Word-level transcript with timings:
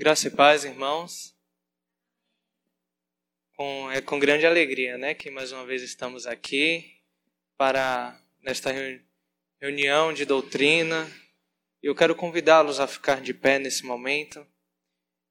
Graça 0.00 0.28
e 0.28 0.30
paz, 0.30 0.64
irmãos. 0.64 1.36
Com, 3.54 3.90
é 3.90 4.00
com 4.00 4.18
grande 4.18 4.46
alegria, 4.46 4.96
né, 4.96 5.12
que 5.12 5.30
mais 5.30 5.52
uma 5.52 5.66
vez 5.66 5.82
estamos 5.82 6.26
aqui 6.26 6.90
para 7.58 8.18
nesta 8.42 8.72
reunião 9.60 10.10
de 10.14 10.24
doutrina. 10.24 11.06
Eu 11.82 11.94
quero 11.94 12.14
convidá-los 12.14 12.80
a 12.80 12.86
ficar 12.86 13.20
de 13.20 13.34
pé 13.34 13.58
nesse 13.58 13.84
momento. 13.84 14.46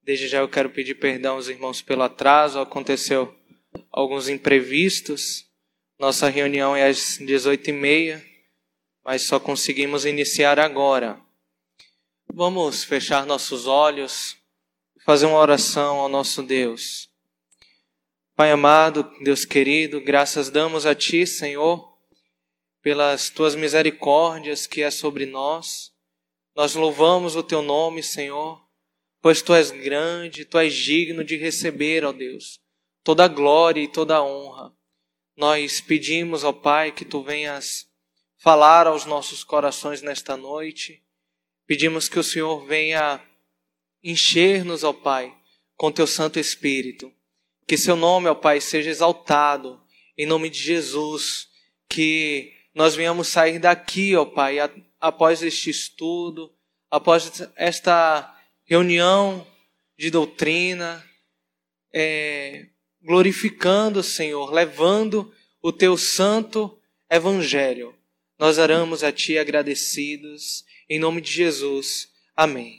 Desde 0.04 0.27
já 0.27 0.38
eu 0.38 0.47
quero 0.47 0.70
pedir 0.70 0.93
perdão 0.93 1.38
aos 1.38 1.47
irmãos 1.47 1.81
pelo 1.81 2.04
atraso. 2.04 2.59
Aconteceu 2.59 3.36
alguns 3.91 4.29
imprevistos. 4.29 5.47
Nossa 5.97 6.29
reunião 6.29 6.75
é 6.75 6.88
às 6.88 7.17
18h30, 7.17 8.23
mas 9.04 9.23
só 9.23 9.39
conseguimos 9.39 10.05
iniciar 10.05 10.59
agora. 10.59 11.20
Vamos 12.31 12.83
fechar 12.83 13.25
nossos 13.25 13.65
olhos 13.65 14.39
fazer 15.09 15.25
uma 15.25 15.39
oração 15.39 15.97
ao 15.97 16.07
nosso 16.07 16.43
Deus. 16.43 17.09
Pai 18.36 18.51
amado, 18.51 19.11
Deus 19.23 19.43
querido, 19.43 19.99
graças 19.99 20.51
damos 20.51 20.85
a 20.85 20.93
Ti, 20.93 21.25
Senhor, 21.25 21.97
pelas 22.79 23.32
Tuas 23.32 23.55
misericórdias 23.55 24.68
que 24.68 24.83
é 24.83 24.91
sobre 24.91 25.25
nós. 25.25 25.91
Nós 26.55 26.75
louvamos 26.75 27.35
o 27.35 27.41
Teu 27.41 27.63
nome, 27.63 28.04
Senhor, 28.04 28.63
pois 29.19 29.41
Tu 29.41 29.51
és 29.55 29.71
grande, 29.71 30.45
Tu 30.45 30.59
és 30.59 30.75
digno 30.75 31.23
de 31.23 31.37
receber, 31.37 32.05
ó 32.05 32.11
Deus, 32.11 32.59
toda 33.03 33.25
a 33.25 33.27
glória 33.27 33.81
e 33.81 33.88
toda 33.88 34.17
a 34.17 34.23
honra. 34.23 34.71
Nós 35.35 35.81
pedimos, 35.81 36.44
ó 36.44 36.53
Pai, 36.53 36.91
que 36.91 37.03
Tu 37.03 37.23
venhas 37.23 37.88
falar 38.38 38.85
aos 38.85 39.05
nossos 39.05 39.44
corações 39.44 40.03
nesta 40.03 40.38
noite. 40.38 41.03
Pedimos 41.66 42.07
que 42.07 42.19
o 42.19 42.23
Senhor 42.23 42.63
venha 42.67 43.19
encher-nos, 44.03 44.84
ó 44.84 44.94
Pai, 44.94 45.33
com 45.75 45.92
teu 45.92 46.08
Santo 46.08 46.39
Espírito. 46.39 47.11
Que 47.67 47.78
seu 47.78 47.95
nome, 47.95 48.28
ó 48.28 48.36
Pai, 48.36 48.59
seja 48.59 48.89
exaltado 48.89 49.81
em 50.17 50.25
nome 50.25 50.50
de 50.50 50.59
Jesus. 50.59 51.47
Que 51.88 52.53
nós 52.73 52.95
venhamos 52.95 53.28
sair 53.28 53.59
daqui, 53.59 54.16
ó 54.16 54.25
Pai, 54.25 54.58
após 55.00 55.41
este 55.41 55.69
estudo, 55.69 56.53
após 56.89 57.41
esta 57.56 58.36
reunião 58.66 59.45
de 59.97 60.09
doutrina, 60.09 61.03
é, 61.94 62.67
glorificando 63.02 64.00
o 64.00 64.03
Senhor, 64.03 64.52
levando 64.52 65.34
o 65.61 65.72
teu 65.72 65.97
santo 65.97 66.80
evangelho. 67.09 67.95
Nós 68.38 68.58
oramos 68.58 69.03
a 69.03 69.11
Ti 69.11 69.38
agradecidos, 69.38 70.63
em 70.89 71.00
nome 71.00 71.19
de 71.19 71.31
Jesus. 71.31 72.09
Amém. 72.36 72.78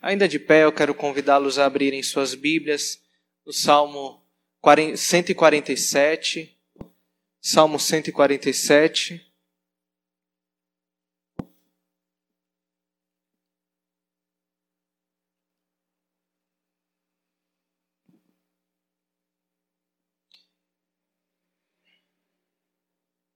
Ainda 0.00 0.28
de 0.28 0.38
pé, 0.38 0.64
eu 0.64 0.72
quero 0.72 0.94
convidá-los 0.94 1.58
a 1.58 1.66
abrirem 1.66 2.02
suas 2.02 2.34
Bíblias 2.34 3.02
no 3.44 3.52
Salmo 3.52 4.22
147. 4.96 6.56
Salmo 7.40 7.78
147. 7.78 9.26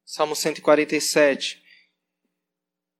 Salmo 0.04 0.36
147 0.36 1.64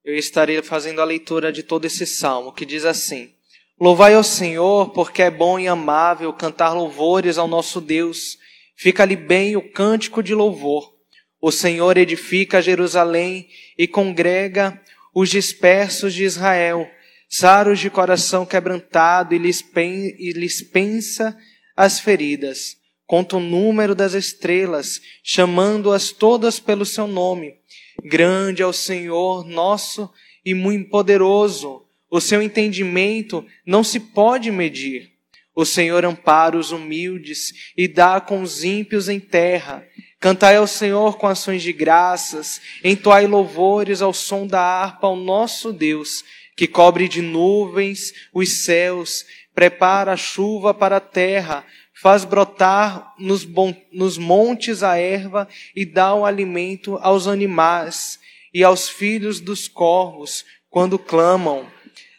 eu 0.05 0.15
estarei 0.15 0.63
fazendo 0.63 1.01
a 1.01 1.05
leitura 1.05 1.51
de 1.51 1.63
todo 1.63 1.87
esse 1.87 2.07
salmo, 2.07 2.53
que 2.53 2.67
diz 2.67 2.85
assim: 2.85 3.34
Louvai 3.81 4.15
ao 4.15 4.23
Senhor, 4.23 4.91
porque 4.91 5.21
é 5.21 5.31
bom 5.31 5.59
e 5.59 5.67
amável 5.67 6.33
cantar 6.33 6.73
louvores 6.73 7.37
ao 7.37 7.49
nosso 7.49 7.81
Deus. 7.81 8.39
Fica-lhe 8.77 9.17
bem 9.17 9.57
o 9.57 9.73
cântico 9.73 10.23
de 10.23 10.33
louvor. 10.33 10.95
O 11.41 11.51
Senhor 11.51 11.97
edifica 11.97 12.63
Jerusalém 12.63 13.49
e 13.77 13.89
congrega 13.89 14.81
os 15.13 15.29
dispersos 15.29 16.15
de 16.15 16.23
Israel, 16.23 16.89
saros 17.29 17.81
de 17.81 17.91
coração 17.91 18.47
quebrantado, 18.47 19.35
e 19.35 19.39
lhes, 19.39 19.61
pen, 19.61 20.15
e 20.21 20.33
lhes 20.33 20.63
pensa 20.63 21.37
as 21.77 21.99
feridas. 21.99 22.77
Conta 23.07 23.39
o 23.39 23.41
número 23.41 23.95
das 23.95 24.15
estrelas, 24.15 25.01
chamando-as 25.23 26.13
todas 26.13 26.61
pelo 26.61 26.87
seu 26.87 27.09
nome. 27.09 27.57
Grande 28.05 28.63
é 28.63 28.67
o 28.67 28.73
Senhor 28.73 29.45
nosso 29.45 30.09
e 30.45 30.55
muito 30.55 30.89
poderoso. 30.91 31.84
O 32.15 32.21
seu 32.21 32.41
entendimento 32.41 33.45
não 33.67 33.83
se 33.83 33.99
pode 33.99 34.49
medir. 34.53 35.11
O 35.53 35.65
Senhor 35.65 36.05
ampara 36.05 36.57
os 36.57 36.71
humildes 36.71 37.73
e 37.77 37.89
dá 37.89 38.21
com 38.21 38.41
os 38.41 38.63
ímpios 38.63 39.09
em 39.09 39.19
terra. 39.19 39.85
Cantai 40.21 40.55
ao 40.55 40.67
Senhor 40.69 41.19
com 41.19 41.27
ações 41.27 41.61
de 41.61 41.73
graças, 41.73 42.61
entoai 42.85 43.27
louvores 43.27 44.01
ao 44.01 44.13
som 44.13 44.47
da 44.47 44.61
harpa 44.61 45.09
ao 45.09 45.17
nosso 45.17 45.73
Deus, 45.73 46.23
que 46.57 46.69
cobre 46.69 47.09
de 47.09 47.21
nuvens 47.21 48.13
os 48.33 48.63
céus, 48.63 49.27
prepara 49.53 50.13
a 50.13 50.17
chuva 50.17 50.73
para 50.73 50.99
a 50.99 51.01
terra, 51.01 51.67
faz 52.01 52.25
brotar 52.25 53.13
nos, 53.19 53.45
nos 53.93 54.17
montes 54.17 54.85
a 54.85 54.97
erva 54.97 55.49
e 55.75 55.85
dá 55.85 56.15
o 56.15 56.25
alimento 56.25 56.97
aos 57.03 57.27
animais 57.27 58.21
e 58.55 58.63
aos 58.63 58.89
filhos 58.89 59.41
dos 59.41 59.67
corvos 59.67 60.45
quando 60.71 60.97
clamam. 60.97 61.74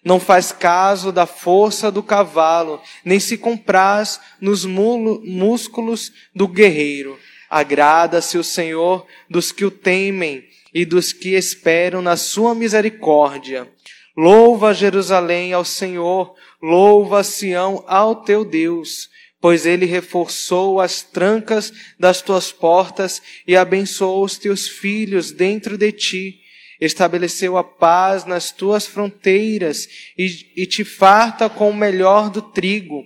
Não 0.05 0.19
faz 0.19 0.51
caso 0.51 1.11
da 1.11 1.25
força 1.25 1.91
do 1.91 2.03
cavalo, 2.03 2.79
nem 3.03 3.19
se 3.19 3.37
compraz 3.37 4.19
nos 4.39 4.63
músculos 4.63 6.13
do 6.33 6.47
guerreiro. 6.47 7.19
Agrada-se 7.49 8.37
o 8.37 8.43
Senhor 8.43 9.05
dos 9.27 9.51
que 9.51 9.65
o 9.65 9.71
temem 9.71 10.45
e 10.71 10.85
dos 10.85 11.11
que 11.11 11.29
esperam 11.35 12.03
na 12.03 12.15
sua 12.15 12.53
misericórdia. 12.53 13.67
Louva 14.15 14.75
Jerusalém 14.75 15.51
ao 15.51 15.65
Senhor, 15.65 16.35
louva 16.61 17.23
Sião 17.23 17.83
ao 17.87 18.17
teu 18.17 18.45
Deus 18.45 19.09
pois 19.45 19.63
ele 19.63 19.85
reforçou 19.85 20.81
as 20.81 21.03
trancas 21.03 21.71
das 21.99 22.19
tuas 22.19 22.51
portas 22.51 23.21
e 23.47 23.55
abençoou 23.55 24.25
os 24.25 24.39
teus 24.39 24.67
filhos 24.67 25.31
dentro 25.31 25.77
de 25.77 25.91
ti. 25.91 26.39
Estabeleceu 26.85 27.57
a 27.57 27.63
paz 27.63 28.25
nas 28.25 28.51
tuas 28.51 28.85
fronteiras 28.85 29.87
e, 30.17 30.51
e 30.55 30.65
te 30.65 30.83
farta 30.83 31.49
com 31.49 31.69
o 31.69 31.75
melhor 31.75 32.29
do 32.29 32.41
trigo. 32.41 33.05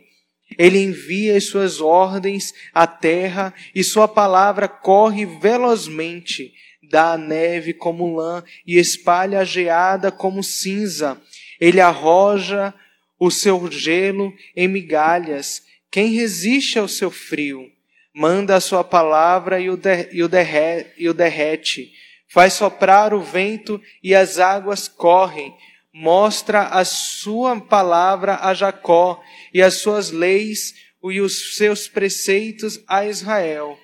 Ele 0.58 0.80
envia 0.80 1.38
as 1.38 1.46
suas 1.46 1.80
ordens 1.80 2.54
à 2.74 2.86
terra 2.86 3.54
e 3.74 3.84
sua 3.84 4.08
palavra 4.08 4.68
corre 4.68 5.26
velozmente. 5.26 6.54
Dá 6.90 7.14
a 7.14 7.18
neve 7.18 7.74
como 7.74 8.16
lã 8.16 8.44
e 8.66 8.78
espalha 8.78 9.40
a 9.40 9.44
geada 9.44 10.12
como 10.12 10.44
cinza. 10.44 11.22
Ele 11.60 11.80
arroja 11.80 12.74
o 13.20 13.30
seu 13.30 13.70
gelo 13.72 14.34
em 14.56 14.68
migalhas 14.68 15.64
quem 15.92 16.14
resiste 16.14 16.78
ao 16.78 16.88
seu 16.88 17.10
frio? 17.10 17.72
Manda 18.14 18.56
a 18.56 18.62
sua 18.62 18.84
palavra 18.84 19.60
e 19.60 19.70
o, 19.70 19.80
e, 20.12 20.24
o 20.24 20.28
derre, 20.28 20.86
e 20.98 21.10
o 21.10 21.14
derrete. 21.14 21.92
Faz 22.32 22.54
soprar 22.54 23.14
o 23.14 23.22
vento 23.22 23.82
e 24.04 24.14
as 24.14 24.40
águas 24.40 24.88
correm. 24.88 25.56
Mostra 25.92 26.68
a 26.68 26.86
sua 26.86 27.60
palavra 27.60 28.38
a 28.42 28.54
Jacó 28.54 29.22
e 29.54 29.62
as 29.62 29.76
suas 29.76 30.12
leis 30.12 30.76
e 31.04 31.20
os 31.20 31.56
seus 31.56 31.88
preceitos 31.88 32.80
a 32.88 33.06
Israel. 33.06 33.78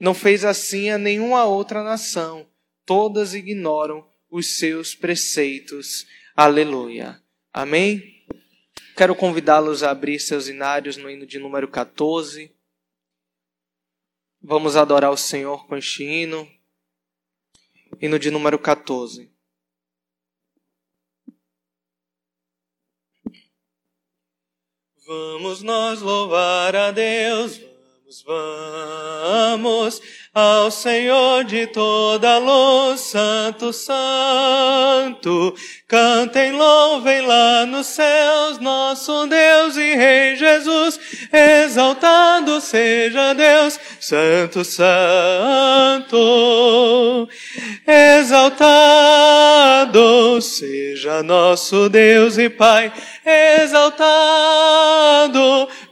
Não 0.00 0.14
fez 0.14 0.44
assim 0.44 0.90
a 0.90 0.96
nenhuma 0.96 1.44
outra 1.44 1.82
nação. 1.82 2.48
Todas 2.86 3.34
ignoram 3.34 4.06
os 4.30 4.58
seus 4.58 4.94
preceitos. 4.94 6.06
Aleluia. 6.34 7.22
Amém? 7.52 8.24
Quero 8.96 9.14
convidá-los 9.14 9.82
a 9.82 9.90
abrir 9.90 10.18
seus 10.18 10.48
inários 10.48 10.96
no 10.96 11.10
hino 11.10 11.26
de 11.26 11.38
número 11.38 11.68
14. 11.68 12.50
Vamos 14.40 14.76
adorar 14.76 15.10
o 15.10 15.16
Senhor 15.16 15.66
com 15.66 15.76
este 15.76 16.04
hino. 16.04 16.48
Hino 18.02 18.18
de 18.18 18.32
número 18.32 18.58
14. 18.58 19.30
Vamos 25.06 25.62
nós 25.62 26.00
louvar 26.00 26.74
a 26.74 26.90
Deus, 26.90 27.60
vamos, 28.24 28.24
vamos 28.24 30.00
ao 30.34 30.70
Senhor 30.70 31.44
de 31.44 31.66
toda 31.66 32.38
luz, 32.38 33.02
Santo, 33.02 33.70
Santo. 33.70 35.54
Cantem, 35.86 36.52
louvem 36.52 37.20
lá 37.20 37.66
nos 37.66 37.88
céus, 37.88 38.58
nosso 38.58 39.26
Deus 39.26 39.76
e 39.76 39.94
Rei 39.94 40.34
Jesus. 40.36 40.98
Exaltado 41.30 42.62
seja 42.62 43.34
Deus, 43.34 43.78
Santo, 44.00 44.64
Santo. 44.64 46.08
Exaltado 47.86 49.12
seja 50.40 51.22
nosso 51.22 51.90
Deus 51.90 52.38
e 52.38 52.48
Pai, 52.48 52.90
exaltado 53.62 54.08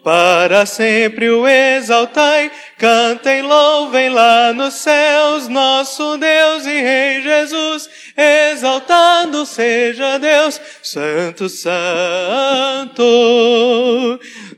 para 0.03 0.65
sempre 0.65 1.29
o 1.29 1.47
exaltai. 1.47 2.51
Cantem, 2.81 3.43
louvem 3.43 4.09
lá 4.09 4.55
nos 4.55 4.73
céus, 4.73 5.49
nosso 5.49 6.17
Deus 6.17 6.65
e 6.65 6.81
Rei 6.81 7.21
Jesus. 7.21 7.91
Exaltado 8.21 9.47
seja 9.47 10.19
Deus, 10.19 10.61
Santo, 10.83 11.49
Santo. 11.49 13.01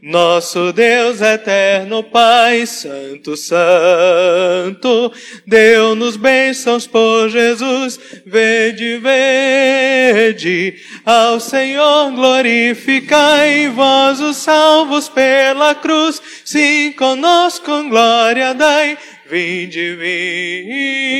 Nosso 0.02 0.72
Deus 0.72 1.20
eterno 1.20 2.02
Pai, 2.02 2.66
Santo, 2.66 3.36
Santo. 3.36 5.12
Deu-nos 5.46 6.16
bênçãos 6.16 6.88
por 6.88 7.28
Jesus. 7.28 8.00
Vede, 8.26 8.98
vede. 8.98 10.74
Ao 11.06 11.38
Senhor 11.38 12.10
glorificai, 12.10 13.68
vós 13.68 14.20
os 14.20 14.38
salvos 14.38 15.08
pela 15.08 15.72
cruz. 15.72 16.20
Sim, 16.44 16.92
conosco 16.98 17.88
glória 17.88 18.54
dai, 18.54 18.98
vinde, 19.30 19.94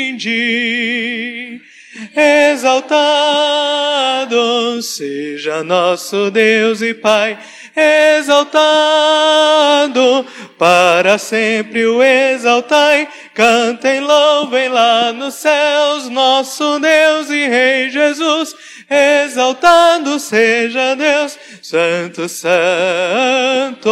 vinde. 0.04 1.71
Exaltado 2.16 3.12
seja 4.80 5.62
nosso 5.62 6.30
Deus 6.30 6.80
e 6.80 6.94
Pai, 6.94 7.38
exaltado 7.76 8.56
para 10.58 11.18
sempre 11.18 11.84
o 11.86 12.02
exaltai. 12.02 13.06
Cantem, 13.34 14.00
louvem 14.00 14.70
lá 14.70 15.12
nos 15.12 15.34
céus, 15.34 16.08
nosso 16.08 16.78
Deus 16.78 17.28
e 17.28 17.46
Rei 17.46 17.90
Jesus. 17.90 18.54
Exaltado 18.88 20.18
seja 20.18 20.94
Deus, 20.94 21.38
Santo, 21.60 22.26
Santo. 22.26 23.90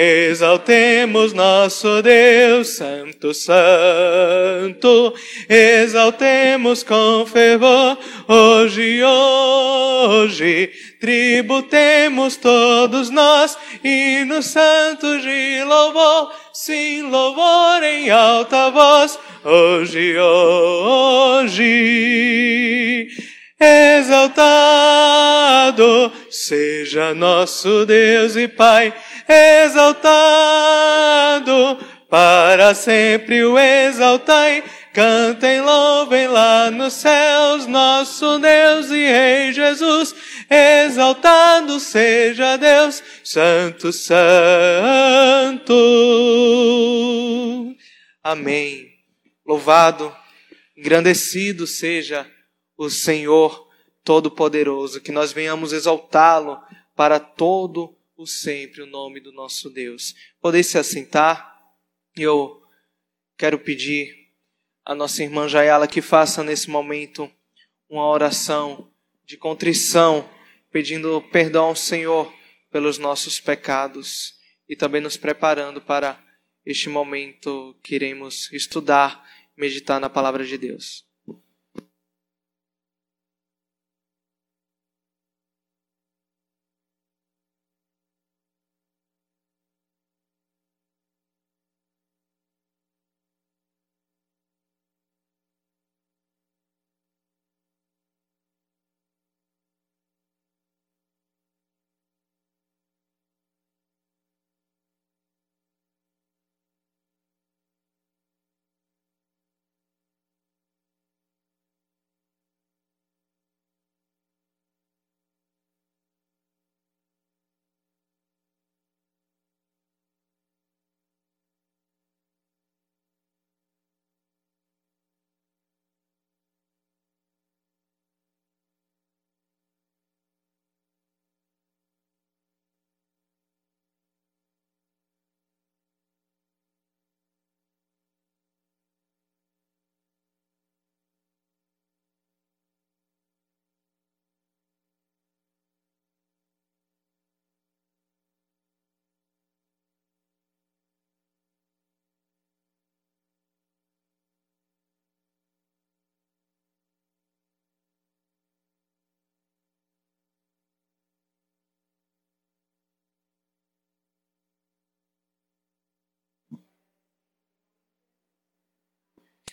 Exaltemos 0.00 1.32
nosso 1.32 2.00
Deus, 2.00 2.68
Santo, 2.68 3.34
Santo, 3.34 5.12
exaltemos 5.48 6.84
com 6.84 7.26
fervor, 7.26 7.98
hoje, 8.28 9.02
hoje, 9.02 10.70
tributemos 11.00 12.36
todos 12.36 13.10
nós, 13.10 13.58
e 13.82 14.24
no 14.24 14.40
santos 14.40 15.20
de 15.20 15.64
louvor, 15.64 16.32
sim, 16.52 17.02
louvor 17.02 17.82
em 17.82 18.08
alta 18.08 18.70
voz, 18.70 19.18
hoje, 19.44 20.16
hoje. 20.16 21.88
Exaltado 23.60 24.88
seja 26.30 27.12
nosso 27.12 27.84
Deus 27.84 28.36
e 28.36 28.46
Pai, 28.46 28.94
exaltado, 29.28 30.04
para 32.08 32.74
sempre 32.74 33.44
o 33.44 33.58
exaltai. 33.58 34.64
Cantem, 34.94 35.60
louvem 35.60 36.26
lá 36.26 36.70
nos 36.70 36.94
céus, 36.94 37.66
nosso 37.66 38.38
Deus 38.38 38.90
e 38.90 39.06
Rei 39.06 39.52
Jesus. 39.52 40.14
Exaltado 40.50 41.78
seja 41.78 42.56
Deus, 42.56 43.02
Santo, 43.22 43.92
Santo. 43.92 45.74
Amém. 48.24 48.88
Louvado, 49.46 50.14
engrandecido 50.76 51.66
seja 51.66 52.26
o 52.76 52.88
Senhor 52.90 53.68
Todo-Poderoso, 54.02 55.00
que 55.00 55.12
nós 55.12 55.32
venhamos 55.32 55.72
exaltá-lo 55.72 56.58
para 56.96 57.20
todo 57.20 57.84
o 57.84 57.97
sempre 58.26 58.82
o 58.82 58.86
nome 58.86 59.20
do 59.20 59.32
nosso 59.32 59.70
Deus. 59.70 60.14
Poder 60.40 60.62
se 60.62 60.78
assentar, 60.78 61.56
eu 62.16 62.62
quero 63.36 63.58
pedir 63.58 64.28
a 64.84 64.94
nossa 64.94 65.22
irmã 65.22 65.48
Jayala 65.48 65.86
que 65.86 66.02
faça 66.02 66.42
nesse 66.42 66.68
momento 66.68 67.30
uma 67.88 68.06
oração 68.06 68.92
de 69.24 69.36
contrição, 69.36 70.28
pedindo 70.70 71.22
perdão 71.30 71.66
ao 71.66 71.76
Senhor 71.76 72.32
pelos 72.70 72.98
nossos 72.98 73.40
pecados 73.40 74.34
e 74.68 74.76
também 74.76 75.00
nos 75.00 75.16
preparando 75.16 75.80
para 75.80 76.22
este 76.64 76.88
momento 76.88 77.78
que 77.82 77.94
iremos 77.94 78.52
estudar, 78.52 79.26
meditar 79.56 79.98
na 79.98 80.10
palavra 80.10 80.44
de 80.44 80.58
Deus. 80.58 81.07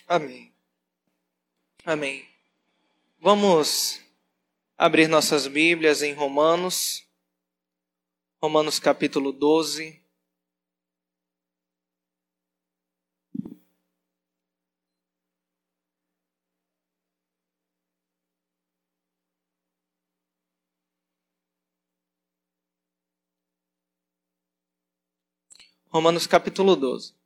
Amém. 0.07 0.53
Amém. 1.83 2.29
Vamos 3.19 3.99
abrir 4.77 5.07
nossas 5.07 5.47
Bíblias 5.47 6.03
em 6.03 6.13
Romanos, 6.13 7.03
Romanos 8.39 8.77
capítulo 8.77 9.31
12. 9.31 9.99
Romanos 25.89 26.27
capítulo 26.27 26.75
12. 26.75 27.24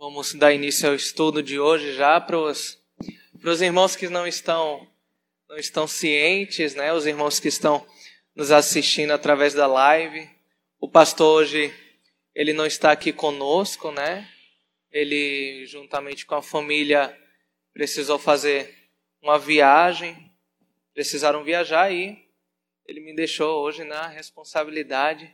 Vamos 0.00 0.32
dar 0.32 0.54
início 0.54 0.88
ao 0.88 0.94
estudo 0.94 1.42
de 1.42 1.60
hoje 1.60 1.92
já 1.92 2.18
para 2.18 2.38
os, 2.38 2.82
para 3.38 3.50
os 3.50 3.60
irmãos 3.60 3.94
que 3.94 4.08
não 4.08 4.26
estão, 4.26 4.88
não 5.46 5.58
estão 5.58 5.86
cientes, 5.86 6.74
né? 6.74 6.90
os 6.90 7.04
irmãos 7.04 7.38
que 7.38 7.48
estão 7.48 7.86
nos 8.34 8.50
assistindo 8.50 9.10
através 9.10 9.52
da 9.52 9.66
live. 9.66 10.26
O 10.80 10.88
pastor 10.88 11.42
hoje 11.42 11.70
ele 12.34 12.54
não 12.54 12.64
está 12.64 12.90
aqui 12.90 13.12
conosco, 13.12 13.92
né? 13.92 14.26
Ele, 14.90 15.66
juntamente 15.66 16.24
com 16.24 16.34
a 16.34 16.42
família, 16.42 17.14
precisou 17.74 18.18
fazer 18.18 18.74
uma 19.20 19.38
viagem, 19.38 20.32
precisaram 20.94 21.44
viajar 21.44 21.92
e 21.92 22.26
ele 22.86 23.00
me 23.00 23.14
deixou 23.14 23.62
hoje 23.62 23.84
na 23.84 24.06
responsabilidade 24.06 25.30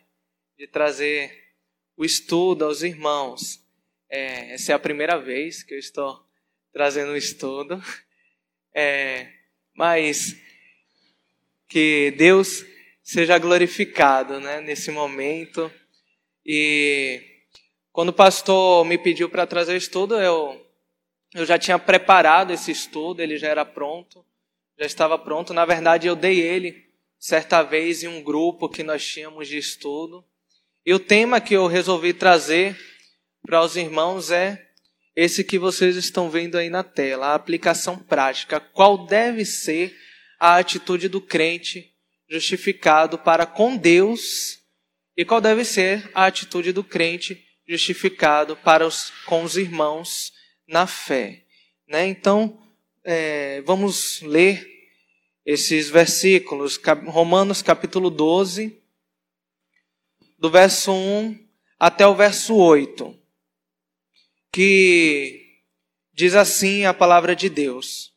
de 0.59 0.67
trazer 0.67 1.55
o 1.97 2.05
estudo 2.05 2.65
aos 2.65 2.83
irmãos. 2.83 3.65
É, 4.09 4.55
essa 4.55 4.73
é 4.73 4.75
a 4.75 4.79
primeira 4.79 5.19
vez 5.19 5.63
que 5.63 5.75
eu 5.75 5.79
estou 5.79 6.25
trazendo 6.73 7.13
um 7.13 7.17
estudo. 7.17 7.83
É, 8.75 9.33
mas 9.75 10.37
que 11.69 12.15
Deus 12.17 12.65
seja 13.03 13.39
glorificado 13.39 14.41
né, 14.41 14.61
nesse 14.61 14.91
momento. 14.91 15.71
E 16.45 17.23
quando 17.93 18.11
o 18.11 18.13
pastor 18.13 18.85
me 18.85 18.99
pediu 18.99 19.29
para 19.29 19.47
trazer 19.47 19.73
o 19.73 19.77
estudo, 19.77 20.17
eu, 20.21 20.65
eu 21.35 21.45
já 21.47 21.59
tinha 21.59 21.79
preparado 21.79 22.53
esse 22.53 22.71
estudo, 22.71 23.21
ele 23.21 23.37
já 23.37 23.49
era 23.49 23.65
pronto, 23.65 24.25
já 24.79 24.87
estava 24.87 25.19
pronto. 25.19 25.55
Na 25.55 25.65
verdade, 25.65 26.07
eu 26.07 26.15
dei 26.15 26.41
ele 26.41 26.87
certa 27.19 27.63
vez 27.63 28.03
em 28.03 28.09
um 28.09 28.23
grupo 28.23 28.69
que 28.69 28.83
nós 28.83 29.05
tínhamos 29.07 29.49
de 29.49 29.57
estudo. 29.57 30.25
E 30.85 30.95
o 30.95 31.01
tema 31.01 31.41
que 31.41 31.55
eu 31.55 31.67
resolvi 31.67 32.13
trazer 32.13 32.79
para 33.47 33.63
os 33.63 33.77
irmãos 33.77 34.33
é 34.33 34.67
esse 35.15 35.45
que 35.45 35.57
vocês 35.57 35.95
estão 35.95 36.29
vendo 36.29 36.59
aí 36.59 36.69
na 36.69 36.83
tela, 36.83 37.29
a 37.29 37.35
aplicação 37.35 37.97
prática. 37.97 38.59
Qual 38.59 39.07
deve 39.07 39.45
ser 39.45 39.97
a 40.39 40.57
atitude 40.57 41.09
do 41.09 41.21
crente 41.21 41.95
justificado 42.29 43.17
para 43.17 43.47
com 43.47 43.77
Deus 43.77 44.59
e 45.17 45.25
qual 45.25 45.41
deve 45.41 45.65
ser 45.65 46.11
a 46.13 46.27
atitude 46.27 46.73
do 46.73 46.83
crente 46.83 47.43
justificado 47.67 48.57
para 48.57 48.85
os, 48.85 49.11
com 49.25 49.45
os 49.45 49.57
irmãos 49.57 50.33
na 50.69 50.87
fé. 50.87 51.45
Né? 51.89 52.07
Então, 52.09 52.61
é, 53.05 53.63
vamos 53.63 54.21
ler 54.23 54.67
esses 55.45 55.89
versículos, 55.89 56.79
Romanos 57.07 57.63
capítulo 57.63 58.11
12, 58.11 58.77
do 60.37 60.51
verso 60.51 60.93
1 60.93 61.39
até 61.79 62.07
o 62.07 62.15
verso 62.15 62.55
8 62.57 63.26
que 64.57 65.43
diz 66.15 66.35
assim 66.35 66.87
a 66.87 66.95
palavra 66.95 67.37
de 67.37 67.51
Deus: 67.51 68.13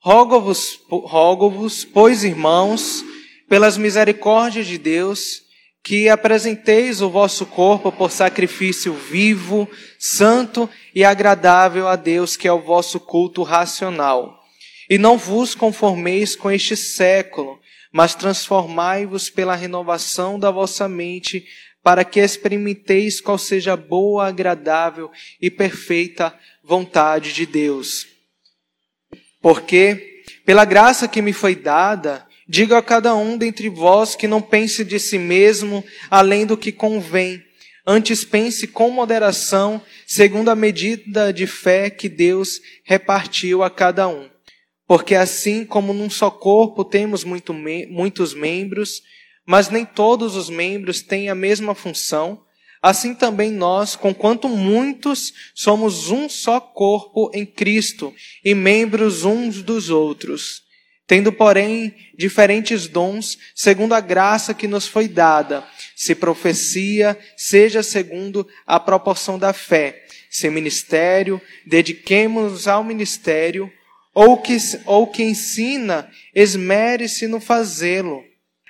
Rogo-vos, 0.00 0.80
rogo-vos, 0.88 1.84
pois 1.84 2.24
irmãos, 2.24 3.04
pelas 3.50 3.76
misericórdias 3.76 4.66
de 4.66 4.78
Deus, 4.78 5.42
que 5.82 6.08
apresenteis 6.08 7.02
o 7.02 7.10
vosso 7.10 7.44
corpo 7.44 7.92
por 7.92 8.10
sacrifício 8.10 8.94
vivo, 8.94 9.68
santo 9.98 10.70
e 10.94 11.04
agradável 11.04 11.86
a 11.86 11.96
Deus, 11.96 12.34
que 12.34 12.48
é 12.48 12.52
o 12.52 12.62
vosso 12.62 12.98
culto 12.98 13.42
racional. 13.42 14.40
E 14.88 14.96
não 14.96 15.18
vos 15.18 15.54
conformeis 15.54 16.34
com 16.34 16.50
este 16.50 16.78
século, 16.78 17.60
mas 17.92 18.14
transformai-vos 18.14 19.28
pela 19.28 19.54
renovação 19.54 20.38
da 20.38 20.50
vossa 20.50 20.88
mente, 20.88 21.44
para 21.84 22.02
que 22.02 22.18
experimenteis 22.18 23.20
qual 23.20 23.36
seja 23.36 23.74
a 23.74 23.76
boa, 23.76 24.26
agradável 24.26 25.10
e 25.38 25.50
perfeita 25.50 26.34
vontade 26.62 27.34
de 27.34 27.44
Deus. 27.44 28.06
Porque, 29.38 30.22
pela 30.46 30.64
graça 30.64 31.06
que 31.06 31.20
me 31.20 31.34
foi 31.34 31.54
dada, 31.54 32.26
digo 32.48 32.74
a 32.74 32.82
cada 32.82 33.14
um 33.14 33.36
dentre 33.36 33.68
vós 33.68 34.16
que 34.16 34.26
não 34.26 34.40
pense 34.40 34.82
de 34.82 34.98
si 34.98 35.18
mesmo 35.18 35.84
além 36.10 36.46
do 36.46 36.56
que 36.56 36.72
convém, 36.72 37.44
antes 37.86 38.24
pense 38.24 38.66
com 38.66 38.90
moderação, 38.90 39.82
segundo 40.06 40.48
a 40.48 40.56
medida 40.56 41.34
de 41.34 41.46
fé 41.46 41.90
que 41.90 42.08
Deus 42.08 42.62
repartiu 42.82 43.62
a 43.62 43.68
cada 43.68 44.08
um. 44.08 44.30
Porque 44.86 45.14
assim 45.14 45.66
como 45.66 45.92
num 45.92 46.08
só 46.08 46.30
corpo 46.30 46.82
temos 46.82 47.24
muito, 47.24 47.52
muitos 47.52 48.32
membros, 48.32 49.02
mas 49.46 49.68
nem 49.68 49.84
todos 49.84 50.36
os 50.36 50.48
membros 50.48 51.02
têm 51.02 51.28
a 51.28 51.34
mesma 51.34 51.74
função, 51.74 52.42
assim 52.82 53.14
também 53.14 53.50
nós, 53.50 53.96
conquanto 53.96 54.48
muitos, 54.48 55.32
somos 55.54 56.10
um 56.10 56.28
só 56.28 56.60
corpo 56.60 57.30
em 57.34 57.44
Cristo 57.44 58.14
e 58.44 58.54
membros 58.54 59.24
uns 59.24 59.62
dos 59.62 59.90
outros, 59.90 60.62
tendo, 61.06 61.32
porém, 61.32 61.94
diferentes 62.16 62.86
dons, 62.86 63.38
segundo 63.54 63.94
a 63.94 64.00
graça 64.00 64.54
que 64.54 64.66
nos 64.66 64.86
foi 64.86 65.06
dada. 65.06 65.62
Se 65.94 66.14
profecia, 66.14 67.18
seja 67.36 67.82
segundo 67.82 68.48
a 68.66 68.80
proporção 68.80 69.38
da 69.38 69.52
fé. 69.52 70.04
Se 70.30 70.48
ministério, 70.48 71.40
dediquemos-nos 71.66 72.66
ao 72.66 72.82
ministério, 72.82 73.70
ou 74.14 74.38
que, 74.38 74.56
ou 74.86 75.06
que 75.06 75.22
ensina, 75.22 76.10
esmere-se 76.34 77.26
no 77.26 77.40
fazê-lo 77.40 78.24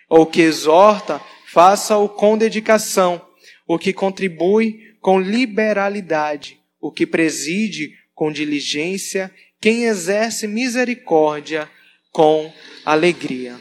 ou 0.08 0.26
que 0.26 0.40
exorta, 0.40 1.20
faça-o 1.46 2.08
com 2.08 2.37
dedicação. 2.37 3.25
O 3.66 3.78
que 3.78 3.92
contribui 3.92 4.96
com 5.00 5.20
liberalidade, 5.20 6.61
o 6.80 6.90
que 6.90 7.06
preside 7.06 7.96
com 8.14 8.32
diligência, 8.32 9.34
quem 9.61 9.84
exerce 9.84 10.46
misericórdia 10.46 11.70
com 12.11 12.52
alegria. 12.84 13.58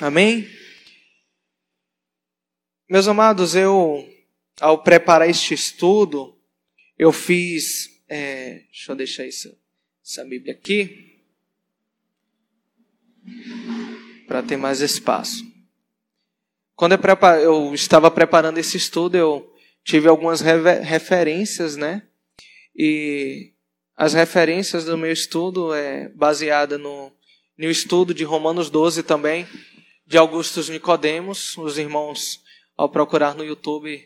Amém? 0.00 0.48
Meus 2.88 3.08
amados, 3.08 3.54
eu, 3.54 4.08
ao 4.60 4.82
preparar 4.82 5.28
este 5.28 5.54
estudo, 5.54 6.38
eu 6.98 7.12
fiz. 7.12 8.02
É, 8.08 8.64
deixa 8.70 8.92
eu 8.92 8.96
deixar 8.96 9.26
isso, 9.26 9.58
essa 10.04 10.24
Bíblia 10.24 10.52
aqui, 10.52 11.20
para 14.26 14.42
ter 14.42 14.56
mais 14.56 14.80
espaço. 14.80 15.53
Quando 16.76 16.92
eu, 16.92 16.98
prepar... 16.98 17.38
eu 17.38 17.72
estava 17.74 18.10
preparando 18.10 18.58
esse 18.58 18.76
estudo, 18.76 19.16
eu 19.16 19.54
tive 19.84 20.08
algumas 20.08 20.40
referências, 20.40 21.76
né? 21.76 22.02
E 22.74 23.52
as 23.96 24.12
referências 24.12 24.84
do 24.84 24.98
meu 24.98 25.12
estudo 25.12 25.72
é 25.72 26.08
baseada 26.08 26.76
no, 26.76 27.12
no 27.56 27.70
estudo 27.70 28.12
de 28.12 28.24
Romanos 28.24 28.68
12 28.70 29.04
também, 29.04 29.46
de 30.04 30.18
Augustus 30.18 30.68
Nicodemos. 30.68 31.56
Os 31.56 31.78
irmãos, 31.78 32.40
ao 32.76 32.88
procurar 32.88 33.34
no 33.34 33.44
YouTube, 33.44 34.02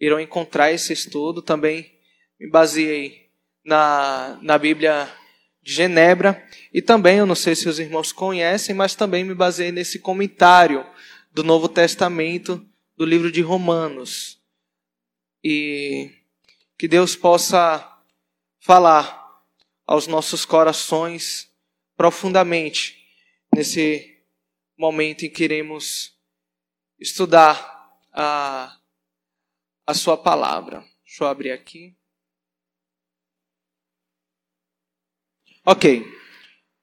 irão 0.00 0.18
encontrar 0.18 0.72
esse 0.72 0.92
estudo. 0.92 1.40
Também 1.40 1.92
me 2.40 2.50
baseei 2.50 3.28
na, 3.64 4.38
na 4.42 4.58
Bíblia 4.58 5.08
de 5.62 5.72
Genebra. 5.72 6.42
E 6.74 6.82
também, 6.82 7.18
eu 7.18 7.26
não 7.26 7.36
sei 7.36 7.54
se 7.54 7.68
os 7.68 7.78
irmãos 7.78 8.10
conhecem, 8.10 8.74
mas 8.74 8.96
também 8.96 9.22
me 9.22 9.34
baseei 9.34 9.70
nesse 9.70 10.00
comentário 10.00 10.84
do 11.30 11.42
Novo 11.42 11.68
Testamento, 11.68 12.66
do 12.96 13.04
livro 13.04 13.30
de 13.30 13.40
Romanos. 13.40 14.42
E 15.42 16.10
que 16.76 16.88
Deus 16.88 17.14
possa 17.14 18.00
falar 18.60 19.42
aos 19.86 20.06
nossos 20.06 20.44
corações 20.44 21.50
profundamente 21.96 22.96
nesse 23.54 24.22
momento 24.76 25.24
em 25.24 25.30
que 25.30 25.44
iremos 25.44 26.16
estudar 26.98 27.90
a, 28.12 28.78
a 29.86 29.94
Sua 29.94 30.16
palavra. 30.16 30.84
Deixa 31.04 31.24
eu 31.24 31.28
abrir 31.28 31.50
aqui. 31.50 31.96
Ok. 35.64 36.04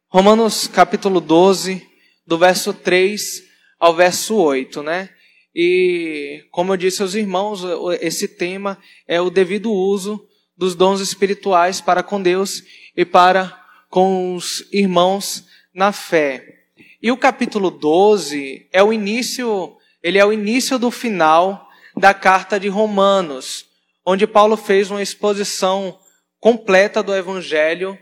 Romanos 0.07 0.67
capítulo 0.67 1.19
12, 1.19 1.85
do 2.25 2.37
verso 2.37 2.73
3 2.73 3.54
ao 3.85 3.93
verso 3.93 4.35
8, 4.35 4.81
né? 4.81 5.09
E, 5.55 6.43
como 6.49 6.73
eu 6.73 6.77
disse 6.77 7.03
aos 7.03 7.13
irmãos, 7.13 7.61
esse 8.01 8.27
tema 8.27 8.79
é 9.07 9.21
o 9.21 9.29
devido 9.29 9.71
uso 9.71 10.27
dos 10.57 10.73
dons 10.73 11.01
espirituais 11.01 11.81
para 11.81 12.01
com 12.01 12.19
Deus 12.19 12.63
e 12.97 13.05
para 13.05 13.55
com 13.87 14.33
os 14.33 14.67
irmãos 14.73 15.45
na 15.71 15.91
fé. 15.91 16.63
E 16.99 17.11
o 17.11 17.17
capítulo 17.17 17.69
12 17.69 18.67
é 18.73 18.81
o 18.81 18.91
início, 18.91 19.77
ele 20.01 20.17
é 20.17 20.25
o 20.25 20.33
início 20.33 20.79
do 20.79 20.89
final 20.89 21.69
da 21.95 22.11
carta 22.11 22.59
de 22.59 22.67
Romanos, 22.67 23.67
onde 24.03 24.25
Paulo 24.25 24.57
fez 24.57 24.89
uma 24.89 25.03
exposição 25.03 25.99
completa 26.39 27.03
do 27.03 27.15
evangelho 27.15 27.95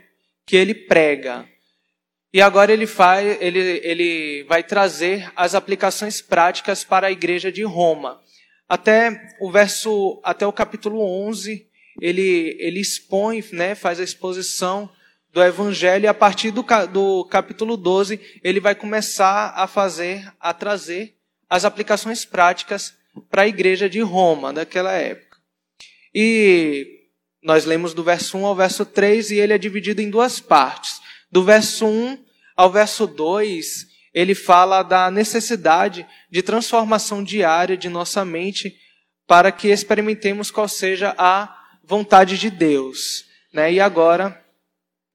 que 0.46 0.56
ele 0.56 0.74
prega. 0.74 1.46
E 2.34 2.42
agora 2.42 2.72
ele, 2.72 2.84
faz, 2.84 3.40
ele, 3.40 3.80
ele 3.84 4.42
vai 4.48 4.60
trazer 4.64 5.30
as 5.36 5.54
aplicações 5.54 6.20
práticas 6.20 6.82
para 6.82 7.06
a 7.06 7.12
igreja 7.12 7.52
de 7.52 7.62
Roma. 7.62 8.20
Até 8.68 9.36
o 9.40 9.52
verso, 9.52 10.20
até 10.24 10.44
o 10.44 10.52
capítulo 10.52 11.00
11, 11.28 11.64
ele, 12.00 12.56
ele 12.58 12.80
expõe, 12.80 13.44
né, 13.52 13.76
faz 13.76 14.00
a 14.00 14.02
exposição 14.02 14.90
do 15.32 15.40
evangelho 15.40 16.06
e 16.06 16.08
a 16.08 16.14
partir 16.14 16.50
do, 16.50 16.64
do 16.92 17.24
capítulo 17.26 17.76
12, 17.76 18.20
ele 18.42 18.58
vai 18.58 18.74
começar 18.74 19.52
a 19.54 19.68
fazer, 19.68 20.28
a 20.40 20.52
trazer 20.52 21.14
as 21.48 21.64
aplicações 21.64 22.24
práticas 22.24 22.96
para 23.30 23.42
a 23.42 23.48
igreja 23.48 23.88
de 23.88 24.00
Roma 24.00 24.52
daquela 24.52 24.90
época. 24.90 25.38
E 26.12 26.84
nós 27.40 27.64
lemos 27.64 27.94
do 27.94 28.02
verso 28.02 28.36
1 28.36 28.44
ao 28.44 28.56
verso 28.56 28.84
3 28.84 29.30
e 29.30 29.36
ele 29.36 29.52
é 29.52 29.58
dividido 29.58 30.02
em 30.02 30.10
duas 30.10 30.40
partes. 30.40 31.00
Do 31.30 31.44
verso 31.44 31.86
1 31.86 32.23
ao 32.56 32.70
verso 32.70 33.06
2, 33.06 33.86
ele 34.12 34.34
fala 34.34 34.82
da 34.82 35.10
necessidade 35.10 36.06
de 36.30 36.42
transformação 36.42 37.22
diária 37.22 37.76
de 37.76 37.88
nossa 37.88 38.24
mente 38.24 38.76
para 39.26 39.50
que 39.50 39.68
experimentemos 39.68 40.50
qual 40.50 40.68
seja 40.68 41.14
a 41.18 41.52
vontade 41.82 42.38
de 42.38 42.50
Deus. 42.50 43.24
Né? 43.52 43.72
E 43.74 43.80
agora, 43.80 44.40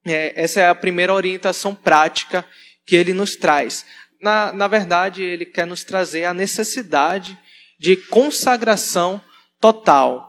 é, 0.05 0.33
essa 0.35 0.59
é 0.61 0.67
a 0.67 0.75
primeira 0.75 1.13
orientação 1.13 1.73
prática 1.73 2.45
que 2.85 2.95
ele 2.95 3.13
nos 3.13 3.35
traz. 3.35 3.85
Na, 4.21 4.51
na 4.51 4.67
verdade, 4.67 5.23
ele 5.23 5.45
quer 5.45 5.65
nos 5.65 5.83
trazer 5.83 6.25
a 6.25 6.33
necessidade 6.33 7.37
de 7.79 7.95
consagração 7.95 9.21
total. 9.61 10.27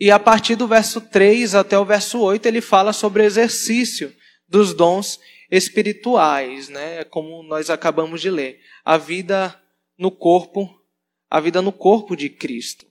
E 0.00 0.10
a 0.10 0.18
partir 0.18 0.56
do 0.56 0.66
verso 0.66 1.00
3 1.00 1.54
até 1.54 1.78
o 1.78 1.84
verso 1.84 2.18
8, 2.18 2.46
ele 2.46 2.60
fala 2.60 2.92
sobre 2.92 3.22
o 3.22 3.26
exercício 3.26 4.12
dos 4.48 4.74
dons 4.74 5.20
espirituais, 5.50 6.68
né? 6.68 7.04
Como 7.04 7.42
nós 7.42 7.70
acabamos 7.70 8.20
de 8.20 8.30
ler. 8.30 8.62
A 8.84 8.96
vida 8.96 9.60
no 9.98 10.10
corpo, 10.10 10.82
a 11.28 11.40
vida 11.40 11.60
no 11.60 11.72
corpo 11.72 12.16
de 12.16 12.30
Cristo. 12.30 12.86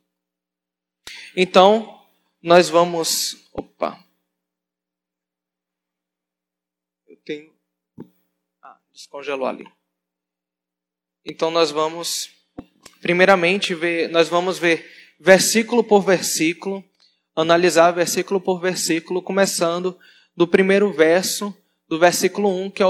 Então, 1.35 2.05
nós 2.41 2.69
vamos. 2.69 3.49
Opa! 3.53 4.03
Eu 7.07 7.17
tenho. 7.17 7.53
Ah, 8.61 8.77
descongelou 8.91 9.47
ali. 9.47 9.65
Então, 11.25 11.51
nós 11.51 11.71
vamos, 11.71 12.29
primeiramente, 13.01 13.73
ver, 13.73 14.09
nós 14.09 14.27
vamos 14.27 14.57
ver 14.57 14.89
versículo 15.19 15.83
por 15.83 16.01
versículo, 16.01 16.83
analisar 17.35 17.91
versículo 17.91 18.39
por 18.39 18.59
versículo, 18.59 19.21
começando 19.21 19.99
do 20.35 20.47
primeiro 20.47 20.93
verso, 20.93 21.55
do 21.89 21.97
versículo 21.97 22.55
1 22.65 22.69
que 22.69 22.83
é 22.83 22.85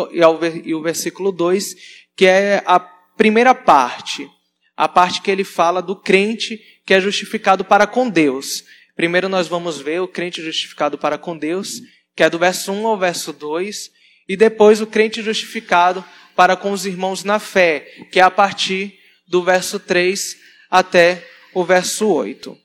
e 0.65 0.75
o 0.75 0.81
versículo 0.81 1.31
2, 1.31 1.75
que 2.15 2.25
é 2.25 2.61
a 2.65 2.79
primeira 2.79 3.55
parte, 3.55 4.29
a 4.75 4.87
parte 4.87 5.21
que 5.21 5.31
ele 5.31 5.45
fala 5.45 5.81
do 5.81 5.95
crente 5.95 6.59
que 6.85 6.93
é 6.93 6.99
justificado 6.99 7.63
para 7.63 7.87
com 7.87 8.09
Deus. 8.09 8.63
Primeiro 8.95 9.29
nós 9.29 9.47
vamos 9.47 9.79
ver 9.79 10.01
o 10.01 10.07
crente 10.07 10.41
justificado 10.41 10.97
para 10.97 11.17
com 11.17 11.37
Deus, 11.37 11.81
que 12.15 12.23
é 12.23 12.29
do 12.29 12.37
verso 12.37 12.71
1 12.73 12.85
ao 12.85 12.97
verso 12.97 13.31
2, 13.31 13.91
e 14.27 14.35
depois 14.35 14.81
o 14.81 14.87
crente 14.87 15.21
justificado 15.21 16.03
para 16.35 16.57
com 16.57 16.71
os 16.71 16.85
irmãos 16.85 17.23
na 17.23 17.39
fé, 17.39 17.87
que 18.11 18.19
é 18.19 18.23
a 18.23 18.29
partir 18.29 18.99
do 19.27 19.43
verso 19.43 19.79
3 19.79 20.35
até 20.69 21.25
o 21.53 21.63
verso 21.63 22.07
8. 22.07 22.57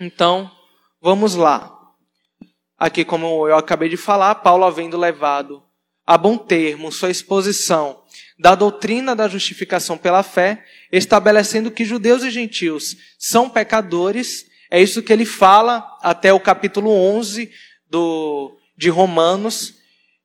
Então, 0.00 0.50
vamos 1.00 1.34
lá. 1.34 1.75
Aqui, 2.78 3.04
como 3.04 3.48
eu 3.48 3.56
acabei 3.56 3.88
de 3.88 3.96
falar, 3.96 4.34
Paulo 4.36 4.64
havendo 4.64 4.98
levado 4.98 5.62
a 6.06 6.16
bom 6.16 6.36
termo 6.36 6.92
sua 6.92 7.10
exposição 7.10 8.02
da 8.38 8.54
doutrina 8.54 9.16
da 9.16 9.26
justificação 9.26 9.96
pela 9.96 10.22
fé, 10.22 10.62
estabelecendo 10.92 11.70
que 11.70 11.84
judeus 11.84 12.22
e 12.22 12.30
gentios 12.30 12.96
são 13.18 13.48
pecadores. 13.48 14.46
É 14.70 14.80
isso 14.80 15.02
que 15.02 15.12
ele 15.12 15.24
fala 15.24 15.84
até 16.02 16.32
o 16.32 16.40
capítulo 16.40 16.90
11 16.90 17.50
do, 17.88 18.56
de 18.76 18.90
Romanos, 18.90 19.74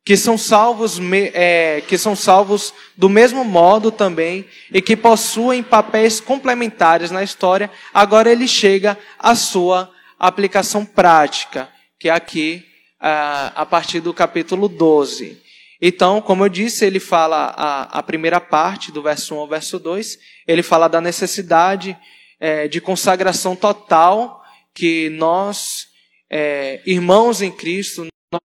que 0.04 0.18
são 0.18 0.38
salvos, 0.38 1.00
é, 1.34 1.82
que 1.88 1.98
são 1.98 2.16
salvos 2.16 2.74
do 2.98 3.08
mesmo 3.08 3.46
modo 3.46 3.92
também 3.92 4.46
e 4.74 4.82
que 4.82 4.98
possuem 4.98 5.64
papéis 5.64 6.20
complementares 6.20 7.12
na 7.12 7.24
história. 7.24 7.72
Agora 7.94 8.32
ele 8.32 8.48
chega 8.48 8.98
à 9.18 9.36
sua 9.36 9.90
aplicação 10.20 10.86
prática, 10.86 11.70
que 12.02 12.10
é 12.10 12.12
aqui 12.12 12.66
a 13.00 13.64
partir 13.64 14.00
do 14.00 14.12
capítulo 14.12 14.68
12. 14.68 15.40
Então, 15.80 16.20
como 16.20 16.44
eu 16.44 16.50
disse, 16.50 16.84
ele 16.84 17.00
fala 17.00 17.54
a, 17.56 18.00
a 18.00 18.02
primeira 18.02 18.42
parte, 18.42 18.92
do 18.92 19.04
verso 19.04 19.36
1 19.36 19.38
ao 19.38 19.48
verso 19.48 19.78
2, 19.78 20.18
ele 20.48 20.64
fala 20.64 20.88
da 20.88 21.00
necessidade 21.00 21.96
é, 22.40 22.68
de 22.68 22.82
consagração 22.82 23.56
total 23.56 24.44
que 24.74 25.12
nós, 25.12 25.90
é, 26.28 26.82
irmãos 26.88 27.40
em 27.40 27.52
Cristo, 27.52 28.08
nós, 28.34 28.42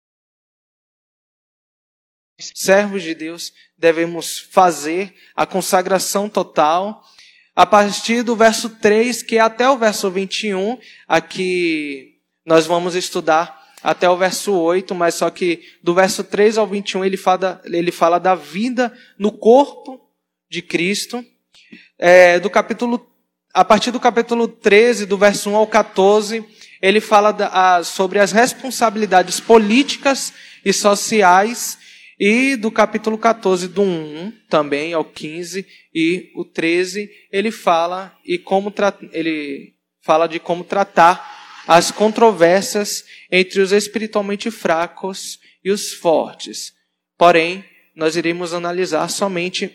servos 2.54 3.02
de 3.02 3.14
Deus, 3.14 3.54
devemos 3.78 4.38
fazer 4.38 5.14
a 5.34 5.46
consagração 5.46 6.28
total. 6.28 7.02
A 7.54 7.64
partir 7.64 8.22
do 8.22 8.36
verso 8.36 8.68
3, 8.68 9.22
que 9.22 9.36
é 9.36 9.40
até 9.40 9.66
o 9.70 9.78
verso 9.78 10.10
21, 10.10 10.78
aqui 11.08 12.20
nós 12.44 12.66
vamos 12.66 12.94
estudar 12.94 13.55
até 13.86 14.10
o 14.10 14.16
verso 14.16 14.52
8, 14.52 14.96
mas 14.96 15.14
só 15.14 15.30
que 15.30 15.62
do 15.80 15.94
verso 15.94 16.24
3 16.24 16.58
ao 16.58 16.66
21 16.66 17.04
ele 17.04 17.16
fala, 17.16 17.62
ele 17.66 17.92
fala 17.92 18.18
da 18.18 18.34
vida 18.34 18.92
no 19.16 19.30
corpo 19.30 20.00
de 20.50 20.60
Cristo. 20.60 21.24
É, 21.96 22.40
do 22.40 22.50
capítulo, 22.50 23.08
a 23.54 23.64
partir 23.64 23.92
do 23.92 24.00
capítulo 24.00 24.48
13, 24.48 25.06
do 25.06 25.16
verso 25.16 25.50
1 25.50 25.54
ao 25.54 25.68
14, 25.68 26.44
ele 26.82 27.00
fala 27.00 27.30
da, 27.30 27.76
a, 27.76 27.84
sobre 27.84 28.18
as 28.18 28.32
responsabilidades 28.32 29.38
políticas 29.38 30.32
e 30.64 30.72
sociais. 30.72 31.78
E 32.18 32.56
do 32.56 32.72
capítulo 32.72 33.16
14, 33.16 33.68
do 33.68 33.82
1 33.82 34.32
também 34.50 34.94
ao 34.94 35.04
15 35.04 35.64
e 35.94 36.32
o 36.34 36.44
13, 36.44 37.08
ele 37.30 37.52
fala 37.52 38.12
e 38.24 38.36
como 38.36 38.74
ele 39.12 39.74
fala 40.02 40.26
de 40.26 40.40
como 40.40 40.64
tratar 40.64 41.35
as 41.66 41.90
controvérsias 41.90 43.04
entre 43.30 43.60
os 43.60 43.72
espiritualmente 43.72 44.50
fracos 44.50 45.40
e 45.64 45.70
os 45.70 45.92
fortes. 45.92 46.74
Porém, 47.18 47.64
nós 47.94 48.14
iremos 48.14 48.54
analisar 48.54 49.08
somente 49.08 49.74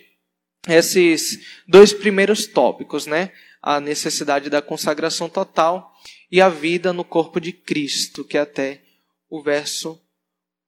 esses 0.68 1.40
dois 1.68 1.92
primeiros 1.92 2.48
tópicos, 2.48 3.06
né? 3.06 3.32
A 3.62 3.80
necessidade 3.80 4.50
da 4.50 4.62
consagração 4.62 5.28
total 5.28 5.94
e 6.32 6.40
a 6.40 6.50
vida 6.50 6.94
no 6.94 7.04
corpo 7.04 7.42
de 7.42 7.52
Cristo, 7.52 8.24
que 8.24 8.38
é 8.38 8.42
até 8.42 8.82
o 9.30 9.42
verso 9.42 10.02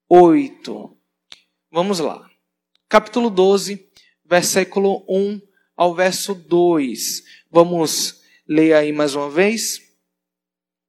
8. 0.10 0.98
Vamos 1.72 2.00
lá. 2.00 2.30
Capítulo 2.90 3.30
12, 3.30 3.88
versículo 4.26 5.06
1 5.08 5.42
ao 5.76 5.96
verso 5.96 6.36
2. 6.36 7.24
Vamos 7.50 8.22
ler 8.48 8.74
aí 8.74 8.92
mais 8.92 9.16
uma 9.16 9.30
vez 9.30 9.83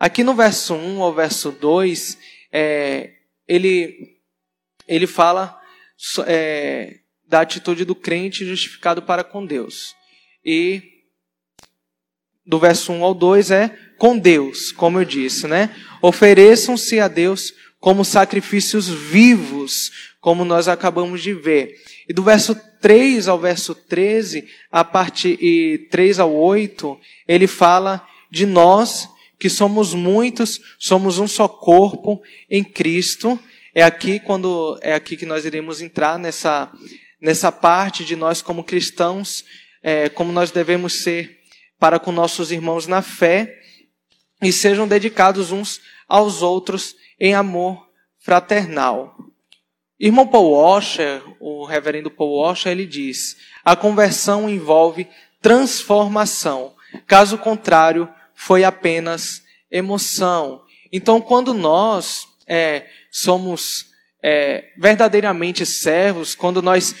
Aqui 0.00 0.24
no 0.24 0.34
verso 0.34 0.72
1 0.72 1.02
ao 1.02 1.12
verso 1.12 1.52
2, 1.52 2.16
é, 2.50 3.10
ele, 3.46 4.16
ele 4.88 5.06
fala 5.06 5.60
é, 6.26 7.00
da 7.28 7.42
atitude 7.42 7.84
do 7.84 7.94
crente 7.94 8.46
justificado 8.46 9.02
para 9.02 9.22
com 9.22 9.44
Deus. 9.44 9.94
E 10.42 10.82
do 12.46 12.58
verso 12.58 12.94
1 12.94 13.04
ao 13.04 13.12
2 13.12 13.50
é 13.50 13.78
com 13.98 14.16
Deus, 14.16 14.72
como 14.72 14.98
eu 14.98 15.04
disse, 15.04 15.46
né? 15.46 15.68
Ofereçam-se 16.00 16.98
a 16.98 17.06
Deus 17.06 17.52
como 17.78 18.02
sacrifícios 18.02 18.88
vivos, 18.88 20.14
como 20.18 20.46
nós 20.46 20.66
acabamos 20.66 21.20
de 21.20 21.34
ver. 21.34 21.76
E 22.08 22.14
do 22.14 22.22
verso 22.22 22.58
3 22.80 23.28
ao 23.28 23.38
verso 23.38 23.74
13, 23.74 24.48
a 24.72 24.82
parte 24.82 25.36
e 25.38 25.86
3 25.90 26.20
ao 26.20 26.34
8, 26.34 26.98
ele 27.28 27.46
fala 27.46 28.08
de 28.30 28.46
nós 28.46 29.06
que 29.40 29.48
somos 29.48 29.94
muitos, 29.94 30.60
somos 30.78 31.18
um 31.18 31.26
só 31.26 31.48
corpo 31.48 32.22
em 32.48 32.62
Cristo. 32.62 33.40
É 33.74 33.82
aqui 33.82 34.20
quando 34.20 34.78
é 34.82 34.92
aqui 34.92 35.16
que 35.16 35.24
nós 35.24 35.46
iremos 35.46 35.80
entrar 35.80 36.18
nessa 36.18 36.70
nessa 37.20 37.50
parte 37.50 38.04
de 38.04 38.16
nós 38.16 38.40
como 38.40 38.64
cristãos, 38.64 39.44
é, 39.82 40.08
como 40.08 40.32
nós 40.32 40.50
devemos 40.50 41.02
ser 41.02 41.38
para 41.78 41.98
com 41.98 42.12
nossos 42.12 42.52
irmãos 42.52 42.86
na 42.86 43.02
fé 43.02 43.58
e 44.42 44.52
sejam 44.52 44.86
dedicados 44.86 45.50
uns 45.52 45.80
aos 46.08 46.42
outros 46.42 46.94
em 47.18 47.34
amor 47.34 47.88
fraternal. 48.18 49.16
Irmão 49.98 50.26
Paul 50.26 50.52
Washer, 50.52 51.22
o 51.38 51.64
reverendo 51.64 52.10
Paul 52.10 52.40
Washer, 52.40 52.72
ele 52.72 52.86
diz: 52.86 53.36
a 53.64 53.74
conversão 53.74 54.48
envolve 54.48 55.06
transformação. 55.40 56.74
Caso 57.06 57.38
contrário, 57.38 58.08
foi 58.40 58.64
apenas 58.64 59.42
emoção. 59.70 60.62
Então, 60.90 61.20
quando 61.20 61.52
nós 61.52 62.26
é, 62.46 62.86
somos 63.10 63.90
é, 64.22 64.72
verdadeiramente 64.78 65.66
servos, 65.66 66.34
quando 66.34 66.62
nós 66.62 66.94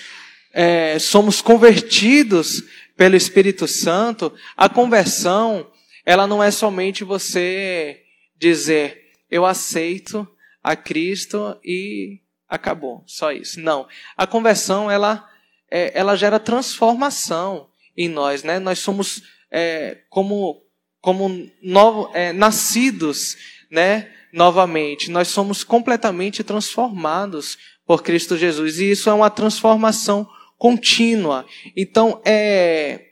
é, 0.52 0.98
somos 0.98 1.40
convertidos 1.40 2.62
pelo 2.94 3.16
Espírito 3.16 3.66
Santo, 3.66 4.34
a 4.54 4.68
conversão, 4.68 5.66
ela 6.04 6.26
não 6.26 6.44
é 6.44 6.50
somente 6.50 7.04
você 7.04 8.02
dizer, 8.36 9.02
eu 9.30 9.46
aceito 9.46 10.28
a 10.62 10.76
Cristo 10.76 11.58
e 11.64 12.20
acabou, 12.46 13.02
só 13.06 13.32
isso. 13.32 13.58
Não. 13.60 13.88
A 14.14 14.26
conversão, 14.26 14.90
ela, 14.90 15.26
é, 15.70 15.98
ela 15.98 16.16
gera 16.16 16.38
transformação 16.38 17.70
em 17.96 18.10
nós, 18.10 18.42
né? 18.42 18.58
Nós 18.58 18.78
somos 18.78 19.22
é, 19.50 20.02
como, 20.10 20.62
como 21.00 21.50
novo, 21.62 22.10
é, 22.14 22.32
nascidos, 22.32 23.36
né? 23.70 24.10
Novamente. 24.32 25.10
Nós 25.10 25.28
somos 25.28 25.64
completamente 25.64 26.44
transformados 26.44 27.58
por 27.86 28.02
Cristo 28.02 28.36
Jesus. 28.36 28.78
E 28.78 28.90
isso 28.90 29.10
é 29.10 29.12
uma 29.12 29.30
transformação 29.30 30.28
contínua. 30.56 31.46
Então, 31.76 32.20
é, 32.24 33.06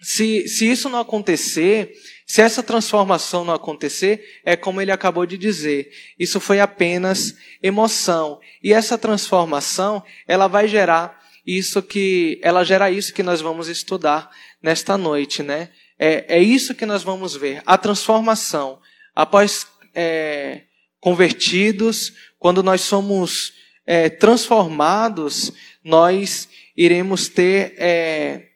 se, 0.00 0.46
se 0.48 0.70
isso 0.70 0.90
não 0.90 0.98
acontecer, 0.98 1.94
se 2.26 2.42
essa 2.42 2.62
transformação 2.62 3.44
não 3.44 3.54
acontecer, 3.54 4.22
é 4.44 4.56
como 4.56 4.80
ele 4.80 4.90
acabou 4.90 5.24
de 5.24 5.38
dizer, 5.38 5.90
isso 6.18 6.40
foi 6.40 6.60
apenas 6.60 7.34
emoção. 7.62 8.38
E 8.62 8.72
essa 8.72 8.98
transformação, 8.98 10.02
ela 10.26 10.48
vai 10.48 10.68
gerar 10.68 11.18
isso 11.46 11.82
que, 11.82 12.38
ela 12.42 12.64
gera 12.64 12.90
isso 12.90 13.14
que 13.14 13.22
nós 13.22 13.40
vamos 13.40 13.68
estudar 13.68 14.30
nesta 14.62 14.98
noite, 14.98 15.42
né? 15.42 15.70
É, 15.98 16.36
é 16.36 16.42
isso 16.42 16.74
que 16.74 16.86
nós 16.86 17.02
vamos 17.02 17.36
ver, 17.36 17.62
a 17.64 17.78
transformação. 17.78 18.80
Após 19.14 19.66
é, 19.94 20.62
convertidos, 21.00 22.12
quando 22.38 22.62
nós 22.62 22.80
somos 22.80 23.52
é, 23.86 24.08
transformados, 24.08 25.52
nós 25.82 26.48
iremos 26.76 27.28
ter 27.28 27.74
é, 27.78 28.48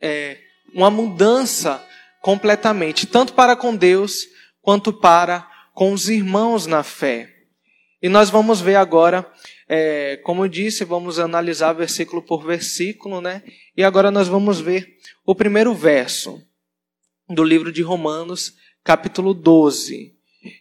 é, 0.00 0.38
uma 0.74 0.90
mudança 0.90 1.84
completamente, 2.22 3.06
tanto 3.06 3.32
para 3.32 3.56
com 3.56 3.74
Deus 3.74 4.26
quanto 4.62 4.92
para 4.92 5.48
com 5.74 5.92
os 5.92 6.08
irmãos 6.08 6.66
na 6.66 6.82
fé. 6.82 7.28
E 8.02 8.08
nós 8.08 8.30
vamos 8.30 8.60
ver 8.60 8.76
agora, 8.76 9.30
é, 9.72 10.16
como 10.24 10.44
eu 10.44 10.48
disse, 10.48 10.84
vamos 10.84 11.20
analisar 11.20 11.72
versículo 11.74 12.20
por 12.20 12.44
versículo, 12.44 13.20
né? 13.20 13.40
E 13.76 13.84
agora 13.84 14.10
nós 14.10 14.26
vamos 14.26 14.60
ver 14.60 14.96
o 15.24 15.32
primeiro 15.32 15.72
verso 15.72 16.44
do 17.28 17.44
livro 17.44 17.70
de 17.70 17.80
Romanos, 17.80 18.54
capítulo 18.82 19.32
12, 19.32 20.12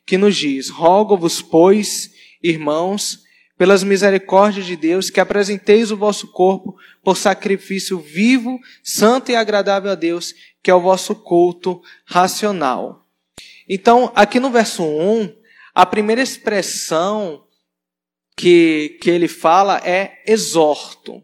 que 0.05 0.15
nos 0.15 0.37
diz: 0.37 0.69
Rogo-vos, 0.69 1.41
pois, 1.41 2.11
irmãos, 2.43 3.23
pelas 3.57 3.83
misericórdias 3.83 4.67
de 4.67 4.75
Deus, 4.75 5.09
que 5.09 5.19
apresenteis 5.19 5.89
o 5.89 5.97
vosso 5.97 6.27
corpo 6.31 6.77
por 7.03 7.17
sacrifício 7.17 7.97
vivo, 7.97 8.59
santo 8.83 9.31
e 9.31 9.35
agradável 9.35 9.89
a 9.89 9.95
Deus, 9.95 10.35
que 10.61 10.69
é 10.69 10.75
o 10.75 10.81
vosso 10.81 11.15
culto 11.15 11.81
racional. 12.05 13.07
Então, 13.67 14.11
aqui 14.13 14.39
no 14.39 14.51
verso 14.51 14.83
1, 14.83 15.35
a 15.73 15.83
primeira 15.83 16.21
expressão 16.21 17.48
que, 18.39 18.97
que 19.02 19.10
ele 19.10 19.28
fala 19.28 19.82
é 19.84 20.23
exorto. 20.25 21.21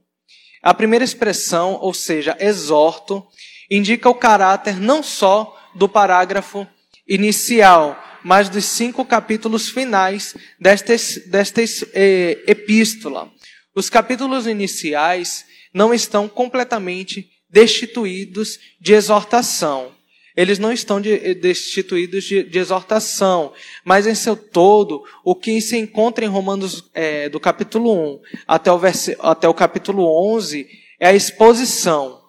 A 0.61 0.73
primeira 0.73 1.05
expressão, 1.05 1.79
ou 1.79 1.93
seja, 1.93 2.35
exorto, 2.37 3.25
indica 3.71 4.09
o 4.09 4.13
caráter 4.13 4.81
não 4.81 5.01
só 5.01 5.57
do 5.73 5.87
parágrafo 5.87 6.67
inicial, 7.07 7.97
mas 8.21 8.49
dos 8.49 8.65
cinco 8.65 9.05
capítulos 9.05 9.69
finais 9.69 10.35
desta, 10.59 10.93
desta 11.27 11.61
eh, 11.93 12.43
epístola. 12.47 13.31
Os 13.73 13.89
capítulos 13.89 14.45
iniciais 14.45 15.45
não 15.73 15.93
estão 15.93 16.27
completamente 16.27 17.29
destituídos 17.49 18.59
de 18.81 18.91
exortação. 18.91 19.94
Eles 20.35 20.59
não 20.59 20.71
estão 20.71 20.99
de, 20.99 21.13
eh, 21.13 21.33
destituídos 21.33 22.23
de, 22.25 22.43
de, 22.43 22.59
exortação, 22.59 23.53
mas 23.83 24.05
em 24.05 24.15
seu 24.15 24.35
todo, 24.35 25.03
o 25.23 25.33
que 25.33 25.61
se 25.61 25.77
encontra 25.77 26.25
em 26.25 26.27
Romanos 26.27 26.89
é, 26.93 27.29
do 27.29 27.39
capítulo 27.39 27.93
1 28.15 28.19
até 28.47 28.71
o, 28.71 28.79
até 29.19 29.47
o 29.47 29.53
capítulo 29.53 30.33
11 30.35 30.67
é 30.99 31.07
a 31.07 31.13
exposição 31.13 32.21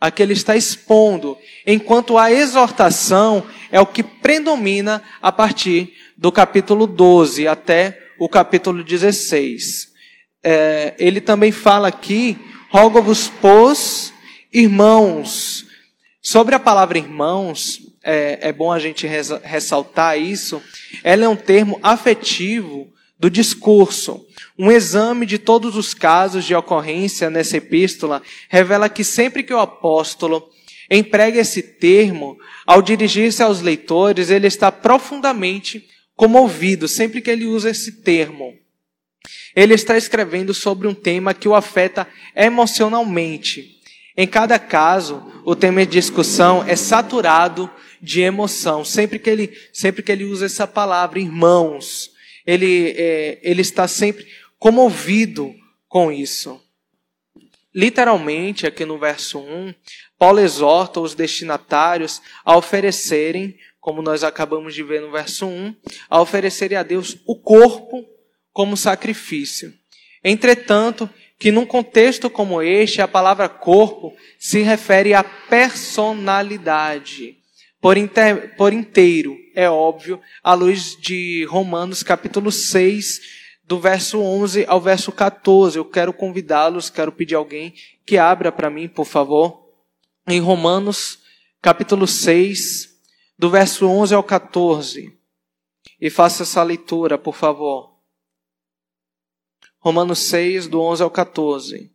a 0.00 0.10
que 0.10 0.22
ele 0.22 0.34
está 0.34 0.54
expondo, 0.54 1.38
enquanto 1.66 2.18
a 2.18 2.30
exortação 2.30 3.46
é 3.72 3.80
o 3.80 3.86
que 3.86 4.02
predomina 4.02 5.02
a 5.22 5.32
partir 5.32 5.94
do 6.16 6.30
capítulo 6.30 6.86
12 6.86 7.48
até 7.48 7.98
o 8.18 8.28
capítulo 8.28 8.84
16. 8.84 9.88
É, 10.42 10.94
ele 10.98 11.20
também 11.20 11.50
fala 11.50 11.88
aqui, 11.88 12.38
rogo-vos, 12.70 13.32
pois, 13.40 14.12
irmãos. 14.52 15.65
Sobre 16.28 16.56
a 16.56 16.58
palavra 16.58 16.98
irmãos, 16.98 17.80
é, 18.02 18.48
é 18.48 18.52
bom 18.52 18.72
a 18.72 18.80
gente 18.80 19.06
ressaltar 19.06 20.20
isso, 20.20 20.60
ela 21.04 21.24
é 21.24 21.28
um 21.28 21.36
termo 21.36 21.78
afetivo 21.80 22.92
do 23.16 23.30
discurso. 23.30 24.26
Um 24.58 24.72
exame 24.72 25.24
de 25.24 25.38
todos 25.38 25.76
os 25.76 25.94
casos 25.94 26.44
de 26.44 26.52
ocorrência 26.52 27.30
nessa 27.30 27.58
epístola 27.58 28.20
revela 28.48 28.88
que 28.88 29.04
sempre 29.04 29.44
que 29.44 29.54
o 29.54 29.60
apóstolo 29.60 30.50
emprega 30.90 31.38
esse 31.38 31.62
termo, 31.62 32.36
ao 32.66 32.82
dirigir-se 32.82 33.40
aos 33.40 33.60
leitores, 33.60 34.28
ele 34.28 34.48
está 34.48 34.72
profundamente 34.72 35.86
comovido 36.16 36.88
sempre 36.88 37.20
que 37.20 37.30
ele 37.30 37.46
usa 37.46 37.70
esse 37.70 38.02
termo. 38.02 38.52
Ele 39.54 39.74
está 39.74 39.96
escrevendo 39.96 40.52
sobre 40.52 40.88
um 40.88 40.94
tema 40.94 41.32
que 41.32 41.46
o 41.46 41.54
afeta 41.54 42.04
emocionalmente. 42.34 43.75
Em 44.16 44.26
cada 44.26 44.58
caso, 44.58 45.22
o 45.44 45.54
tema 45.54 45.84
de 45.84 45.92
discussão 45.92 46.64
é 46.66 46.74
saturado 46.74 47.70
de 48.00 48.22
emoção. 48.22 48.84
Sempre 48.84 49.18
que 49.18 49.28
ele, 49.28 49.56
sempre 49.72 50.02
que 50.02 50.10
ele 50.10 50.24
usa 50.24 50.46
essa 50.46 50.66
palavra, 50.66 51.18
irmãos, 51.18 52.10
ele, 52.46 52.94
é, 52.96 53.38
ele 53.42 53.60
está 53.60 53.86
sempre 53.86 54.26
comovido 54.58 55.54
com 55.88 56.10
isso. 56.10 56.60
Literalmente, 57.74 58.66
aqui 58.66 58.86
no 58.86 58.98
verso 58.98 59.38
1, 59.38 59.74
Paulo 60.18 60.40
exorta 60.40 60.98
os 60.98 61.14
destinatários 61.14 62.22
a 62.42 62.56
oferecerem, 62.56 63.54
como 63.78 64.00
nós 64.00 64.24
acabamos 64.24 64.74
de 64.74 64.82
ver 64.82 65.02
no 65.02 65.10
verso 65.10 65.46
1, 65.46 65.76
a 66.08 66.20
oferecerem 66.22 66.78
a 66.78 66.82
Deus 66.82 67.18
o 67.26 67.36
corpo 67.36 68.02
como 68.50 68.78
sacrifício. 68.78 69.74
Entretanto, 70.24 71.08
que 71.38 71.52
num 71.52 71.66
contexto 71.66 72.30
como 72.30 72.62
este, 72.62 73.02
a 73.02 73.08
palavra 73.08 73.48
corpo 73.48 74.14
se 74.38 74.62
refere 74.62 75.14
à 75.14 75.22
personalidade. 75.22 77.36
Por, 77.80 77.96
inter, 77.96 78.56
por 78.56 78.72
inteiro, 78.72 79.36
é 79.54 79.70
óbvio, 79.70 80.20
à 80.42 80.54
luz 80.54 80.96
de 81.00 81.44
Romanos 81.44 82.02
capítulo 82.02 82.50
6, 82.50 83.20
do 83.64 83.78
verso 83.78 84.20
11 84.20 84.64
ao 84.66 84.80
verso 84.80 85.12
14. 85.12 85.78
Eu 85.78 85.84
quero 85.84 86.12
convidá-los, 86.12 86.88
quero 86.88 87.12
pedir 87.12 87.34
alguém 87.34 87.74
que 88.04 88.16
abra 88.16 88.50
para 88.50 88.70
mim, 88.70 88.88
por 88.88 89.04
favor, 89.04 89.68
em 90.26 90.40
Romanos, 90.40 91.18
capítulo 91.60 92.06
6, 92.06 92.96
do 93.38 93.50
verso 93.50 93.86
11 93.86 94.14
ao 94.14 94.22
14. 94.22 95.14
E 96.00 96.10
faça 96.10 96.44
essa 96.44 96.62
leitura, 96.62 97.18
por 97.18 97.34
favor. 97.34 97.95
Romanos 99.86 100.18
6, 100.18 100.66
do 100.66 100.80
11 100.80 101.04
ao 101.04 101.10
14. 101.12 101.92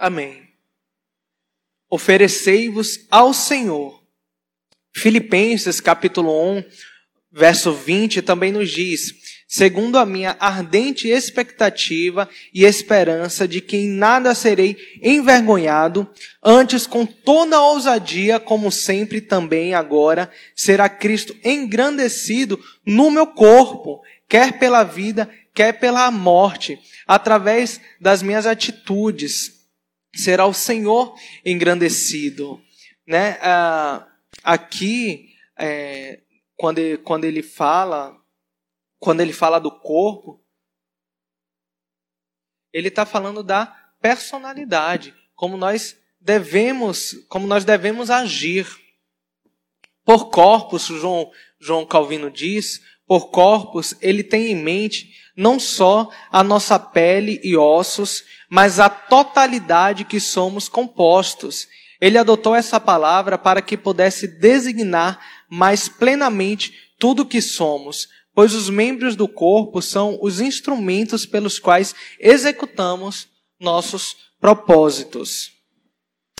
Amém. 0.00 0.48
Oferecei-vos 1.90 3.06
ao 3.10 3.34
Senhor. 3.34 4.02
Filipenses 4.96 5.78
capítulo 5.78 6.56
1, 6.56 6.64
verso 7.30 7.74
20 7.74 8.22
também 8.22 8.50
nos 8.50 8.70
diz: 8.70 9.12
segundo 9.46 9.98
a 9.98 10.06
minha 10.06 10.34
ardente 10.40 11.06
expectativa 11.06 12.26
e 12.54 12.64
esperança 12.64 13.46
de 13.46 13.60
que 13.60 13.76
em 13.76 13.88
nada 13.90 14.34
serei 14.34 14.74
envergonhado, 15.02 16.08
antes 16.42 16.86
com 16.86 17.04
toda 17.04 17.60
ousadia, 17.60 18.40
como 18.40 18.72
sempre 18.72 19.20
também 19.20 19.74
agora, 19.74 20.32
será 20.56 20.88
Cristo 20.88 21.36
engrandecido 21.44 22.58
no 22.86 23.10
meu 23.10 23.26
corpo, 23.26 24.00
quer 24.26 24.58
pela 24.58 24.82
vida, 24.82 25.28
quer 25.52 25.74
pela 25.74 26.10
morte, 26.10 26.78
através 27.06 27.78
das 28.00 28.22
minhas 28.22 28.46
atitudes. 28.46 29.59
Será 30.14 30.46
o 30.46 30.54
Senhor 30.54 31.14
engrandecido. 31.44 32.62
Né? 33.06 33.38
Ah, 33.40 34.06
aqui, 34.42 35.34
é, 35.58 36.20
quando, 36.56 36.78
ele, 36.78 36.98
quando 36.98 37.24
ele 37.24 37.42
fala, 37.42 38.16
quando 38.98 39.20
ele 39.20 39.32
fala 39.32 39.58
do 39.58 39.70
corpo, 39.70 40.44
ele 42.72 42.88
está 42.88 43.04
falando 43.04 43.42
da 43.42 43.66
personalidade, 44.00 45.14
como 45.34 45.56
nós 45.56 45.96
devemos, 46.20 47.14
como 47.28 47.46
nós 47.46 47.64
devemos 47.64 48.10
agir. 48.10 48.66
Por 50.04 50.30
corpos, 50.30 50.86
João, 50.86 51.30
João 51.58 51.86
Calvino 51.86 52.30
diz, 52.30 52.80
por 53.06 53.30
corpos, 53.30 53.94
ele 54.00 54.22
tem 54.22 54.52
em 54.52 54.56
mente 54.56 55.19
não 55.40 55.58
só 55.58 56.10
a 56.30 56.44
nossa 56.44 56.78
pele 56.78 57.40
e 57.42 57.56
ossos, 57.56 58.24
mas 58.50 58.78
a 58.78 58.90
totalidade 58.90 60.04
que 60.04 60.20
somos 60.20 60.68
compostos. 60.68 61.66
Ele 61.98 62.18
adotou 62.18 62.54
essa 62.54 62.78
palavra 62.78 63.38
para 63.38 63.62
que 63.62 63.74
pudesse 63.74 64.28
designar 64.28 65.18
mais 65.48 65.88
plenamente 65.88 66.74
tudo 66.98 67.22
o 67.22 67.26
que 67.26 67.40
somos, 67.40 68.06
pois 68.34 68.54
os 68.54 68.68
membros 68.68 69.16
do 69.16 69.26
corpo 69.26 69.80
são 69.80 70.18
os 70.20 70.40
instrumentos 70.40 71.24
pelos 71.24 71.58
quais 71.58 71.94
executamos 72.18 73.26
nossos 73.58 74.16
propósitos. 74.38 75.52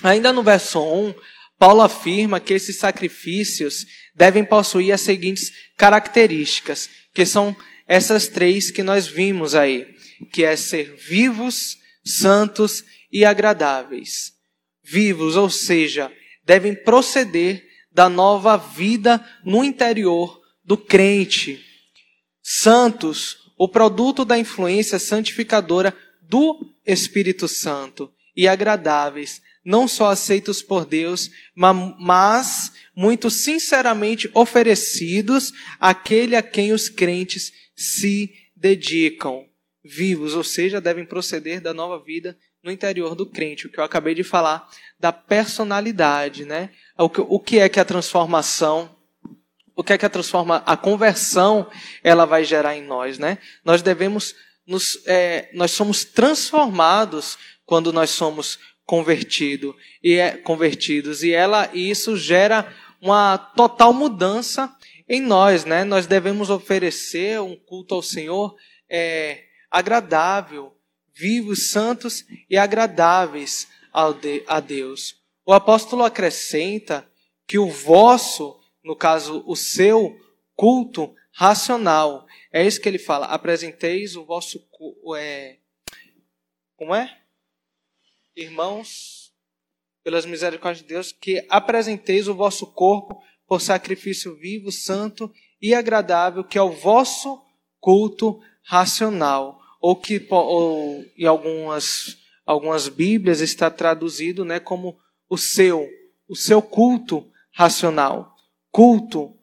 Ainda 0.02 0.30
no 0.30 0.42
verso 0.42 0.78
1, 0.78 1.14
Paulo 1.58 1.80
afirma 1.80 2.38
que 2.38 2.52
esses 2.52 2.78
sacrifícios 2.78 3.86
devem 4.14 4.44
possuir 4.44 4.92
as 4.92 5.00
seguintes 5.00 5.50
características, 5.78 6.90
que 7.14 7.24
são 7.24 7.56
essas 7.90 8.28
três 8.28 8.70
que 8.70 8.84
nós 8.84 9.08
vimos 9.08 9.52
aí, 9.52 9.84
que 10.32 10.44
é 10.44 10.54
ser 10.54 10.94
vivos, 10.94 11.76
santos 12.04 12.84
e 13.10 13.24
agradáveis. 13.24 14.32
Vivos, 14.80 15.34
ou 15.34 15.50
seja, 15.50 16.08
devem 16.44 16.72
proceder 16.72 17.66
da 17.90 18.08
nova 18.08 18.56
vida 18.56 19.20
no 19.44 19.64
interior 19.64 20.40
do 20.64 20.76
crente. 20.76 21.60
Santos, 22.40 23.38
o 23.58 23.66
produto 23.66 24.24
da 24.24 24.38
influência 24.38 25.00
santificadora 25.00 25.92
do 26.22 26.72
Espírito 26.86 27.48
Santo. 27.48 28.12
E 28.36 28.46
agradáveis, 28.46 29.42
não 29.64 29.88
só 29.88 30.12
aceitos 30.12 30.62
por 30.62 30.86
Deus, 30.86 31.28
mas 31.56 32.70
muito 32.94 33.28
sinceramente 33.30 34.30
oferecidos 34.32 35.52
àquele 35.80 36.36
a 36.36 36.42
quem 36.42 36.72
os 36.72 36.88
crentes 36.88 37.58
se 37.80 38.34
dedicam. 38.54 39.46
Vivos, 39.82 40.34
ou 40.34 40.44
seja, 40.44 40.78
devem 40.78 41.06
proceder 41.06 41.58
da 41.62 41.72
nova 41.72 41.98
vida 41.98 42.36
no 42.62 42.70
interior 42.70 43.14
do 43.14 43.24
crente, 43.24 43.66
o 43.66 43.70
que 43.70 43.80
eu 43.80 43.84
acabei 43.84 44.14
de 44.14 44.22
falar 44.22 44.68
da 44.98 45.10
personalidade, 45.10 46.44
né? 46.44 46.68
O 46.98 47.40
que 47.40 47.58
é 47.58 47.66
que 47.66 47.80
a 47.80 47.84
transformação, 47.84 48.94
o 49.74 49.82
que 49.82 49.94
é 49.94 49.98
que 49.98 50.04
a 50.04 50.10
transforma, 50.10 50.62
a 50.66 50.76
conversão, 50.76 51.70
ela 52.04 52.26
vai 52.26 52.44
gerar 52.44 52.76
em 52.76 52.82
nós, 52.82 53.18
né? 53.18 53.38
Nós 53.64 53.80
devemos 53.80 54.34
nos, 54.66 55.02
é, 55.06 55.48
nós 55.54 55.70
somos 55.70 56.04
transformados 56.04 57.38
quando 57.64 57.90
nós 57.90 58.10
somos 58.10 58.58
convertido 58.84 59.74
e 60.02 60.16
é, 60.16 60.36
convertidos 60.36 61.22
e 61.22 61.32
ela 61.32 61.70
e 61.72 61.88
isso 61.88 62.14
gera 62.18 62.70
uma 63.00 63.38
total 63.38 63.94
mudança 63.94 64.76
em 65.10 65.20
nós, 65.20 65.64
né? 65.64 65.82
Nós 65.82 66.06
devemos 66.06 66.50
oferecer 66.50 67.40
um 67.40 67.56
culto 67.56 67.96
ao 67.96 68.02
Senhor 68.02 68.56
é, 68.88 69.42
agradável, 69.68 70.72
vivos, 71.12 71.72
santos 71.72 72.24
e 72.48 72.56
agradáveis 72.56 73.66
a 73.92 74.60
Deus. 74.60 75.20
O 75.44 75.52
apóstolo 75.52 76.04
acrescenta 76.04 77.10
que 77.44 77.58
o 77.58 77.68
vosso, 77.68 78.56
no 78.84 78.94
caso 78.94 79.42
o 79.48 79.56
seu 79.56 80.16
culto 80.54 81.12
racional, 81.32 82.24
é 82.52 82.64
isso 82.64 82.80
que 82.80 82.88
ele 82.88 82.96
fala. 82.96 83.26
Apresenteis 83.26 84.14
o 84.14 84.24
vosso 84.24 84.64
é, 85.16 85.56
como 86.76 86.94
é? 86.94 87.18
Irmãos, 88.36 89.34
pelas 90.04 90.24
misericórdias 90.24 90.82
de 90.82 90.88
Deus, 90.88 91.10
que 91.10 91.44
apresenteis 91.48 92.28
o 92.28 92.34
vosso 92.34 92.64
corpo 92.68 93.20
por 93.50 93.60
sacrifício 93.60 94.36
vivo, 94.36 94.70
santo 94.70 95.28
e 95.60 95.74
agradável, 95.74 96.44
que 96.44 96.56
é 96.56 96.62
o 96.62 96.70
vosso 96.70 97.42
culto 97.80 98.40
racional, 98.62 99.58
ou 99.80 99.96
que 99.96 100.24
ou, 100.30 101.04
em 101.18 101.26
algumas 101.26 102.16
algumas 102.46 102.86
Bíblias 102.86 103.40
está 103.40 103.68
traduzido, 103.68 104.44
né, 104.44 104.60
como 104.60 104.96
o 105.28 105.36
seu, 105.36 105.88
o 106.28 106.36
seu 106.36 106.62
culto 106.62 107.28
racional. 107.52 108.36
Culto 108.70 109.36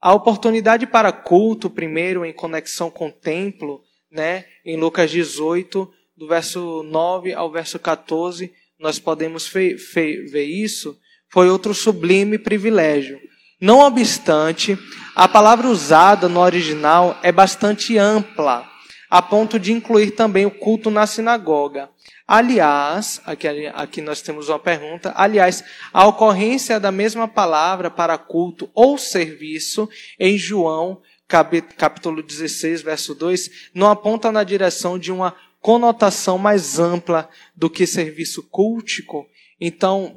a 0.00 0.12
oportunidade 0.12 0.84
para 0.84 1.12
culto, 1.12 1.70
primeiro 1.70 2.24
em 2.24 2.32
conexão 2.32 2.90
com 2.90 3.10
o 3.10 3.12
templo, 3.12 3.80
né, 4.10 4.44
em 4.64 4.76
Lucas 4.76 5.08
18, 5.08 5.88
do 6.16 6.26
verso 6.26 6.82
9 6.82 7.32
ao 7.32 7.48
verso 7.52 7.78
14, 7.78 8.52
nós 8.76 8.98
podemos 8.98 9.46
ver 9.46 10.44
isso, 10.44 10.98
foi 11.28 11.48
outro 11.48 11.72
sublime 11.72 12.40
privilégio. 12.40 13.20
Não 13.62 13.78
obstante, 13.78 14.76
a 15.14 15.28
palavra 15.28 15.68
usada 15.68 16.28
no 16.28 16.40
original 16.40 17.16
é 17.22 17.30
bastante 17.30 17.96
ampla, 17.96 18.68
a 19.08 19.22
ponto 19.22 19.56
de 19.56 19.72
incluir 19.72 20.10
também 20.10 20.44
o 20.44 20.50
culto 20.50 20.90
na 20.90 21.06
sinagoga. 21.06 21.88
Aliás, 22.26 23.22
aqui, 23.24 23.46
aqui 23.72 24.02
nós 24.02 24.20
temos 24.20 24.48
uma 24.48 24.58
pergunta. 24.58 25.12
Aliás, 25.14 25.62
a 25.92 26.04
ocorrência 26.08 26.80
da 26.80 26.90
mesma 26.90 27.28
palavra 27.28 27.88
para 27.88 28.18
culto 28.18 28.68
ou 28.74 28.98
serviço 28.98 29.88
em 30.18 30.36
João, 30.36 31.00
capítulo 31.28 32.20
16, 32.20 32.82
verso 32.82 33.14
2, 33.14 33.70
não 33.72 33.88
aponta 33.88 34.32
na 34.32 34.42
direção 34.42 34.98
de 34.98 35.12
uma 35.12 35.36
conotação 35.60 36.36
mais 36.36 36.80
ampla 36.80 37.30
do 37.54 37.70
que 37.70 37.86
serviço 37.86 38.42
cultico. 38.42 39.24
Então, 39.60 40.16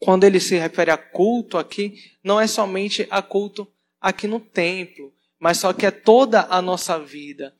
quando 0.00 0.24
ele 0.24 0.40
se 0.40 0.56
refere 0.56 0.90
a 0.90 0.96
culto 0.96 1.56
aqui, 1.58 1.94
não 2.24 2.40
é 2.40 2.46
somente 2.46 3.06
a 3.10 3.22
culto 3.22 3.70
aqui 4.00 4.26
no 4.26 4.40
templo, 4.40 5.14
mas 5.38 5.58
só 5.58 5.72
que 5.72 5.86
é 5.86 5.90
toda 5.90 6.46
a 6.50 6.60
nossa 6.60 6.98
vida 6.98 7.54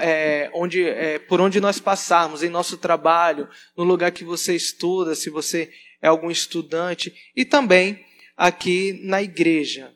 é, 0.00 0.50
onde, 0.52 0.84
é, 0.84 1.18
por 1.18 1.40
onde 1.40 1.60
nós 1.60 1.78
passarmos, 1.78 2.42
em 2.42 2.48
nosso 2.48 2.76
trabalho, 2.76 3.48
no 3.76 3.84
lugar 3.84 4.10
que 4.10 4.24
você 4.24 4.54
estuda, 4.54 5.14
se 5.14 5.30
você 5.30 5.72
é 6.02 6.08
algum 6.08 6.30
estudante, 6.30 7.14
e 7.34 7.44
também 7.44 8.04
aqui 8.36 9.00
na 9.04 9.22
igreja. 9.22 9.94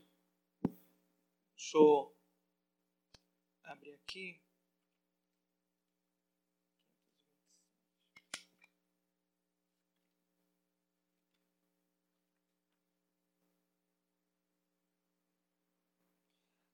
Deixa 1.57 1.77
eu 1.77 2.13
abrir 3.65 3.95
aqui. 3.95 4.41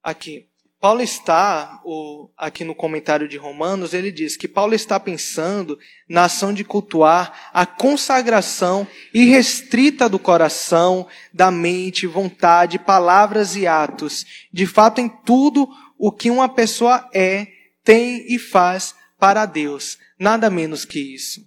Aqui. 0.06 0.46
Paulo 0.80 1.02
está, 1.02 1.80
o, 1.84 2.30
aqui 2.38 2.62
no 2.62 2.76
comentário 2.76 3.26
de 3.26 3.36
Romanos, 3.36 3.92
ele 3.92 4.12
diz 4.12 4.36
que 4.36 4.46
Paulo 4.46 4.72
está 4.72 5.00
pensando 5.00 5.76
na 6.08 6.26
ação 6.26 6.54
de 6.54 6.62
cultuar 6.62 7.50
a 7.52 7.66
consagração 7.66 8.86
irrestrita 9.12 10.08
do 10.08 10.16
coração, 10.16 11.08
da 11.34 11.50
mente, 11.50 12.06
vontade, 12.06 12.78
palavras 12.78 13.56
e 13.56 13.66
atos, 13.66 14.24
de 14.52 14.64
fato 14.64 15.00
em 15.00 15.08
tudo 15.08 15.68
o 15.98 16.12
que 16.12 16.30
uma 16.30 16.48
pessoa 16.48 17.10
é, 17.12 17.48
tem 17.82 18.32
e 18.32 18.38
faz 18.38 18.94
para 19.18 19.44
Deus. 19.44 19.98
Nada 20.16 20.48
menos 20.48 20.84
que 20.84 21.00
isso. 21.00 21.40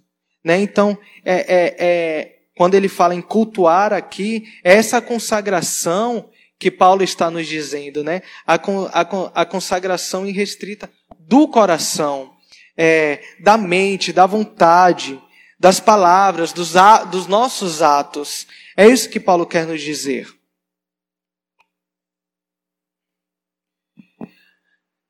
Né? 0.44 0.60
Então, 0.60 0.98
é, 1.24 1.34
é, 1.34 1.76
é, 1.78 2.36
quando 2.54 2.74
ele 2.74 2.88
fala 2.88 3.14
em 3.14 3.22
cultuar 3.22 3.94
aqui, 3.94 4.44
essa 4.62 5.00
consagração 5.00 6.28
que 6.60 6.70
Paulo 6.70 7.02
está 7.02 7.30
nos 7.30 7.46
dizendo, 7.46 8.04
né? 8.04 8.20
A, 8.46 8.56
a, 8.56 9.40
a 9.40 9.46
consagração 9.46 10.26
irrestrita 10.26 10.92
do 11.18 11.48
coração, 11.48 12.36
é, 12.76 13.22
da 13.40 13.56
mente, 13.56 14.12
da 14.12 14.26
vontade, 14.26 15.18
das 15.58 15.80
palavras, 15.80 16.52
dos, 16.52 16.74
dos 17.10 17.26
nossos 17.26 17.80
atos. 17.80 18.46
É 18.76 18.86
isso 18.86 19.08
que 19.08 19.18
Paulo 19.18 19.46
quer 19.46 19.66
nos 19.66 19.80
dizer. 19.80 20.28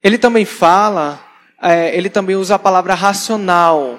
Ele 0.01 0.19
também 0.19 0.45
fala, 0.45 1.21
é, 1.61 1.95
ele 1.97 2.09
também 2.09 2.37
usa 2.37 2.55
a 2.55 2.61
palavra 2.61 2.95
racional. 2.95 3.99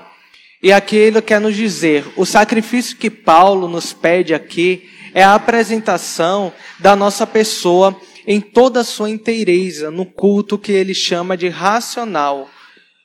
E 0.63 0.71
aqui 0.71 0.95
ele 0.95 1.21
quer 1.21 1.41
nos 1.41 1.55
dizer: 1.55 2.05
o 2.15 2.25
sacrifício 2.25 2.95
que 2.95 3.09
Paulo 3.09 3.67
nos 3.67 3.91
pede 3.91 4.33
aqui 4.33 4.89
é 5.13 5.23
a 5.23 5.35
apresentação 5.35 6.53
da 6.79 6.95
nossa 6.95 7.25
pessoa 7.27 7.99
em 8.25 8.39
toda 8.39 8.81
a 8.81 8.83
sua 8.83 9.09
inteireza, 9.09 9.89
no 9.89 10.05
culto 10.05 10.57
que 10.57 10.71
ele 10.71 10.93
chama 10.93 11.35
de 11.35 11.49
racional, 11.49 12.49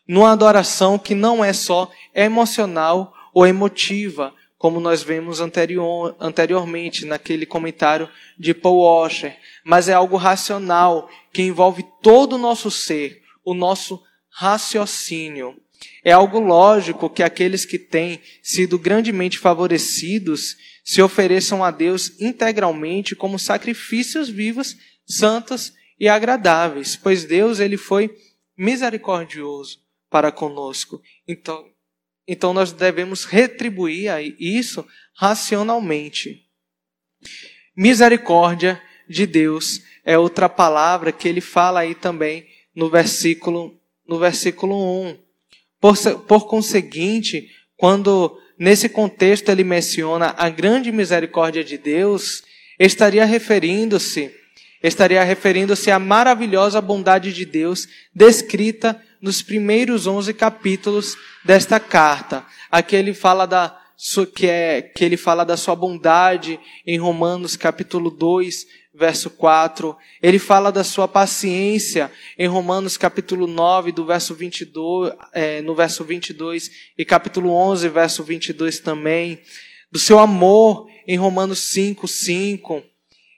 numa 0.07 0.33
adoração 0.33 0.99
que 0.99 1.15
não 1.15 1.45
é 1.45 1.53
só 1.53 1.91
emocional 2.15 3.13
ou 3.35 3.47
emotiva, 3.47 4.33
como 4.59 4.81
nós 4.81 5.03
vemos 5.03 5.41
anterior, 5.41 6.17
anteriormente 6.19 7.05
naquele 7.05 7.45
comentário 7.45 8.09
de 8.39 8.55
Paul 8.55 8.83
Washer, 8.83 9.37
mas 9.65 9.89
é 9.89 9.93
algo 9.93 10.17
racional 10.17 11.11
que 11.33 11.43
envolve 11.43 11.85
todo 12.03 12.35
o 12.35 12.39
nosso 12.39 12.71
ser, 12.71 13.23
o 13.45 13.53
nosso 13.53 14.03
raciocínio. 14.31 15.57
É 16.05 16.13
algo 16.13 16.41
lógico 16.41 17.11
que 17.11 17.23
aqueles 17.23 17.65
que 17.65 17.79
têm 17.79 18.21
sido 18.43 18.79
grandemente 18.79 19.39
favorecidos 19.39 20.57
se 20.87 21.03
ofereçam 21.03 21.65
a 21.65 21.73
Deus 21.73 22.13
integralmente 22.21 23.17
como 23.17 23.41
sacrifícios 23.41 24.29
vivos, 24.29 24.77
santos 25.05 25.73
e 25.99 26.09
agradáveis, 26.09 26.95
pois 26.95 27.25
Deus 27.25 27.59
ele 27.59 27.77
foi 27.77 28.17
misericordioso 28.57 29.81
para 30.09 30.31
conosco. 30.31 31.03
Então, 31.27 31.69
então 32.27 32.55
nós 32.55 32.71
devemos 32.71 33.25
retribuir 33.25 34.13
isso 34.39 34.87
racionalmente. 35.17 36.47
Misericórdia 37.77 38.81
de 39.09 39.27
Deus 39.27 39.83
é 40.05 40.17
outra 40.17 40.49
palavra 40.49 41.11
que 41.11 41.27
ele 41.27 41.41
fala 41.41 41.81
aí 41.81 41.97
também 41.97 42.47
no 42.73 42.89
versículo 42.89 43.77
no 44.07 44.21
versículo 44.21 45.03
1. 45.03 45.19
Por, 45.81 45.97
por 46.29 46.47
conseguinte, 46.47 47.51
quando 47.77 48.41
nesse 48.59 48.89
contexto 48.89 49.49
ele 49.51 49.65
menciona 49.65 50.35
a 50.37 50.49
grande 50.49 50.91
misericórdia 50.93 51.63
de 51.63 51.77
Deus, 51.77 52.43
estaria 52.79 53.25
referindo-se 53.25 54.31
estaria 54.83 55.25
referindo-se 55.25 55.91
à 55.91 55.99
maravilhosa 55.99 56.81
bondade 56.81 57.33
de 57.33 57.45
Deus 57.45 57.89
descrita 58.15 59.01
nos 59.21 59.43
primeiros 59.43 60.07
11 60.07 60.33
capítulos 60.35 61.17
desta 61.45 61.81
carta. 61.81 62.45
Aqui 62.71 62.95
ele 62.95 63.15
fala 63.15 63.47
da 63.47 63.77
que 64.35 64.47
é 64.47 64.83
que 64.83 65.05
ele 65.05 65.17
fala 65.17 65.45
da 65.45 65.57
sua 65.57 65.75
bondade 65.75 66.61
em 66.87 66.99
Romanos 66.99 67.57
capítulo 67.57 68.11
2, 68.11 68.67
verso 68.97 69.31
4. 69.31 69.97
Ele 70.23 70.39
fala 70.39 70.73
da 70.73 70.83
sua 70.83 71.07
paciência 71.07 72.11
em 72.39 72.47
Romanos 72.47 72.97
capítulo 72.97 73.47
9, 73.47 73.93
do 73.93 74.07
verso 74.07 74.35
22, 74.35 75.13
é, 75.33 75.61
no 75.61 75.75
verso 75.75 76.03
22 76.03 76.71
e 76.97 77.05
capítulo 77.05 77.51
11, 77.51 77.89
verso 77.89 78.25
22 78.25 78.81
também. 78.81 79.41
Do 79.93 79.99
seu 79.99 80.19
amor 80.19 80.89
em 81.07 81.17
Romanos 81.17 81.59
5, 81.59 82.09
5. 82.09 82.83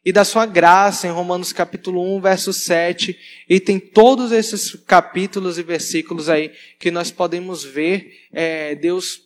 E 0.05 0.13
da 0.13 0.25
sua 0.25 0.47
graça 0.47 1.07
em 1.07 1.11
Romanos 1.11 1.53
capítulo 1.53 2.17
1, 2.17 2.21
verso 2.21 2.53
7. 2.53 3.19
E 3.49 3.61
tem 3.61 3.79
todos 3.79 4.33
esses 4.33 4.75
capítulos 4.87 5.59
e 5.59 5.63
versículos 5.63 6.29
aí 6.29 6.53
que 6.79 6.91
nós 6.91 7.11
podemos 7.11 7.65
ver 7.65 8.13
é, 8.33 8.75
Deus 8.77 9.23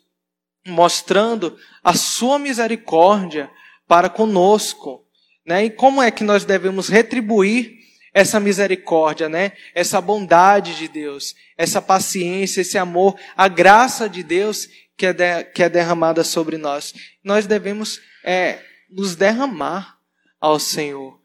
mostrando 0.66 1.56
a 1.84 1.94
sua 1.94 2.38
misericórdia 2.38 3.50
para 3.86 4.08
conosco. 4.08 5.01
Né? 5.44 5.66
E 5.66 5.70
como 5.70 6.02
é 6.02 6.10
que 6.10 6.24
nós 6.24 6.44
devemos 6.44 6.88
retribuir 6.88 7.82
essa 8.14 8.38
misericórdia, 8.38 9.28
né? 9.28 9.52
Essa 9.74 10.00
bondade 10.00 10.76
de 10.76 10.86
Deus, 10.86 11.34
essa 11.56 11.80
paciência, 11.80 12.60
esse 12.60 12.76
amor, 12.76 13.18
a 13.34 13.48
graça 13.48 14.08
de 14.08 14.22
Deus 14.22 14.68
que 14.96 15.06
é, 15.06 15.12
de, 15.12 15.44
que 15.44 15.62
é 15.62 15.68
derramada 15.68 16.22
sobre 16.22 16.58
nós. 16.58 16.92
Nós 17.24 17.46
devemos 17.46 18.00
é, 18.22 18.58
nos 18.90 19.16
derramar 19.16 19.98
ao 20.40 20.58
Senhor, 20.58 21.18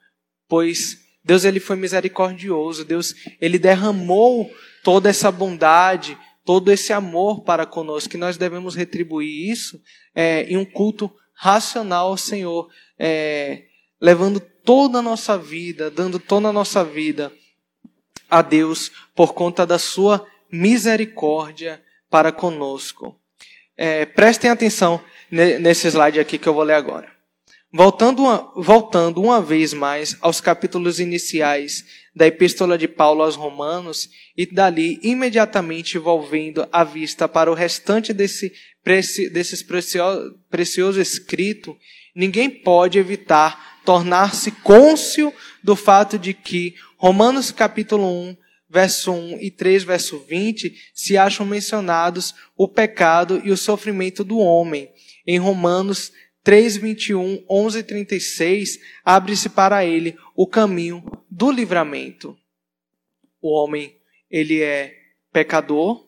pois 0.47 0.99
Deus 1.23 1.43
ele 1.43 1.59
foi 1.59 1.75
misericordioso, 1.75 2.85
Deus 2.85 3.13
ele 3.41 3.59
derramou 3.59 4.49
toda 4.81 5.09
essa 5.09 5.29
bondade, 5.29 6.17
todo 6.45 6.71
esse 6.71 6.93
amor 6.93 7.43
para 7.43 7.65
conosco, 7.65 8.09
que 8.09 8.17
nós 8.17 8.37
devemos 8.37 8.73
retribuir 8.73 9.51
isso 9.51 9.81
é, 10.15 10.43
em 10.43 10.55
um 10.55 10.63
culto 10.63 11.13
racional 11.33 12.07
ao 12.07 12.17
Senhor. 12.17 12.69
É, 12.97 13.66
levando 14.01 14.39
toda 14.39 14.99
a 14.99 15.01
nossa 15.01 15.37
vida, 15.37 15.89
dando 15.89 16.19
toda 16.19 16.49
a 16.49 16.53
nossa 16.53 16.83
vida 16.83 17.31
a 18.29 18.41
Deus 18.41 18.91
por 19.15 19.33
conta 19.33 19.65
da 19.65 19.79
sua 19.79 20.25
misericórdia 20.51 21.81
para 22.09 22.31
conosco. 22.31 23.19
É, 23.75 24.05
prestem 24.05 24.49
atenção 24.49 25.01
nesse 25.29 25.87
slide 25.87 26.19
aqui 26.19 26.37
que 26.37 26.47
eu 26.47 26.53
vou 26.53 26.63
ler 26.63 26.73
agora. 26.73 27.11
Voltando 27.71 28.23
uma, 28.23 28.51
voltando 28.55 29.21
uma 29.21 29.41
vez 29.41 29.73
mais 29.73 30.17
aos 30.21 30.39
capítulos 30.39 30.99
iniciais 30.99 31.85
da 32.15 32.25
Epístola 32.25 32.77
de 32.77 32.87
Paulo 32.87 33.21
aos 33.21 33.35
Romanos, 33.35 34.09
e 34.35 34.45
dali 34.45 34.99
imediatamente 35.03 35.97
volvendo 35.97 36.67
a 36.71 36.83
vista 36.83 37.27
para 37.27 37.51
o 37.51 37.53
restante 37.53 38.13
desse, 38.13 38.51
desses 39.31 39.61
precioso, 39.61 40.39
precioso 40.49 41.01
escrito, 41.01 41.77
ninguém 42.15 42.49
pode 42.49 42.97
evitar 42.97 43.76
tornar-se 43.87 44.51
côncio 44.51 45.33
do 45.63 45.73
fato 45.73 46.19
de 46.19 46.33
que 46.33 46.75
Romanos 46.97 47.51
capítulo 47.51 48.05
1, 48.05 48.37
verso 48.69 49.13
1 49.13 49.39
e 49.39 49.49
3, 49.49 49.85
verso 49.85 50.19
20, 50.19 50.75
se 50.93 51.15
acham 51.15 51.45
mencionados 51.45 52.35
o 52.57 52.67
pecado 52.67 53.41
e 53.45 53.49
o 53.49 53.55
sofrimento 53.55 54.25
do 54.25 54.39
homem. 54.39 54.91
Em 55.25 55.37
Romanos 55.37 56.11
3, 56.43 56.75
21, 56.75 57.45
11 57.49 57.79
e 57.79 57.83
36, 57.83 58.79
abre-se 59.05 59.47
para 59.47 59.85
ele 59.85 60.17
o 60.35 60.45
caminho 60.45 61.01
do 61.31 61.49
livramento. 61.49 62.37
O 63.41 63.53
homem, 63.53 63.95
ele 64.29 64.61
é 64.61 64.93
pecador, 65.31 66.05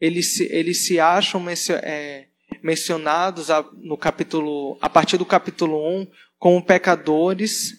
eles 0.00 0.36
se, 0.36 0.44
eles 0.52 0.86
se 0.86 1.00
acham 1.00 1.44
é, 1.82 2.28
mencionados 2.62 3.48
no 3.74 3.96
capítulo, 3.96 4.78
a 4.80 4.88
partir 4.88 5.16
do 5.16 5.26
capítulo 5.26 5.84
1 6.02 6.06
como 6.38 6.62
pecadores 6.62 7.74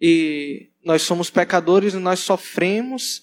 e 0.00 0.70
nós 0.84 1.02
somos 1.02 1.28
pecadores 1.28 1.94
e 1.94 1.98
nós 1.98 2.20
sofremos. 2.20 3.22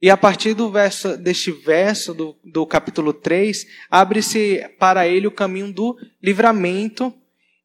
E 0.00 0.10
a 0.10 0.16
partir 0.16 0.54
do 0.54 0.70
verso, 0.70 1.16
deste 1.16 1.50
verso 1.50 2.14
do, 2.14 2.36
do 2.44 2.66
capítulo 2.66 3.12
3, 3.12 3.66
abre-se 3.90 4.64
para 4.78 5.06
ele 5.06 5.26
o 5.26 5.32
caminho 5.32 5.72
do 5.72 5.96
livramento. 6.22 7.12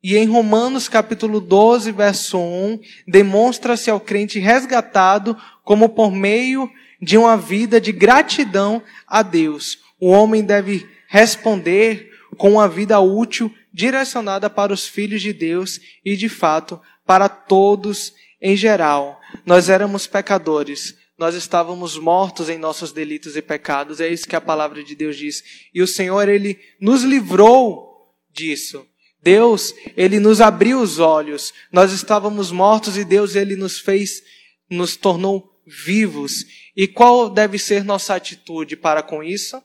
E 0.04 0.18
em 0.18 0.26
Romanos 0.26 0.90
capítulo 0.90 1.40
12, 1.40 1.92
verso 1.92 2.38
1, 2.40 2.80
demonstra-se 3.08 3.90
ao 3.90 4.00
crente 4.00 4.40
resgatado 4.40 5.38
como 5.64 5.90
por 5.90 6.12
meio 6.12 6.70
de 7.02 7.18
uma 7.18 7.38
vida 7.38 7.80
de 7.80 7.92
gratidão 7.92 8.82
a 9.08 9.22
Deus. 9.22 9.80
O 10.00 10.10
homem 10.10 10.44
deve 10.44 10.88
responder 11.08 12.11
com 12.38 12.54
uma 12.54 12.68
vida 12.68 13.00
útil 13.00 13.54
direcionada 13.74 14.50
para 14.50 14.74
os 14.74 14.88
filhos 14.88 15.22
de 15.22 15.34
Deus 15.34 15.80
e, 16.04 16.16
de 16.16 16.30
fato, 16.30 16.82
para 17.06 17.30
todos 17.30 18.14
em 18.42 18.56
geral. 18.56 19.20
Nós 19.46 19.70
éramos 19.70 20.08
pecadores, 20.08 20.96
nós 21.18 21.36
estávamos 21.36 21.98
mortos 21.98 22.50
em 22.50 22.58
nossos 22.58 22.92
delitos 22.92 23.36
e 23.36 23.42
pecados, 23.42 24.00
é 24.00 24.08
isso 24.08 24.28
que 24.28 24.36
a 24.36 24.42
palavra 24.42 24.84
de 24.84 24.96
Deus 24.96 25.16
diz. 25.16 25.44
E 25.74 25.82
o 25.82 25.88
Senhor, 25.88 26.28
Ele 26.28 26.60
nos 26.80 27.04
livrou 27.04 28.16
disso. 28.32 28.86
Deus, 29.22 29.74
Ele 29.96 30.20
nos 30.20 30.42
abriu 30.42 30.82
os 30.82 30.98
olhos. 30.98 31.54
Nós 31.72 31.92
estávamos 31.92 32.52
mortos 32.52 32.98
e 32.98 33.04
Deus, 33.06 33.36
Ele 33.36 33.56
nos 33.56 33.80
fez, 33.80 34.24
nos 34.70 34.96
tornou 34.96 35.62
vivos. 35.66 36.46
E 36.76 36.88
qual 36.88 37.30
deve 37.30 37.60
ser 37.60 37.84
nossa 37.84 38.16
atitude 38.16 38.76
para 38.76 39.04
com 39.04 39.24
isso? 39.24 39.62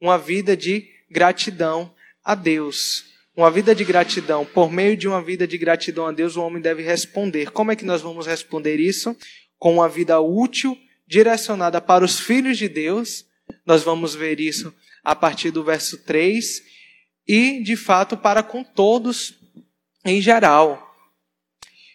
Uma 0.00 0.16
vida 0.16 0.56
de 0.56 0.88
gratidão 1.10 1.94
a 2.26 2.34
Deus 2.34 3.06
uma 3.36 3.50
vida 3.50 3.74
de 3.74 3.84
gratidão, 3.84 4.46
por 4.46 4.72
meio 4.72 4.96
de 4.96 5.06
uma 5.06 5.22
vida 5.22 5.46
de 5.46 5.58
gratidão 5.58 6.06
a 6.06 6.12
Deus, 6.12 6.36
o 6.36 6.42
homem 6.42 6.62
deve 6.62 6.82
responder. 6.82 7.50
Como 7.50 7.70
é 7.70 7.76
que 7.76 7.84
nós 7.84 8.00
vamos 8.00 8.26
responder 8.26 8.80
isso? 8.80 9.14
Com 9.58 9.74
uma 9.74 9.88
vida 9.90 10.18
útil, 10.18 10.76
direcionada 11.06 11.78
para 11.78 12.02
os 12.02 12.18
filhos 12.18 12.56
de 12.56 12.66
Deus. 12.66 13.26
Nós 13.66 13.82
vamos 13.82 14.14
ver 14.14 14.40
isso 14.40 14.74
a 15.04 15.14
partir 15.14 15.50
do 15.50 15.62
verso 15.62 15.98
3. 15.98 16.62
E, 17.28 17.62
de 17.62 17.76
fato, 17.76 18.16
para 18.16 18.42
com 18.42 18.64
todos 18.64 19.34
em 20.02 20.18
geral. 20.22 20.82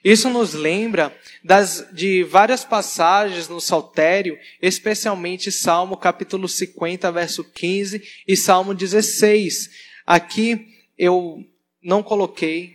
Isso 0.03 0.29
nos 0.29 0.53
lembra 0.53 1.15
das, 1.43 1.87
de 1.91 2.23
várias 2.23 2.63
passagens 2.63 3.47
no 3.47 3.59
Saltério, 3.59 4.37
especialmente 4.61 5.51
Salmo 5.51 5.97
capítulo 5.97 6.47
50, 6.47 7.11
verso 7.11 7.43
15 7.43 8.23
e 8.27 8.37
Salmo 8.37 8.75
16. 8.75 9.90
Aqui 10.11 10.67
eu 10.97 11.41
não 11.81 12.03
coloquei 12.03 12.73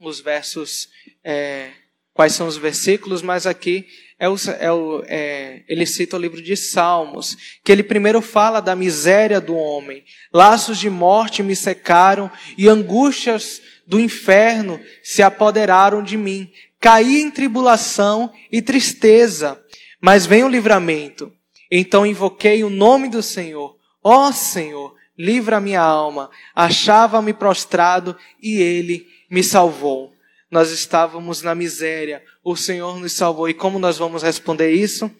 os 0.00 0.18
versos 0.18 0.88
é, 1.22 1.70
quais 2.12 2.32
são 2.32 2.48
os 2.48 2.56
versículos, 2.56 3.22
mas 3.22 3.46
aqui 3.46 3.86
é 4.18 4.28
o, 4.28 4.34
é 4.58 4.72
o, 4.72 5.04
é, 5.06 5.62
ele 5.68 5.86
cita 5.86 6.16
o 6.16 6.20
livro 6.20 6.42
de 6.42 6.56
Salmos, 6.56 7.36
que 7.62 7.70
ele 7.70 7.84
primeiro 7.84 8.20
fala 8.20 8.58
da 8.58 8.74
miséria 8.74 9.40
do 9.40 9.54
homem. 9.54 10.02
Laços 10.34 10.78
de 10.78 10.90
morte 10.90 11.44
me 11.44 11.54
secaram 11.54 12.28
e 12.58 12.68
angústias 12.68 13.62
do 13.86 14.00
inferno 14.00 14.80
se 15.00 15.22
apoderaram 15.22 16.02
de 16.02 16.16
mim. 16.16 16.50
Caí 16.80 17.22
em 17.22 17.30
tribulação 17.30 18.32
e 18.50 18.60
tristeza, 18.60 19.64
mas 20.00 20.26
vem 20.26 20.42
o 20.42 20.48
livramento. 20.48 21.32
Então 21.70 22.04
invoquei 22.04 22.64
o 22.64 22.68
nome 22.68 23.08
do 23.08 23.22
Senhor. 23.22 23.76
Ó 24.02 24.26
oh, 24.26 24.32
Senhor, 24.32 25.00
livra 25.18 25.60
minha 25.60 25.80
alma. 25.80 26.30
Achava-me 26.54 27.32
prostrado 27.32 28.16
e 28.42 28.60
ele 28.60 29.06
me 29.30 29.42
salvou. 29.42 30.12
Nós 30.50 30.70
estávamos 30.70 31.40
na 31.40 31.54
miséria, 31.54 32.22
o 32.44 32.54
Senhor 32.54 32.98
nos 32.98 33.12
salvou. 33.12 33.48
E 33.48 33.54
como 33.54 33.78
nós 33.78 33.96
vamos 33.96 34.22
responder 34.22 34.70
isso? 34.70 35.10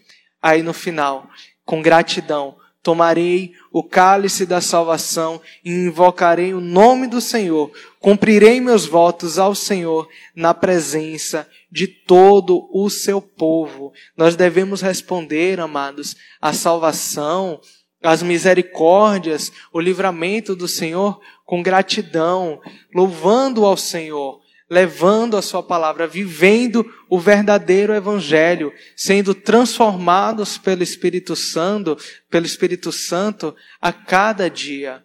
Aí 0.43 0.62
no 0.62 0.74
final, 0.74 1.30
com 1.64 1.80
gratidão, 1.80 2.57
tomarei 2.82 3.53
o 3.70 3.82
cálice 3.82 4.45
da 4.45 4.61
salvação 4.61 5.40
e 5.64 5.70
invocarei 5.70 6.53
o 6.53 6.61
nome 6.61 7.07
do 7.07 7.20
Senhor. 7.20 7.70
Cumprirei 8.01 8.61
meus 8.61 8.84
votos 8.84 9.38
ao 9.38 9.55
Senhor 9.55 10.09
na 10.34 10.53
presença 10.53 11.49
de 11.70 11.86
todo 11.86 12.68
o 12.72 12.90
seu 12.90 13.22
povo. 13.22 13.93
Nós 14.16 14.34
devemos 14.36 14.82
responder, 14.82 15.61
amados, 15.61 16.16
a 16.40 16.53
salvação, 16.53 17.61
as 18.03 18.22
misericórdias, 18.22 19.53
o 19.72 19.80
livramento 19.80 20.57
do 20.57 20.66
Senhor 20.66 21.20
com 21.44 21.62
gratidão, 21.62 22.61
louvando 22.94 23.64
ao 23.64 23.76
Senhor, 23.76 24.40
levando 24.68 25.36
a 25.36 25.42
sua 25.42 25.62
palavra, 25.62 26.07
vivendo 26.07 26.90
o 27.11 27.18
verdadeiro 27.18 27.92
evangelho, 27.92 28.72
sendo 28.96 29.34
transformados 29.34 30.57
pelo 30.57 30.82
Espírito 30.82 31.36
Santo, 31.36 31.96
pelo 32.30 32.46
Espírito 32.46 32.90
Santo 32.90 33.55
a 33.80 33.92
cada 33.92 34.48
dia. 34.48 35.05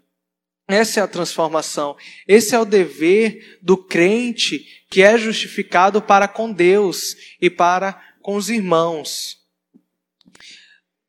Essa 0.68 1.00
é 1.00 1.04
a 1.04 1.08
transformação. 1.08 1.96
Esse 2.28 2.54
é 2.54 2.60
o 2.60 2.66
dever 2.66 3.60
do 3.62 3.78
crente 3.78 4.66
que 4.90 5.02
é 5.02 5.18
justificado 5.18 6.02
para 6.02 6.28
com 6.28 6.52
Deus 6.52 7.16
e 7.42 7.50
para 7.50 8.02
com 8.22 8.36
os 8.36 8.50
irmãos. 8.50 9.47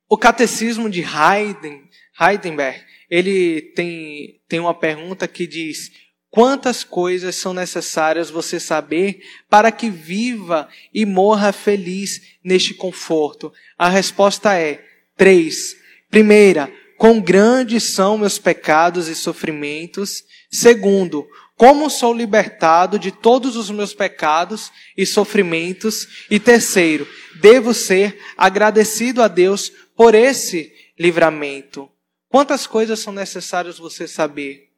O 0.08 0.16
catecismo 0.16 0.88
de 0.88 1.02
Heiden, 1.02 1.82
Heidenberg, 2.18 2.80
ele 3.10 3.60
tem, 3.74 4.40
tem 4.48 4.58
uma 4.58 4.74
pergunta 4.74 5.28
que 5.28 5.46
diz: 5.46 5.90
Quantas 6.30 6.84
coisas 6.84 7.36
são 7.36 7.52
necessárias 7.52 8.30
você 8.30 8.60
saber 8.60 9.20
para 9.48 9.70
que 9.70 9.90
viva 9.90 10.68
e 10.94 11.04
morra 11.06 11.52
feliz 11.52 12.22
neste 12.42 12.74
conforto? 12.74 13.52
A 13.78 13.88
resposta 13.88 14.54
é 14.54 14.82
três. 15.16 15.76
Primeira, 16.10 16.72
quão 16.96 17.20
grandes 17.20 17.82
são 17.84 18.16
meus 18.16 18.38
pecados 18.38 19.08
e 19.08 19.14
sofrimentos. 19.14 20.24
Segundo, 20.50 21.26
como 21.56 21.90
sou 21.90 22.14
libertado 22.14 22.98
de 22.98 23.10
todos 23.10 23.56
os 23.56 23.70
meus 23.70 23.92
pecados 23.92 24.70
e 24.96 25.04
sofrimentos. 25.04 26.26
E 26.30 26.38
terceiro, 26.38 27.06
devo 27.40 27.72
ser 27.72 28.18
agradecido 28.36 29.22
a 29.22 29.28
Deus 29.28 29.72
por 29.98 30.14
esse 30.14 30.72
livramento. 30.98 31.90
Quantas 32.30 32.66
coisas 32.66 33.00
são 33.00 33.12
necessárias 33.12 33.78
você 33.78 34.08
saber? 34.08 34.68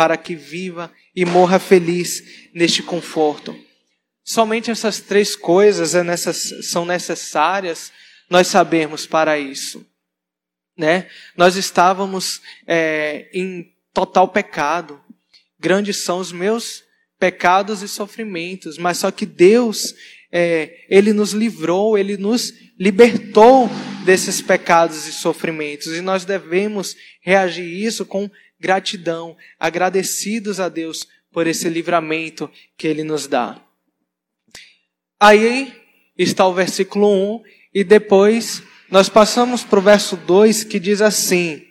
para 0.00 0.16
que 0.16 0.34
viva 0.34 0.90
e 1.14 1.26
morra 1.26 1.58
feliz 1.58 2.48
neste 2.54 2.82
conforto. 2.82 3.54
Somente 4.24 4.70
essas 4.70 4.98
três 4.98 5.36
coisas 5.36 5.94
é 5.94 6.16
são 6.16 6.86
necessárias 6.86 7.92
nós 8.30 8.46
sabemos 8.46 9.04
para 9.04 9.38
isso. 9.38 9.86
Né? 10.74 11.06
Nós 11.36 11.56
estávamos 11.56 12.40
é, 12.66 13.28
em 13.34 13.70
total 13.92 14.28
pecado. 14.28 14.98
Grandes 15.58 15.98
são 15.98 16.18
os 16.18 16.32
meus 16.32 16.82
pecados 17.18 17.82
e 17.82 17.88
sofrimentos, 17.88 18.78
mas 18.78 18.96
só 18.96 19.10
que 19.10 19.26
Deus, 19.26 19.94
é, 20.32 20.86
Ele 20.88 21.12
nos 21.12 21.32
livrou, 21.32 21.98
Ele 21.98 22.16
nos 22.16 22.54
libertou 22.80 23.68
desses 24.06 24.40
pecados 24.40 25.06
e 25.06 25.12
sofrimentos, 25.12 25.88
e 25.88 26.00
nós 26.00 26.24
devemos 26.24 26.96
reagir 27.20 27.66
isso 27.66 28.06
com 28.06 28.30
gratidão, 28.58 29.36
agradecidos 29.58 30.58
a 30.58 30.70
Deus 30.70 31.06
por 31.30 31.46
esse 31.46 31.68
livramento 31.68 32.50
que 32.78 32.88
Ele 32.88 33.04
nos 33.04 33.26
dá. 33.26 33.62
Aí 35.20 35.74
está 36.16 36.46
o 36.46 36.54
versículo 36.54 37.36
1, 37.36 37.42
e 37.74 37.84
depois 37.84 38.62
nós 38.90 39.10
passamos 39.10 39.62
para 39.62 39.78
o 39.78 39.82
verso 39.82 40.16
2 40.16 40.64
que 40.64 40.80
diz 40.80 41.02
assim: 41.02 41.62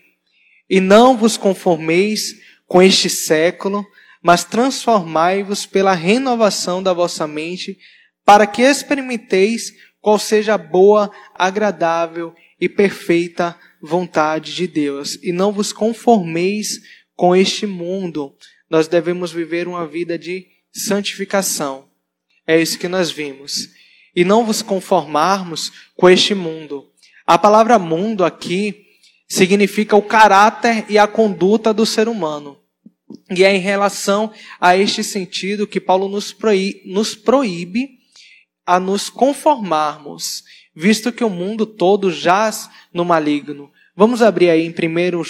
E 0.70 0.80
não 0.80 1.18
vos 1.18 1.36
conformeis 1.36 2.36
com 2.68 2.84
este 2.84 3.10
século, 3.10 3.84
mas 4.22 4.44
transformai-vos 4.44 5.66
pela 5.66 5.94
renovação 5.94 6.84
da 6.84 6.94
vossa 6.94 7.28
mente, 7.28 7.80
para 8.24 8.46
que 8.46 8.62
experimenteis 8.62 9.74
qual 10.02 10.18
seja 10.18 10.54
a 10.54 10.58
boa, 10.58 11.12
agradável 11.34 12.34
e 12.60 12.68
perfeita 12.68 13.56
vontade 13.82 14.54
de 14.54 14.68
Deus. 14.68 15.18
E 15.22 15.32
não 15.32 15.52
vos 15.52 15.72
conformeis 15.72 16.80
com 17.16 17.36
este 17.36 17.66
mundo. 17.66 18.36
Nós 18.70 18.88
devemos 18.88 19.32
viver 19.32 19.68
uma 19.68 19.86
vida 19.88 20.18
de 20.18 20.48
santificação. 20.72 21.88
É 22.46 22.60
isso 22.60 22.80
que 22.80 22.88
nós 22.88 23.12
vimos. 23.12 23.70
E 24.16 24.24
não 24.24 24.46
vos 24.46 24.62
conformarmos 24.62 25.72
com 25.96 26.10
este 26.10 26.34
mundo. 26.34 26.90
A 27.26 27.38
palavra 27.38 27.78
mundo 27.78 28.26
aqui 28.26 28.86
significa 29.28 29.96
o 29.96 30.02
caráter 30.02 30.86
e 30.90 30.98
a 30.98 31.08
conduta 31.08 31.74
do 31.74 31.86
ser 31.86 32.08
humano. 32.08 32.58
E 33.30 33.44
é 33.44 33.56
em 33.56 33.60
relação 33.60 34.32
a 34.60 34.76
este 34.76 35.04
sentido 35.04 35.68
que 35.68 35.80
Paulo 35.80 36.10
nos 36.10 36.34
proíbe, 36.34 36.82
nos 36.86 37.16
proíbe 37.16 37.99
a 38.70 38.80
nos 38.80 39.10
conformarmos 39.10 40.44
visto 40.76 41.12
que 41.12 41.24
o 41.24 41.30
mundo 41.30 41.66
todo 41.66 42.12
jaz 42.12 42.70
no 42.94 43.04
maligno. 43.04 43.74
Vamos 43.96 44.22
abrir 44.22 44.52
aí 44.52 44.62
em 44.62 44.70
1 44.70 45.24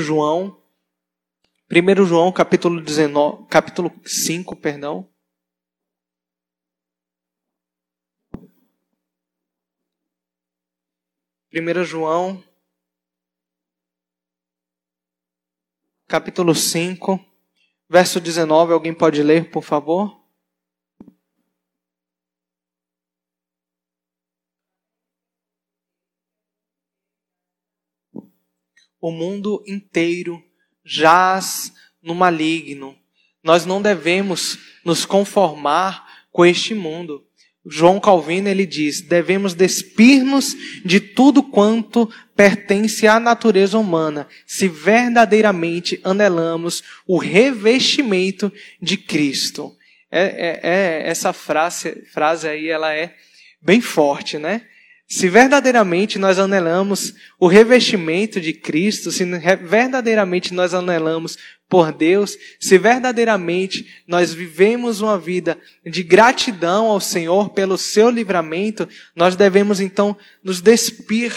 João, 0.00 0.60
1 1.70 2.04
João 2.04 2.32
capítulo 2.32 2.80
19, 2.82 3.46
capítulo 3.46 3.92
5, 4.04 4.56
perdão. 4.56 5.08
Primeiro 11.48 11.84
João, 11.84 12.42
capítulo 16.08 16.52
5, 16.52 17.24
verso 17.88 18.20
19, 18.20 18.72
alguém 18.72 18.92
pode 18.92 19.22
ler, 19.22 19.52
por 19.52 19.62
favor? 19.62 20.25
O 29.06 29.12
mundo 29.12 29.62
inteiro 29.68 30.42
jaz 30.84 31.72
no 32.02 32.12
maligno. 32.12 32.96
Nós 33.40 33.64
não 33.64 33.80
devemos 33.80 34.58
nos 34.84 35.04
conformar 35.04 36.24
com 36.32 36.44
este 36.44 36.74
mundo. 36.74 37.24
João 37.64 38.00
Calvino 38.00 38.48
ele 38.48 38.66
diz: 38.66 39.00
devemos 39.00 39.54
despir-nos 39.54 40.56
de 40.84 40.98
tudo 40.98 41.40
quanto 41.40 42.12
pertence 42.34 43.06
à 43.06 43.20
natureza 43.20 43.78
humana, 43.78 44.26
se 44.44 44.66
verdadeiramente 44.66 46.00
anelamos 46.02 46.82
o 47.06 47.16
revestimento 47.16 48.52
de 48.82 48.96
Cristo. 48.96 49.72
É, 50.10 50.24
é, 50.24 50.60
é, 50.62 51.08
essa 51.08 51.32
frase, 51.32 52.04
frase 52.12 52.48
aí 52.48 52.68
ela 52.68 52.92
é 52.92 53.14
bem 53.62 53.80
forte, 53.80 54.36
né? 54.36 54.62
Se 55.08 55.28
verdadeiramente 55.28 56.18
nós 56.18 56.36
anelamos 56.36 57.14
o 57.38 57.46
revestimento 57.46 58.40
de 58.40 58.52
Cristo, 58.52 59.12
se 59.12 59.24
verdadeiramente 59.24 60.52
nós 60.52 60.74
anelamos 60.74 61.38
por 61.68 61.92
Deus, 61.92 62.36
se 62.58 62.76
verdadeiramente 62.76 64.02
nós 64.06 64.34
vivemos 64.34 65.00
uma 65.00 65.16
vida 65.16 65.58
de 65.84 66.02
gratidão 66.02 66.86
ao 66.86 67.00
Senhor 67.00 67.50
pelo 67.50 67.78
seu 67.78 68.10
livramento, 68.10 68.88
nós 69.14 69.36
devemos 69.36 69.80
então 69.80 70.16
nos 70.42 70.60
despir 70.60 71.32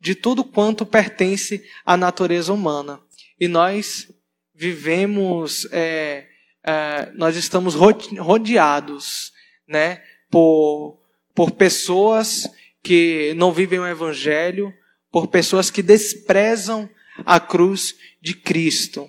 de 0.00 0.16
tudo 0.16 0.44
quanto 0.44 0.84
pertence 0.84 1.64
à 1.86 1.96
natureza 1.96 2.52
humana. 2.52 3.00
E 3.38 3.46
nós 3.46 4.08
vivemos, 4.52 5.68
é, 5.70 6.26
é, 6.64 7.12
nós 7.14 7.36
estamos 7.36 7.74
rodeados, 7.74 9.32
né, 9.68 10.02
por, 10.30 10.98
por 11.34 11.52
pessoas 11.52 12.48
que 12.84 13.32
não 13.34 13.50
vivem 13.50 13.80
o 13.80 13.86
Evangelho, 13.86 14.72
por 15.10 15.28
pessoas 15.28 15.70
que 15.70 15.82
desprezam 15.82 16.88
a 17.24 17.40
cruz 17.40 17.96
de 18.20 18.34
Cristo. 18.34 19.08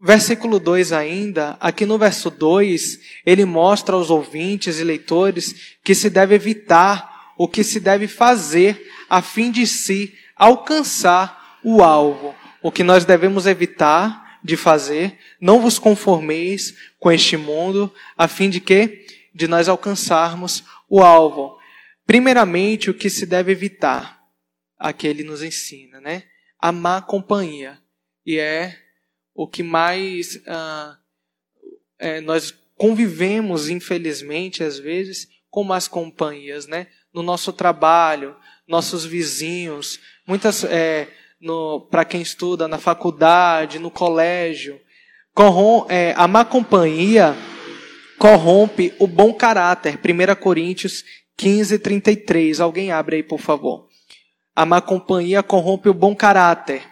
versículo 0.00 0.60
2 0.60 0.92
ainda, 0.92 1.56
aqui 1.58 1.84
no 1.84 1.98
verso 1.98 2.30
2, 2.30 3.00
ele 3.26 3.44
mostra 3.44 3.96
aos 3.96 4.10
ouvintes 4.10 4.78
e 4.78 4.84
leitores 4.84 5.76
que 5.82 5.92
se 5.92 6.08
deve 6.08 6.36
evitar 6.36 7.34
o 7.36 7.48
que 7.48 7.64
se 7.64 7.80
deve 7.80 8.06
fazer 8.06 8.88
a 9.10 9.20
fim 9.20 9.50
de 9.50 9.66
se 9.66 10.14
alcançar 10.36 11.58
o 11.64 11.82
alvo. 11.82 12.32
O 12.62 12.70
que 12.70 12.84
nós 12.84 13.04
devemos 13.04 13.44
evitar 13.44 14.38
de 14.44 14.56
fazer, 14.56 15.18
não 15.40 15.60
vos 15.60 15.80
conformeis 15.80 16.76
com 17.00 17.10
este 17.10 17.36
mundo, 17.36 17.92
a 18.16 18.28
fim 18.28 18.48
de 18.48 18.60
que 18.60 19.04
de 19.34 19.48
nós 19.48 19.68
alcançarmos 19.68 20.62
o 20.88 21.02
alvo. 21.02 21.57
Primeiramente, 22.08 22.88
o 22.88 22.94
que 22.94 23.10
se 23.10 23.26
deve 23.26 23.52
evitar, 23.52 24.24
aqui 24.78 25.06
ele 25.06 25.22
nos 25.22 25.42
ensina, 25.42 26.00
né? 26.00 26.22
A 26.58 26.72
má 26.72 27.02
companhia. 27.02 27.78
E 28.24 28.38
é 28.38 28.78
o 29.34 29.46
que 29.46 29.62
mais 29.62 30.40
ah, 30.46 30.96
é, 31.98 32.22
nós 32.22 32.50
convivemos, 32.76 33.68
infelizmente, 33.68 34.64
às 34.64 34.78
vezes, 34.78 35.28
com 35.50 35.62
más 35.62 35.86
companhias, 35.86 36.66
né? 36.66 36.86
No 37.12 37.22
nosso 37.22 37.52
trabalho, 37.52 38.34
nossos 38.66 39.04
vizinhos, 39.04 40.00
muitas, 40.26 40.64
é, 40.64 41.08
para 41.90 42.06
quem 42.06 42.22
estuda 42.22 42.66
na 42.66 42.78
faculdade, 42.78 43.78
no 43.78 43.90
colégio, 43.90 44.80
corrom, 45.34 45.84
é, 45.90 46.14
a 46.16 46.26
má 46.26 46.42
companhia 46.42 47.36
corrompe 48.18 48.94
o 48.98 49.06
bom 49.06 49.34
caráter. 49.34 49.98
1 49.98 50.34
Coríntios 50.40 51.04
15, 51.38 51.78
33. 51.78 52.60
Alguém 52.60 52.90
abre 52.90 53.16
aí, 53.16 53.22
por 53.22 53.38
favor. 53.38 53.88
A 54.54 54.66
má 54.66 54.80
companhia 54.80 55.42
corrompe 55.42 55.88
o 55.88 55.94
bom 55.94 56.14
caráter. 56.14 56.82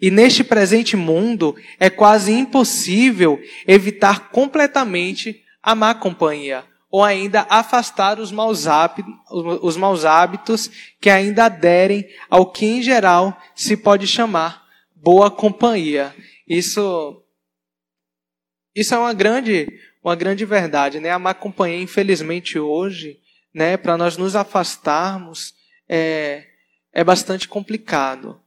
E 0.00 0.10
neste 0.10 0.42
presente 0.42 0.96
mundo 0.96 1.54
é 1.78 1.90
quase 1.90 2.32
impossível 2.32 3.38
evitar 3.66 4.30
completamente 4.30 5.42
a 5.62 5.74
má 5.74 5.94
companhia, 5.94 6.64
ou 6.90 7.04
ainda 7.04 7.46
afastar 7.48 8.18
os 8.18 8.32
maus, 8.32 8.66
hábitos, 8.66 9.12
os 9.30 9.76
maus 9.76 10.04
hábitos 10.04 10.70
que 11.00 11.08
ainda 11.08 11.44
aderem 11.44 12.08
ao 12.28 12.46
que 12.46 12.66
em 12.66 12.82
geral 12.82 13.36
se 13.54 13.76
pode 13.76 14.06
chamar 14.06 14.64
boa 14.94 15.30
companhia. 15.30 16.14
Isso, 16.48 17.22
isso 18.74 18.94
é 18.94 18.98
uma 18.98 19.12
grande, 19.12 19.68
uma 20.02 20.16
grande 20.16 20.44
verdade, 20.44 20.98
né? 20.98 21.10
A 21.10 21.18
má 21.18 21.34
companhia, 21.34 21.80
infelizmente, 21.80 22.58
hoje, 22.58 23.18
né, 23.52 23.76
para 23.76 23.96
nós 23.96 24.16
nos 24.16 24.34
afastarmos, 24.34 25.54
é, 25.88 26.46
é 26.92 27.04
bastante 27.04 27.46
complicado. 27.48 28.40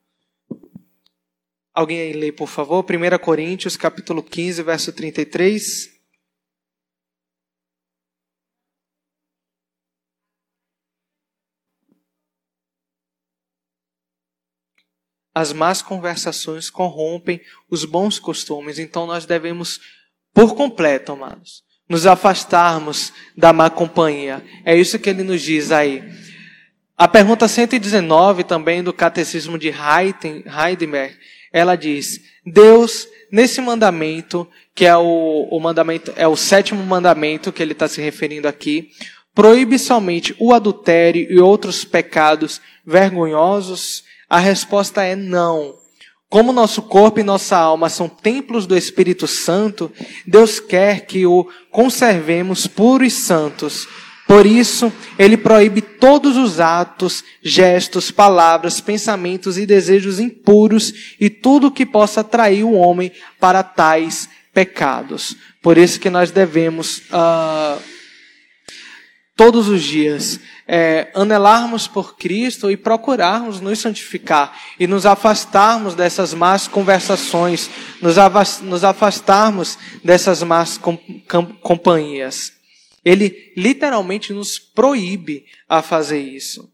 Alguém 1.73 1.99
aí 1.99 2.13
lê, 2.13 2.31
por 2.31 2.47
favor, 2.47 2.83
1 2.83 3.17
Coríntios, 3.19 3.75
capítulo 3.75 4.23
15, 4.23 4.63
verso 4.63 4.93
33. 4.93 5.93
As 15.33 15.51
más 15.51 15.81
conversações 15.81 16.69
corrompem 16.69 17.41
os 17.69 17.83
bons 17.83 18.17
costumes, 18.17 18.79
então 18.79 19.05
nós 19.05 19.25
devemos, 19.25 19.81
por 20.33 20.55
completo, 20.55 21.11
amados, 21.11 21.64
nos 21.87 22.05
afastarmos 22.05 23.13
da 23.37 23.53
má 23.53 23.69
companhia. 23.69 24.43
É 24.63 24.75
isso 24.75 24.99
que 24.99 25.09
ele 25.09 25.23
nos 25.23 25.41
diz 25.41 25.71
aí. 25.71 26.03
A 26.97 27.07
pergunta 27.07 27.47
119 27.47 28.43
também 28.43 28.81
do 28.81 28.93
Catecismo 28.93 29.57
de 29.57 29.69
Heidenberg 29.69 31.15
ela 31.55 31.77
diz: 31.77 32.19
Deus, 32.45 33.07
nesse 33.31 33.61
mandamento, 33.61 34.45
que 34.73 34.85
é 34.85 34.97
o, 34.97 35.47
o 35.49 35.57
mandamento, 35.57 36.11
é 36.17 36.27
o 36.27 36.35
sétimo 36.35 36.83
mandamento 36.83 37.53
que 37.53 37.63
ele 37.63 37.71
está 37.71 37.87
se 37.87 38.01
referindo 38.01 38.45
aqui, 38.45 38.89
proíbe 39.33 39.79
somente 39.79 40.35
o 40.37 40.53
adultério 40.53 41.25
e 41.31 41.39
outros 41.39 41.85
pecados 41.85 42.59
vergonhosos? 42.85 44.03
A 44.29 44.37
resposta 44.37 45.01
é 45.01 45.15
não. 45.15 45.75
Como 46.35 46.51
nosso 46.51 46.81
corpo 46.81 47.21
e 47.21 47.23
nossa 47.23 47.55
alma 47.55 47.87
são 47.87 48.09
templos 48.09 48.67
do 48.67 48.75
Espírito 48.75 49.25
Santo, 49.25 49.89
Deus 50.27 50.59
quer 50.59 51.05
que 51.05 51.25
o 51.25 51.47
conservemos 51.71 52.67
puros 52.67 53.07
e 53.07 53.15
santos, 53.15 53.87
por 54.27 54.45
isso, 54.45 54.91
ele 55.17 55.37
proíbe 55.37 55.79
todos 55.79 56.35
os 56.35 56.59
atos, 56.59 57.23
gestos, 57.41 58.11
palavras, 58.11 58.81
pensamentos 58.81 59.57
e 59.57 59.65
desejos 59.65 60.19
impuros 60.19 61.15
e 61.21 61.29
tudo 61.29 61.71
que 61.71 61.85
possa 61.85 62.19
atrair 62.19 62.65
o 62.65 62.73
homem 62.73 63.13
para 63.39 63.63
tais 63.63 64.27
pecados. 64.53 65.37
Por 65.61 65.77
isso 65.77 66.01
que 66.01 66.09
nós 66.09 66.31
devemos, 66.31 66.97
uh, 67.13 67.81
todos 69.35 69.67
os 69.67 69.83
dias, 69.83 70.39
é, 70.65 71.11
anelarmos 71.13 71.87
por 71.87 72.15
Cristo 72.15 72.71
e 72.71 72.77
procurarmos 72.77 73.59
nos 73.59 73.79
santificar 73.79 74.57
e 74.79 74.87
nos 74.87 75.05
afastarmos 75.05 75.93
dessas 75.93 76.33
más 76.33 76.67
conversações, 76.67 77.69
nos 78.01 78.83
afastarmos 78.83 79.77
dessas 80.03 80.41
más 80.41 80.79
companhias. 81.61 82.53
Ele 83.03 83.53
literalmente 83.57 84.33
nos 84.33 84.57
proíbe 84.57 85.45
a 85.67 85.81
fazer 85.81 86.19
isso. 86.19 86.73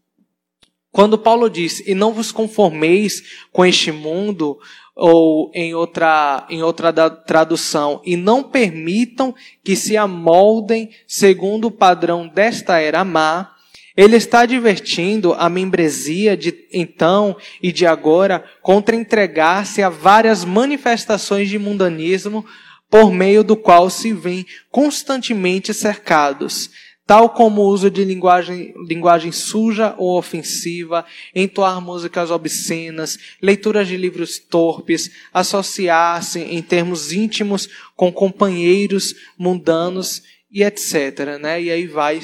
Quando 0.92 1.18
Paulo 1.18 1.48
diz, 1.48 1.80
e 1.86 1.94
não 1.94 2.12
vos 2.12 2.30
conformeis 2.30 3.22
com 3.50 3.64
este 3.64 3.90
mundo, 3.90 4.58
ou 4.94 5.50
em 5.54 5.74
outra, 5.74 6.46
em 6.50 6.62
outra 6.62 6.92
tradução, 7.10 8.00
e 8.04 8.16
não 8.16 8.42
permitam 8.42 9.34
que 9.64 9.74
se 9.74 9.96
amoldem 9.96 10.90
segundo 11.06 11.66
o 11.66 11.70
padrão 11.70 12.28
desta 12.28 12.78
era 12.78 13.04
má, 13.04 13.52
ele 13.96 14.16
está 14.16 14.40
advertindo 14.40 15.34
a 15.34 15.48
membresia 15.48 16.36
de 16.36 16.54
então 16.72 17.36
e 17.62 17.70
de 17.70 17.86
agora 17.86 18.42
contra 18.62 18.96
entregar-se 18.96 19.82
a 19.82 19.88
várias 19.88 20.44
manifestações 20.44 21.48
de 21.48 21.58
mundanismo 21.58 22.44
por 22.90 23.10
meio 23.10 23.42
do 23.42 23.56
qual 23.56 23.88
se 23.88 24.12
vêm 24.12 24.46
constantemente 24.70 25.72
cercados, 25.72 26.70
tal 27.06 27.30
como 27.30 27.62
o 27.62 27.68
uso 27.68 27.90
de 27.90 28.04
linguagem, 28.04 28.72
linguagem 28.86 29.32
suja 29.32 29.94
ou 29.98 30.16
ofensiva, 30.16 31.04
entoar 31.34 31.80
músicas 31.80 32.30
obscenas, 32.30 33.18
leituras 33.40 33.88
de 33.88 33.96
livros 33.96 34.38
torpes, 34.38 35.10
associar-se 35.32 36.40
em 36.40 36.62
termos 36.62 37.12
íntimos 37.12 37.68
com 37.96 38.12
companheiros 38.12 39.14
mundanos 39.36 40.22
e 40.50 40.62
etc. 40.62 41.38
Né? 41.40 41.62
E 41.62 41.70
aí 41.70 41.86
vai 41.86 42.20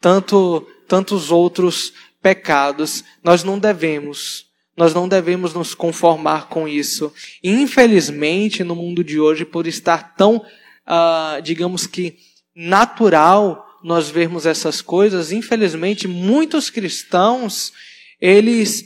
tanto, 0.00 0.66
tantos 0.86 1.30
outros 1.30 1.92
pecados. 2.22 3.04
Nós 3.22 3.42
não 3.42 3.58
devemos 3.58 4.48
nós 4.76 4.94
não 4.94 5.06
devemos 5.06 5.52
nos 5.52 5.74
conformar 5.74 6.48
com 6.48 6.66
isso. 6.66 7.12
infelizmente, 7.44 8.64
no 8.64 8.74
mundo 8.74 9.04
de 9.04 9.20
hoje, 9.20 9.44
por 9.44 9.66
estar 9.66 10.14
tão, 10.16 10.36
uh, 10.38 11.42
digamos 11.42 11.86
que, 11.86 12.16
natural 12.56 13.69
nós 13.82 14.10
vermos 14.10 14.46
essas 14.46 14.80
coisas, 14.80 15.32
infelizmente, 15.32 16.06
muitos 16.06 16.70
cristãos, 16.70 17.72
eles 18.20 18.84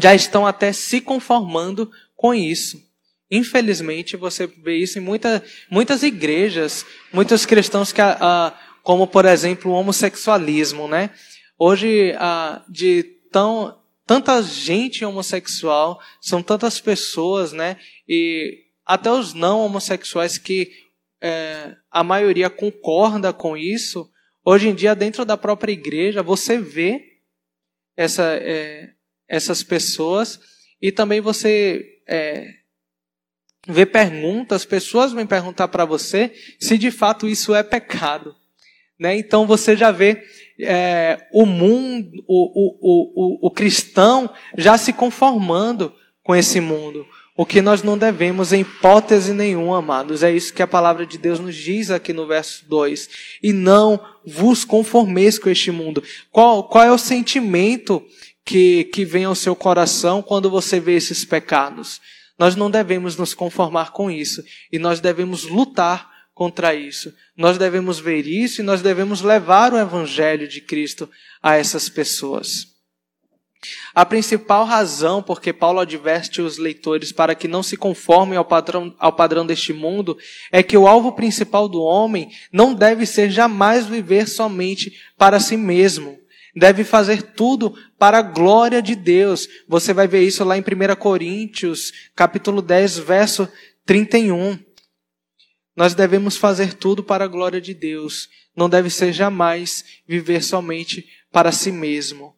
já 0.00 0.14
estão 0.14 0.46
até 0.46 0.72
se 0.72 1.00
conformando 1.00 1.90
com 2.16 2.34
isso. 2.34 2.82
Infelizmente, 3.30 4.16
você 4.16 4.46
vê 4.46 4.76
isso 4.76 4.98
em 4.98 5.02
muita, 5.02 5.42
muitas 5.70 6.02
igrejas, 6.02 6.86
muitos 7.12 7.44
cristãos 7.44 7.92
que, 7.92 8.00
uh, 8.00 8.52
como 8.82 9.06
por 9.06 9.24
exemplo 9.24 9.72
o 9.72 9.74
homossexualismo, 9.74 10.86
né? 10.86 11.10
Hoje, 11.58 12.12
uh, 12.12 12.62
de 12.70 13.02
tão 13.32 13.76
tanta 14.06 14.40
gente 14.40 15.04
homossexual, 15.04 16.00
são 16.20 16.40
tantas 16.40 16.80
pessoas, 16.80 17.52
né? 17.52 17.76
E 18.08 18.60
até 18.86 19.10
os 19.10 19.34
não 19.34 19.60
homossexuais 19.60 20.38
que 20.38 20.70
é, 21.26 21.76
a 21.90 22.04
maioria 22.04 22.48
concorda 22.48 23.32
com 23.32 23.56
isso. 23.56 24.08
Hoje 24.44 24.68
em 24.68 24.74
dia, 24.74 24.94
dentro 24.94 25.24
da 25.24 25.36
própria 25.36 25.72
igreja, 25.72 26.22
você 26.22 26.56
vê 26.56 27.02
essa, 27.96 28.22
é, 28.40 28.90
essas 29.28 29.64
pessoas 29.64 30.38
e 30.80 30.92
também 30.92 31.20
você 31.20 31.84
é, 32.06 32.48
vê 33.66 33.84
perguntas, 33.84 34.64
pessoas 34.64 35.12
vêm 35.12 35.26
perguntar 35.26 35.66
para 35.66 35.84
você 35.84 36.32
se 36.60 36.78
de 36.78 36.92
fato 36.92 37.26
isso 37.26 37.52
é 37.52 37.64
pecado. 37.64 38.32
Né? 38.98 39.16
Então 39.16 39.48
você 39.48 39.76
já 39.76 39.90
vê 39.90 40.22
é, 40.60 41.26
o 41.32 41.44
mundo, 41.44 42.08
o, 42.28 42.52
o, 42.54 43.44
o, 43.44 43.46
o 43.48 43.50
cristão 43.50 44.32
já 44.56 44.78
se 44.78 44.92
conformando 44.92 45.92
com 46.22 46.36
esse 46.36 46.60
mundo. 46.60 47.04
O 47.36 47.44
que 47.44 47.60
nós 47.60 47.82
não 47.82 47.98
devemos 47.98 48.52
em 48.52 48.62
hipótese 48.62 49.34
nenhuma, 49.34 49.78
amados. 49.78 50.22
É 50.22 50.32
isso 50.32 50.54
que 50.54 50.62
a 50.62 50.66
palavra 50.66 51.04
de 51.04 51.18
Deus 51.18 51.38
nos 51.38 51.54
diz 51.54 51.90
aqui 51.90 52.12
no 52.14 52.26
verso 52.26 52.64
2. 52.66 53.10
E 53.42 53.52
não 53.52 54.00
vos 54.24 54.64
conformeis 54.64 55.38
com 55.38 55.50
este 55.50 55.70
mundo. 55.70 56.02
Qual, 56.32 56.64
qual 56.64 56.84
é 56.84 56.90
o 56.90 56.96
sentimento 56.96 58.02
que, 58.42 58.84
que 58.84 59.04
vem 59.04 59.24
ao 59.24 59.34
seu 59.34 59.54
coração 59.54 60.22
quando 60.22 60.48
você 60.48 60.80
vê 60.80 60.94
esses 60.94 61.26
pecados? 61.26 62.00
Nós 62.38 62.56
não 62.56 62.70
devemos 62.70 63.16
nos 63.16 63.34
conformar 63.34 63.92
com 63.92 64.10
isso 64.10 64.42
e 64.72 64.78
nós 64.78 64.98
devemos 64.98 65.44
lutar 65.44 66.10
contra 66.34 66.74
isso. 66.74 67.12
Nós 67.36 67.58
devemos 67.58 67.98
ver 67.98 68.26
isso 68.26 68.62
e 68.62 68.64
nós 68.64 68.80
devemos 68.80 69.20
levar 69.20 69.74
o 69.74 69.78
evangelho 69.78 70.48
de 70.48 70.62
Cristo 70.62 71.08
a 71.42 71.56
essas 71.56 71.90
pessoas. 71.90 72.75
A 73.94 74.04
principal 74.04 74.64
razão 74.64 75.22
porque 75.22 75.52
Paulo 75.52 75.80
adverte 75.80 76.40
os 76.42 76.58
leitores 76.58 77.12
para 77.12 77.34
que 77.34 77.48
não 77.48 77.62
se 77.62 77.76
conformem 77.76 78.36
ao 78.36 78.44
padrão, 78.44 78.94
ao 78.98 79.12
padrão 79.12 79.46
deste 79.46 79.72
mundo 79.72 80.16
é 80.52 80.62
que 80.62 80.76
o 80.76 80.86
alvo 80.86 81.12
principal 81.12 81.68
do 81.68 81.82
homem 81.82 82.30
não 82.52 82.74
deve 82.74 83.06
ser 83.06 83.30
jamais 83.30 83.86
viver 83.86 84.28
somente 84.28 84.92
para 85.16 85.40
si 85.40 85.56
mesmo. 85.56 86.18
Deve 86.54 86.84
fazer 86.84 87.22
tudo 87.22 87.74
para 87.98 88.18
a 88.18 88.22
glória 88.22 88.80
de 88.80 88.94
Deus. 88.94 89.48
Você 89.68 89.92
vai 89.92 90.06
ver 90.06 90.22
isso 90.22 90.44
lá 90.44 90.56
em 90.56 90.62
1 90.62 90.96
Coríntios, 90.96 91.92
capítulo 92.14 92.62
10, 92.62 92.98
verso 92.98 93.48
31. 93.84 94.58
Nós 95.74 95.94
devemos 95.94 96.36
fazer 96.36 96.74
tudo 96.74 97.02
para 97.02 97.24
a 97.24 97.28
glória 97.28 97.60
de 97.60 97.74
Deus. 97.74 98.28
Não 98.54 98.68
deve 98.70 98.88
ser 98.88 99.12
jamais 99.12 99.84
viver 100.06 100.42
somente 100.42 101.06
para 101.30 101.52
si 101.52 101.70
mesmo. 101.70 102.35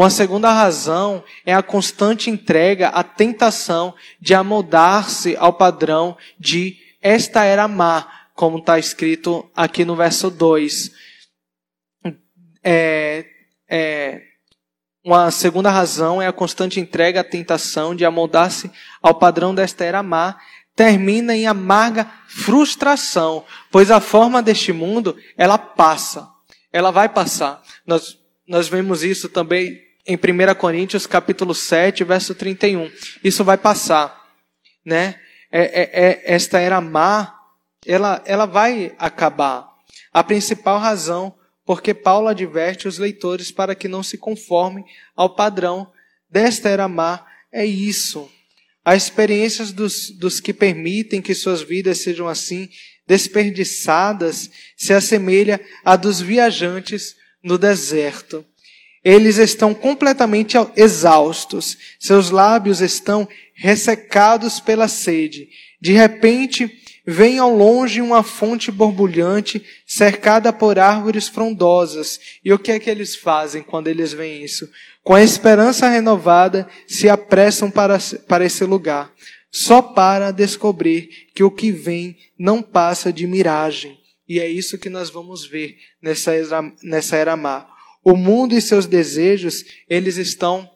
Uma 0.00 0.08
segunda 0.08 0.50
razão 0.50 1.22
é 1.44 1.52
a 1.52 1.62
constante 1.62 2.30
entrega 2.30 2.88
à 2.88 3.04
tentação 3.04 3.94
de 4.18 4.32
amoldar-se 4.32 5.36
ao 5.36 5.52
padrão 5.52 6.16
de 6.38 6.78
esta 7.02 7.44
era 7.44 7.68
má, 7.68 8.10
como 8.34 8.56
está 8.56 8.78
escrito 8.78 9.50
aqui 9.54 9.84
no 9.84 9.94
verso 9.94 10.30
2. 10.30 10.90
É, 12.64 13.26
é, 13.68 14.22
uma 15.04 15.30
segunda 15.30 15.68
razão 15.68 16.22
é 16.22 16.26
a 16.26 16.32
constante 16.32 16.80
entrega 16.80 17.20
à 17.20 17.24
tentação 17.24 17.94
de 17.94 18.02
amoldar-se 18.02 18.70
ao 19.02 19.16
padrão 19.16 19.54
desta 19.54 19.84
era 19.84 20.02
má, 20.02 20.40
termina 20.74 21.36
em 21.36 21.46
amarga 21.46 22.10
frustração, 22.26 23.44
pois 23.70 23.90
a 23.90 24.00
forma 24.00 24.42
deste 24.42 24.72
mundo, 24.72 25.14
ela 25.36 25.58
passa, 25.58 26.26
ela 26.72 26.90
vai 26.90 27.06
passar. 27.06 27.62
Nós 27.86 28.18
nós 28.50 28.68
vemos 28.68 29.04
isso 29.04 29.28
também 29.28 29.89
em 30.06 30.16
1 30.16 30.54
Coríntios 30.54 31.06
capítulo 31.06 31.54
7, 31.54 32.04
verso 32.04 32.34
31. 32.34 32.90
Isso 33.22 33.44
vai 33.44 33.56
passar, 33.56 34.28
né? 34.84 35.20
É, 35.52 35.62
é, 35.62 35.90
é, 35.92 36.34
esta 36.34 36.60
era 36.60 36.80
má, 36.80 37.34
ela, 37.86 38.22
ela 38.24 38.46
vai 38.46 38.94
acabar. 38.98 39.68
A 40.12 40.22
principal 40.22 40.78
razão 40.78 41.34
porque 41.64 41.94
Paulo 41.94 42.28
adverte 42.28 42.88
os 42.88 42.98
leitores 42.98 43.50
para 43.52 43.74
que 43.74 43.86
não 43.86 44.02
se 44.02 44.18
conformem 44.18 44.84
ao 45.14 45.34
padrão 45.34 45.90
desta 46.28 46.68
era 46.68 46.88
má 46.88 47.24
é 47.52 47.64
isso. 47.64 48.30
As 48.84 49.04
experiências 49.04 49.72
dos, 49.72 50.10
dos 50.10 50.40
que 50.40 50.54
permitem 50.54 51.20
que 51.20 51.34
suas 51.34 51.62
vidas 51.62 51.98
sejam 51.98 52.26
assim 52.26 52.68
desperdiçadas 53.06 54.50
se 54.76 54.92
assemelha 54.92 55.60
a 55.84 55.96
dos 55.96 56.20
viajantes 56.20 57.16
no 57.42 57.58
deserto. 57.58 58.44
Eles 59.02 59.38
estão 59.38 59.72
completamente 59.72 60.56
exaustos, 60.76 61.76
seus 61.98 62.30
lábios 62.30 62.80
estão 62.80 63.26
ressecados 63.54 64.60
pela 64.60 64.88
sede. 64.88 65.48
De 65.80 65.92
repente, 65.92 66.70
vem 67.06 67.38
ao 67.38 67.54
longe 67.54 68.00
uma 68.02 68.22
fonte 68.22 68.70
borbulhante, 68.70 69.64
cercada 69.86 70.52
por 70.52 70.78
árvores 70.78 71.28
frondosas. 71.28 72.20
E 72.44 72.52
o 72.52 72.58
que 72.58 72.72
é 72.72 72.78
que 72.78 72.90
eles 72.90 73.16
fazem 73.16 73.62
quando 73.62 73.88
eles 73.88 74.12
veem 74.12 74.44
isso? 74.44 74.68
Com 75.02 75.14
a 75.14 75.22
esperança 75.22 75.88
renovada, 75.88 76.68
se 76.86 77.08
apressam 77.08 77.70
para, 77.70 77.98
para 78.28 78.44
esse 78.44 78.64
lugar, 78.64 79.12
só 79.50 79.80
para 79.80 80.30
descobrir 80.30 81.08
que 81.34 81.42
o 81.42 81.50
que 81.50 81.72
vem 81.72 82.16
não 82.38 82.62
passa 82.62 83.12
de 83.12 83.26
miragem. 83.26 83.98
E 84.28 84.38
é 84.38 84.48
isso 84.48 84.78
que 84.78 84.88
nós 84.88 85.10
vamos 85.10 85.44
ver 85.44 85.76
nessa 86.00 86.32
nessa 86.82 87.16
era 87.16 87.36
má. 87.36 87.66
O 88.02 88.16
mundo 88.16 88.54
e 88.54 88.60
seus 88.60 88.86
desejos, 88.86 89.64
eles 89.88 90.16
estão 90.16 90.70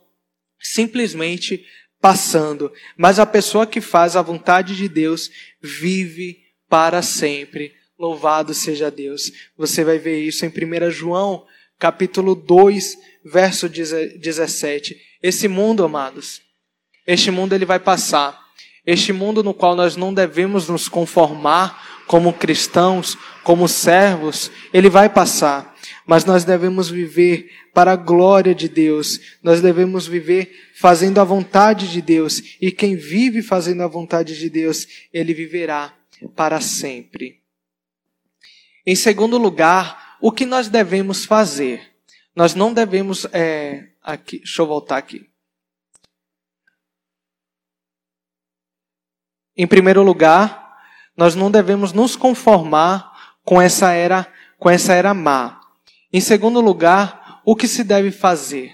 simplesmente 0.61 1.65
passando. 2.01 2.73
Mas 2.97 3.19
a 3.19 3.27
pessoa 3.27 3.67
que 3.67 3.81
faz 3.81 4.17
a 4.17 4.23
vontade 4.23 4.77
de 4.77 4.89
Deus 4.89 5.31
vive 5.63 6.39
para 6.69 7.01
sempre. 7.03 7.73
Louvado 7.99 8.53
seja 8.53 8.91
Deus. 8.91 9.33
Você 9.57 9.85
vai 9.85 9.99
ver 9.99 10.21
isso 10.21 10.45
em 10.45 10.49
1 10.49 10.91
João, 10.91 11.47
capítulo 11.79 12.35
2, 12.35 12.99
verso 13.25 13.69
17. 13.69 14.97
Esse 15.23 15.49
mundo, 15.49 15.85
amados, 15.85 16.43
este 17.07 17.31
mundo 17.31 17.55
ele 17.55 17.65
vai 17.65 17.79
passar. 17.79 18.43
Este 18.87 19.13
mundo 19.13 19.43
no 19.43 19.55
qual 19.55 19.75
nós 19.75 19.97
não 19.97 20.13
devemos 20.13 20.69
nos 20.69 20.89
conformar 20.89 22.05
como 22.07 22.35
cristãos, 22.35 23.17
como 23.43 23.67
servos, 23.67 24.51
ele 24.73 24.91
vai 24.91 25.09
passar. 25.09 25.74
Mas 26.07 26.25
nós 26.25 26.45
devemos 26.45 26.89
viver 26.91 27.51
para 27.73 27.93
a 27.93 27.97
glória 27.97 28.55
de 28.55 28.69
Deus. 28.69 29.39
Nós 29.43 29.61
devemos 29.61 30.07
viver 30.07 30.71
fazendo 30.75 31.19
a 31.19 31.25
vontade 31.25 31.91
de 31.91 32.03
Deus. 32.03 32.57
E 32.61 32.71
quem 32.71 32.95
vive 32.95 33.43
fazendo 33.43 33.83
a 33.83 33.87
vontade 33.87 34.39
de 34.39 34.51
Deus, 34.51 34.87
ele 35.13 35.33
viverá 35.33 35.95
para 36.37 36.61
sempre. 36.61 37.41
Em 38.87 38.95
segundo 38.95 39.39
lugar, 39.39 40.19
o 40.21 40.31
que 40.31 40.45
nós 40.45 40.69
devemos 40.69 41.25
fazer? 41.25 41.95
Nós 42.37 42.55
não 42.55 42.73
devemos. 42.73 43.27
É, 43.33 43.89
aqui, 44.03 44.39
deixa 44.39 44.61
eu 44.61 44.67
voltar 44.67 44.99
aqui. 44.99 45.27
Em 49.57 49.67
primeiro 49.67 50.03
lugar, 50.03 50.77
nós 51.17 51.35
não 51.35 51.51
devemos 51.51 51.93
nos 51.93 52.17
conformar 52.17 53.37
com 53.45 53.63
essa 53.63 53.93
era, 53.93 54.27
com 54.59 54.69
essa 54.69 54.93
era 54.93 55.15
má. 55.15 55.64
Em 56.15 56.21
segundo 56.21 56.61
lugar, 56.61 57.41
o 57.45 57.57
que 57.57 57.67
se 57.67 57.83
deve 57.83 58.13
fazer? 58.13 58.71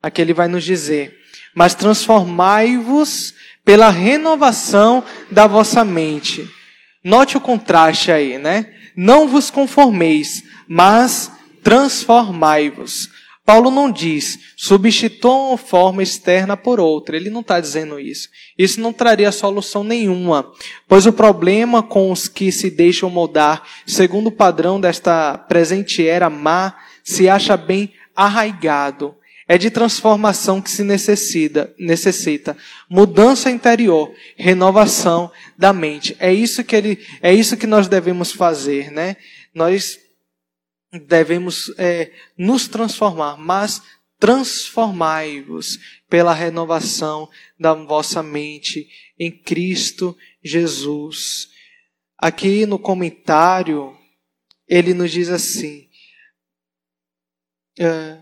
Aqui 0.00 0.22
ele 0.22 0.32
vai 0.32 0.46
nos 0.46 0.62
dizer: 0.62 1.18
"Mas 1.52 1.74
transformai-vos 1.74 3.34
pela 3.64 3.90
renovação 3.90 5.02
da 5.28 5.48
vossa 5.48 5.84
mente." 5.84 6.48
Note 7.02 7.36
o 7.36 7.40
contraste 7.40 8.12
aí, 8.12 8.38
né? 8.38 8.72
Não 8.96 9.26
vos 9.26 9.50
conformeis, 9.50 10.44
mas 10.68 11.32
transformai-vos. 11.64 13.10
Paulo 13.44 13.70
não 13.70 13.92
diz, 13.92 14.38
substituam 14.56 15.50
uma 15.50 15.58
forma 15.58 16.02
externa 16.02 16.56
por 16.56 16.80
outra. 16.80 17.14
Ele 17.14 17.28
não 17.28 17.42
está 17.42 17.60
dizendo 17.60 18.00
isso. 18.00 18.30
Isso 18.56 18.80
não 18.80 18.90
traria 18.90 19.30
solução 19.30 19.84
nenhuma. 19.84 20.50
Pois 20.88 21.04
o 21.04 21.12
problema 21.12 21.82
com 21.82 22.10
os 22.10 22.26
que 22.26 22.50
se 22.50 22.70
deixam 22.70 23.10
moldar, 23.10 23.62
segundo 23.86 24.28
o 24.28 24.32
padrão 24.32 24.80
desta 24.80 25.36
presente 25.36 26.06
era 26.06 26.30
má, 26.30 26.74
se 27.04 27.28
acha 27.28 27.56
bem 27.56 27.92
arraigado. 28.16 29.14
É 29.46 29.58
de 29.58 29.70
transformação 29.70 30.62
que 30.62 30.70
se 30.70 30.82
necessita, 30.82 31.74
necessita. 31.78 32.56
Mudança 32.88 33.50
interior, 33.50 34.10
renovação 34.36 35.30
da 35.56 35.70
mente. 35.70 36.16
É 36.18 36.32
isso 36.32 36.64
que 36.64 36.74
ele, 36.74 36.98
é 37.20 37.32
isso 37.32 37.54
que 37.54 37.66
nós 37.66 37.86
devemos 37.86 38.32
fazer, 38.32 38.90
né? 38.90 39.16
Nós 39.54 40.00
devemos 41.06 41.70
é, 41.76 42.10
nos 42.38 42.66
transformar, 42.68 43.36
mas 43.36 43.82
transformai-vos 44.18 45.78
pela 46.08 46.32
renovação 46.32 47.28
da 47.60 47.74
vossa 47.74 48.22
mente 48.22 48.88
em 49.18 49.30
Cristo 49.30 50.16
Jesus. 50.42 51.48
Aqui 52.16 52.64
no 52.64 52.78
comentário, 52.78 53.94
ele 54.66 54.94
nos 54.94 55.10
diz 55.10 55.28
assim: 55.28 55.83
é, 57.78 58.18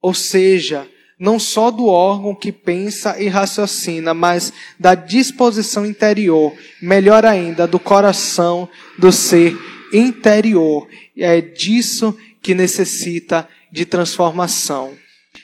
ou 0.00 0.14
seja, 0.14 0.88
não 1.18 1.38
só 1.38 1.70
do 1.70 1.86
órgão 1.86 2.34
que 2.34 2.52
pensa 2.52 3.20
e 3.20 3.26
raciocina, 3.26 4.14
mas 4.14 4.52
da 4.78 4.94
disposição 4.94 5.84
interior, 5.84 6.56
melhor 6.80 7.24
ainda, 7.24 7.66
do 7.66 7.80
coração 7.80 8.68
do 8.98 9.10
ser 9.10 9.56
interior. 9.92 10.88
E 11.16 11.24
é 11.24 11.40
disso 11.40 12.16
que 12.40 12.54
necessita 12.54 13.48
de 13.72 13.84
transformação. 13.84 14.96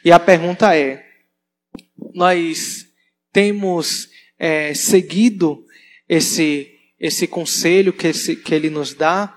E 0.05 0.13
a 0.13 0.21
pergunta 0.21 0.77
é: 0.77 1.05
nós 2.15 2.87
temos 3.33 4.09
é, 4.39 4.73
seguido 4.75 5.65
esse, 6.09 6.71
esse 7.01 7.27
conselho 7.27 7.93
que, 7.93 8.07
esse, 8.07 8.37
que 8.37 8.55
ele 8.55 8.71
nos 8.71 8.95
dá? 8.95 9.35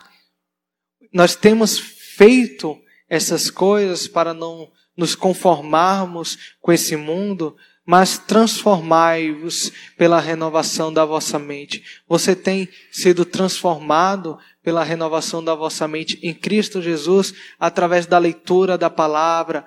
Nós 1.14 1.36
temos 1.36 1.78
feito 1.80 2.78
essas 3.10 3.50
coisas 3.50 4.08
para 4.08 4.34
não 4.34 4.70
nos 4.96 5.16
conformarmos 5.16 6.56
com 6.60 6.72
esse 6.72 6.96
mundo, 6.96 7.56
mas 7.86 8.18
transformai-vos 8.18 9.72
pela 9.96 10.20
renovação 10.20 10.92
da 10.92 11.06
vossa 11.06 11.40
mente. 11.40 11.84
Você 12.08 12.36
tem 12.36 12.68
sido 12.92 13.24
transformado 13.24 14.38
pela 14.62 14.84
renovação 14.84 15.42
da 15.42 15.56
vossa 15.56 15.88
mente 15.88 16.20
em 16.22 16.34
Cristo 16.34 16.82
Jesus 16.82 17.34
através 17.58 18.06
da 18.06 18.18
leitura 18.18 18.78
da 18.78 18.90
palavra, 18.90 19.66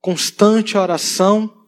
constante 0.00 0.76
oração. 0.76 1.59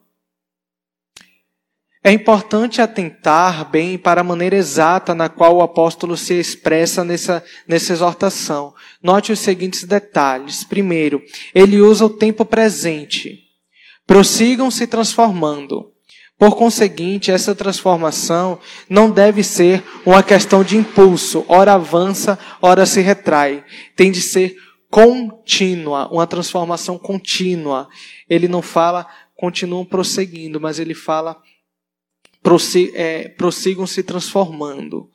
É 2.05 2.11
importante 2.11 2.82
atentar 2.82 3.70
bem 3.70 3.96
para 3.96 4.22
a 4.22 4.24
maneira 4.24 4.57
exata 4.57 5.14
na 5.14 5.28
qual 5.28 5.57
o 5.57 5.62
apóstolo 5.62 6.16
se 6.16 6.34
expressa 6.34 7.05
nessa, 7.05 7.44
nessa 7.66 7.92
exortação. 7.92 8.74
Note 9.00 9.30
os 9.30 9.38
seguintes 9.38 9.84
detalhes. 9.84 10.64
Primeiro, 10.64 11.22
ele 11.55 11.80
usa 11.80 12.05
o 12.05 12.11
tempo 12.11 12.44
presente. 12.44 13.44
Prossigam 14.05 14.68
se 14.68 14.84
transformando. 14.88 15.92
Por 16.36 16.57
conseguinte, 16.57 17.30
essa 17.30 17.55
transformação 17.55 18.59
não 18.90 19.09
deve 19.09 19.44
ser 19.44 19.80
uma 20.05 20.24
questão 20.24 20.64
de 20.64 20.76
impulso, 20.76 21.44
ora 21.46 21.74
avança, 21.74 22.36
ora 22.61 22.84
se 22.84 23.00
retrai. 23.00 23.64
Tem 23.94 24.11
de 24.11 24.20
ser 24.20 24.57
contínua, 24.90 26.09
uma 26.11 26.26
transformação 26.26 26.98
contínua. 26.98 27.88
Ele 28.28 28.48
não 28.48 28.61
fala 28.61 29.07
continuam 29.42 29.84
prosseguindo, 29.84 30.61
mas 30.61 30.78
ele 30.78 30.94
fala 30.94 31.36
é, 32.95 33.28
prossigam 33.28 33.86
se 33.86 34.03
transformando. 34.03 35.09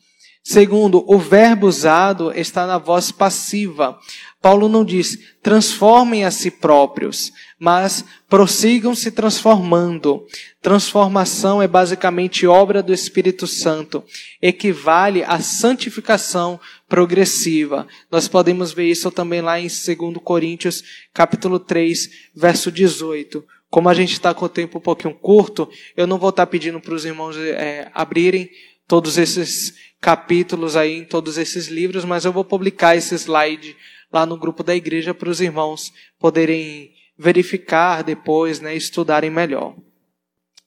Segundo, 0.50 1.04
o 1.06 1.20
verbo 1.20 1.68
usado 1.68 2.32
está 2.32 2.66
na 2.66 2.78
voz 2.78 3.12
passiva. 3.12 4.00
Paulo 4.42 4.70
não 4.70 4.86
diz 4.86 5.20
transformem 5.44 6.24
a 6.24 6.32
si 6.32 6.50
próprios, 6.50 7.34
mas 7.60 8.06
prossigam 8.30 8.96
se 8.96 9.12
transformando. 9.12 10.26
Transformação 10.62 11.62
é 11.62 11.68
basicamente 11.68 12.48
obra 12.48 12.82
do 12.82 12.94
Espírito 12.94 13.46
Santo, 13.46 14.06
equivale 14.42 15.22
à 15.22 15.42
santificação 15.42 16.58
progressiva. 16.88 17.86
Nós 18.10 18.30
podemos 18.30 18.72
ver 18.72 18.90
isso 18.90 19.12
também 19.12 19.42
lá 19.42 19.60
em 19.60 19.68
2 19.68 20.18
Coríntios, 20.24 20.82
capítulo 21.14 21.60
3, 21.60 22.10
verso 22.34 22.72
18. 22.72 23.44
Como 23.70 23.90
a 23.90 23.94
gente 23.94 24.14
está 24.14 24.34
com 24.34 24.46
o 24.46 24.50
tempo 24.50 24.78
um 24.78 24.82
pouquinho 24.82 25.14
curto, 25.14 25.70
eu 25.96 26.08
não 26.08 26.18
vou 26.18 26.30
estar 26.30 26.46
tá 26.46 26.50
pedindo 26.50 26.80
para 26.80 26.94
os 26.94 27.06
irmãos 27.06 27.36
é, 27.38 27.92
abrirem 27.94 28.50
todos 28.88 29.18
esses 29.18 29.74
capítulos 30.00 30.76
aí 30.76 30.98
em 31.00 31.06
todos 31.06 31.38
esses 31.38 31.68
livros, 31.68 32.06
mas 32.06 32.24
eu 32.24 32.32
vou 32.32 32.46
publicar 32.46 32.96
esse 32.96 33.14
slide 33.16 33.76
lá 34.12 34.26
no 34.26 34.38
grupo 34.38 34.64
da 34.64 34.76
igreja 34.76 35.14
para 35.14 35.30
os 35.30 35.42
irmãos 35.42 35.92
poderem 36.18 36.92
verificar 37.18 38.04
depois, 38.04 38.60
né, 38.60 38.76
estudarem 38.76 39.30
melhor. 39.30 39.76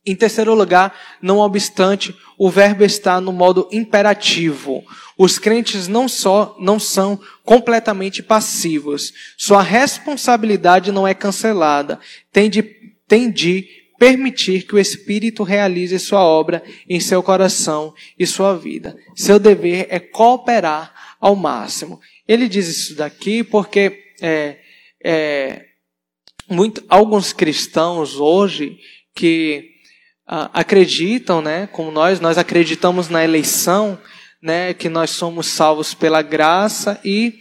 Em 0.04 0.16
terceiro 0.16 0.54
lugar, 0.54 0.98
não 1.20 1.38
obstante, 1.38 2.16
o 2.38 2.48
verbo 2.48 2.82
está 2.82 3.20
no 3.20 3.32
modo 3.32 3.68
imperativo. 3.70 4.82
Os 5.16 5.38
crentes 5.38 5.86
não 5.86 6.08
só 6.08 6.56
não 6.58 6.78
são 6.78 7.20
completamente 7.44 8.22
passivos. 8.22 9.12
Sua 9.36 9.60
responsabilidade 9.60 10.90
não 10.90 11.06
é 11.06 11.12
cancelada. 11.12 12.00
Tem 12.32 12.48
de, 12.48 12.62
tem 13.10 13.28
de 13.28 13.68
permitir 13.98 14.62
que 14.62 14.76
o 14.76 14.78
Espírito 14.78 15.42
realize 15.42 15.98
sua 15.98 16.24
obra 16.24 16.62
em 16.88 17.00
seu 17.00 17.20
coração 17.24 17.92
e 18.16 18.24
sua 18.24 18.56
vida. 18.56 18.96
Seu 19.16 19.36
dever 19.36 19.88
é 19.90 19.98
cooperar 19.98 21.16
ao 21.20 21.34
máximo. 21.34 22.00
Ele 22.26 22.48
diz 22.48 22.68
isso 22.68 22.94
daqui 22.94 23.42
porque 23.42 24.00
é, 24.22 24.58
é, 25.04 25.64
muito, 26.48 26.84
alguns 26.88 27.32
cristãos 27.32 28.14
hoje 28.14 28.78
que 29.12 29.70
ah, 30.24 30.48
acreditam, 30.54 31.42
né, 31.42 31.68
como 31.72 31.90
nós, 31.90 32.20
nós 32.20 32.38
acreditamos 32.38 33.08
na 33.08 33.24
eleição, 33.24 33.98
né, 34.40 34.72
que 34.72 34.88
nós 34.88 35.10
somos 35.10 35.48
salvos 35.48 35.94
pela 35.94 36.22
graça 36.22 37.00
e 37.04 37.40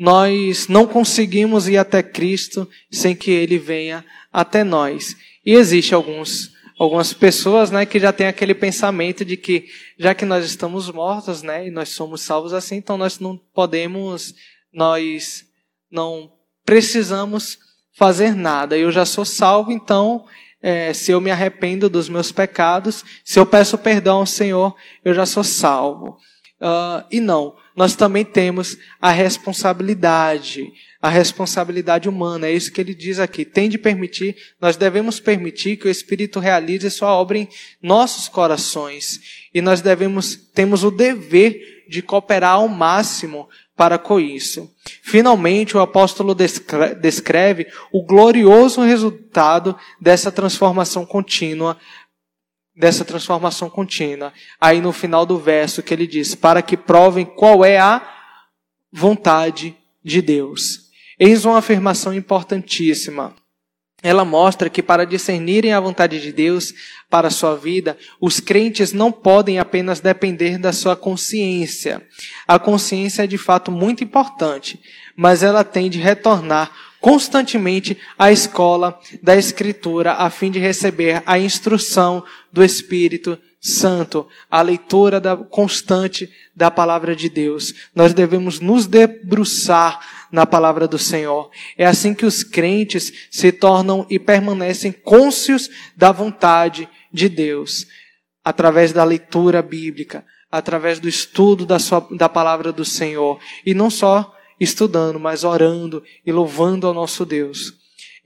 nós 0.00 0.66
não 0.66 0.86
conseguimos 0.86 1.68
ir 1.68 1.76
até 1.76 2.02
Cristo 2.02 2.66
sem 2.90 3.14
que 3.14 3.30
Ele 3.30 3.58
venha 3.58 4.02
até 4.32 4.64
nós. 4.64 5.14
E 5.44 5.52
existe 5.52 5.94
alguns 5.94 6.58
algumas 6.78 7.12
pessoas, 7.12 7.70
né, 7.70 7.84
que 7.84 8.00
já 8.00 8.10
têm 8.10 8.26
aquele 8.26 8.54
pensamento 8.54 9.22
de 9.22 9.36
que 9.36 9.66
já 9.98 10.14
que 10.14 10.24
nós 10.24 10.46
estamos 10.46 10.90
mortos, 10.90 11.42
né, 11.42 11.66
e 11.66 11.70
nós 11.70 11.90
somos 11.90 12.22
salvos 12.22 12.54
assim, 12.54 12.76
então 12.76 12.96
nós 12.96 13.18
não 13.18 13.36
podemos, 13.52 14.34
nós 14.72 15.44
não 15.90 16.32
precisamos 16.64 17.58
fazer 17.92 18.34
nada. 18.34 18.78
Eu 18.78 18.90
já 18.90 19.04
sou 19.04 19.26
salvo, 19.26 19.70
então 19.70 20.24
é, 20.62 20.94
se 20.94 21.12
eu 21.12 21.20
me 21.20 21.30
arrependo 21.30 21.90
dos 21.90 22.08
meus 22.08 22.32
pecados, 22.32 23.04
se 23.22 23.38
eu 23.38 23.44
peço 23.44 23.76
perdão 23.76 24.20
ao 24.20 24.26
Senhor, 24.26 24.74
eu 25.04 25.12
já 25.12 25.26
sou 25.26 25.44
salvo. 25.44 26.16
Uh, 26.58 27.04
e 27.10 27.20
não, 27.20 27.54
nós 27.76 27.94
também 27.94 28.24
temos 28.24 28.76
a 29.00 29.10
responsabilidade, 29.10 30.72
a 31.00 31.08
responsabilidade 31.08 32.08
humana. 32.08 32.46
É 32.46 32.52
isso 32.52 32.72
que 32.72 32.80
ele 32.80 32.94
diz 32.94 33.18
aqui. 33.18 33.44
Tem 33.44 33.68
de 33.68 33.78
permitir, 33.78 34.36
nós 34.60 34.76
devemos 34.76 35.20
permitir 35.20 35.76
que 35.76 35.88
o 35.88 35.90
Espírito 35.90 36.40
realize 36.40 36.90
sua 36.90 37.14
obra 37.14 37.38
em 37.38 37.48
nossos 37.82 38.28
corações. 38.28 39.20
E 39.54 39.60
nós 39.60 39.80
devemos, 39.80 40.36
temos 40.36 40.84
o 40.84 40.90
dever 40.90 41.84
de 41.88 42.02
cooperar 42.02 42.54
ao 42.54 42.68
máximo 42.68 43.48
para 43.80 43.96
com 43.96 44.20
isso. 44.20 44.70
Finalmente, 45.02 45.74
o 45.74 45.80
apóstolo 45.80 46.34
descreve 47.00 47.66
o 47.90 48.04
glorioso 48.04 48.82
resultado 48.82 49.74
dessa 49.98 50.30
transformação 50.30 51.06
contínua, 51.06 51.78
dessa 52.80 53.04
transformação 53.04 53.70
contínua. 53.70 54.32
Aí 54.60 54.80
no 54.80 54.92
final 54.92 55.24
do 55.24 55.38
verso 55.38 55.82
que 55.82 55.94
ele 55.94 56.06
diz: 56.06 56.34
"Para 56.34 56.62
que 56.62 56.76
provem 56.76 57.24
qual 57.24 57.64
é 57.64 57.78
a 57.78 58.02
vontade 58.90 59.76
de 60.02 60.20
Deus". 60.20 60.90
Eis 61.18 61.44
uma 61.44 61.58
afirmação 61.58 62.14
importantíssima 62.14 63.36
ela 64.02 64.24
mostra 64.24 64.70
que 64.70 64.82
para 64.82 65.04
discernirem 65.04 65.72
a 65.72 65.80
vontade 65.80 66.20
de 66.20 66.32
Deus 66.32 66.72
para 67.08 67.28
a 67.28 67.30
sua 67.30 67.54
vida, 67.54 67.98
os 68.20 68.40
crentes 68.40 68.92
não 68.92 69.12
podem 69.12 69.58
apenas 69.58 70.00
depender 70.00 70.58
da 70.58 70.72
sua 70.72 70.96
consciência. 70.96 72.02
A 72.48 72.58
consciência 72.58 73.24
é 73.24 73.26
de 73.26 73.36
fato 73.36 73.70
muito 73.70 74.02
importante, 74.02 74.80
mas 75.14 75.42
ela 75.42 75.62
tem 75.62 75.90
de 75.90 75.98
retornar 75.98 76.72
constantemente 77.00 77.96
à 78.18 78.30
escola 78.30 78.98
da 79.22 79.34
Escritura 79.34 80.12
a 80.12 80.28
fim 80.28 80.50
de 80.50 80.58
receber 80.58 81.22
a 81.26 81.38
instrução 81.38 82.22
do 82.52 82.64
Espírito 82.64 83.38
Santo, 83.60 84.26
a 84.50 84.62
leitura 84.62 85.20
da, 85.20 85.36
constante 85.36 86.30
da 86.56 86.70
palavra 86.70 87.14
de 87.14 87.28
Deus. 87.28 87.74
Nós 87.94 88.14
devemos 88.14 88.58
nos 88.58 88.86
debruçar 88.86 90.00
na 90.32 90.46
palavra 90.46 90.88
do 90.88 90.98
Senhor. 90.98 91.50
É 91.76 91.84
assim 91.84 92.14
que 92.14 92.24
os 92.24 92.42
crentes 92.42 93.12
se 93.30 93.52
tornam 93.52 94.06
e 94.08 94.18
permanecem 94.18 94.92
cônscios 94.92 95.68
da 95.94 96.10
vontade 96.10 96.88
de 97.12 97.28
Deus, 97.28 97.86
através 98.42 98.92
da 98.92 99.04
leitura 99.04 99.60
bíblica, 99.60 100.24
através 100.50 100.98
do 100.98 101.08
estudo 101.08 101.66
da, 101.66 101.78
sua, 101.78 102.06
da 102.12 102.28
palavra 102.28 102.72
do 102.72 102.84
Senhor. 102.84 103.38
E 103.66 103.74
não 103.74 103.90
só 103.90 104.34
estudando, 104.58 105.20
mas 105.20 105.44
orando 105.44 106.02
e 106.24 106.32
louvando 106.32 106.86
ao 106.86 106.94
nosso 106.94 107.26
Deus. 107.26 107.74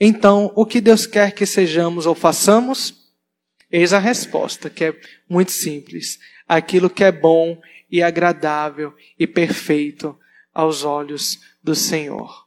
Então, 0.00 0.52
o 0.54 0.64
que 0.64 0.80
Deus 0.80 1.06
quer 1.06 1.32
que 1.32 1.46
sejamos 1.46 2.06
ou 2.06 2.14
façamos? 2.14 3.03
Eis 3.76 3.92
a 3.92 3.98
resposta, 3.98 4.70
que 4.70 4.84
é 4.84 4.94
muito 5.28 5.50
simples. 5.50 6.20
Aquilo 6.46 6.88
que 6.88 7.02
é 7.02 7.10
bom 7.10 7.60
e 7.90 8.04
agradável 8.04 8.94
e 9.18 9.26
perfeito 9.26 10.16
aos 10.54 10.84
olhos 10.84 11.40
do 11.60 11.74
Senhor. 11.74 12.44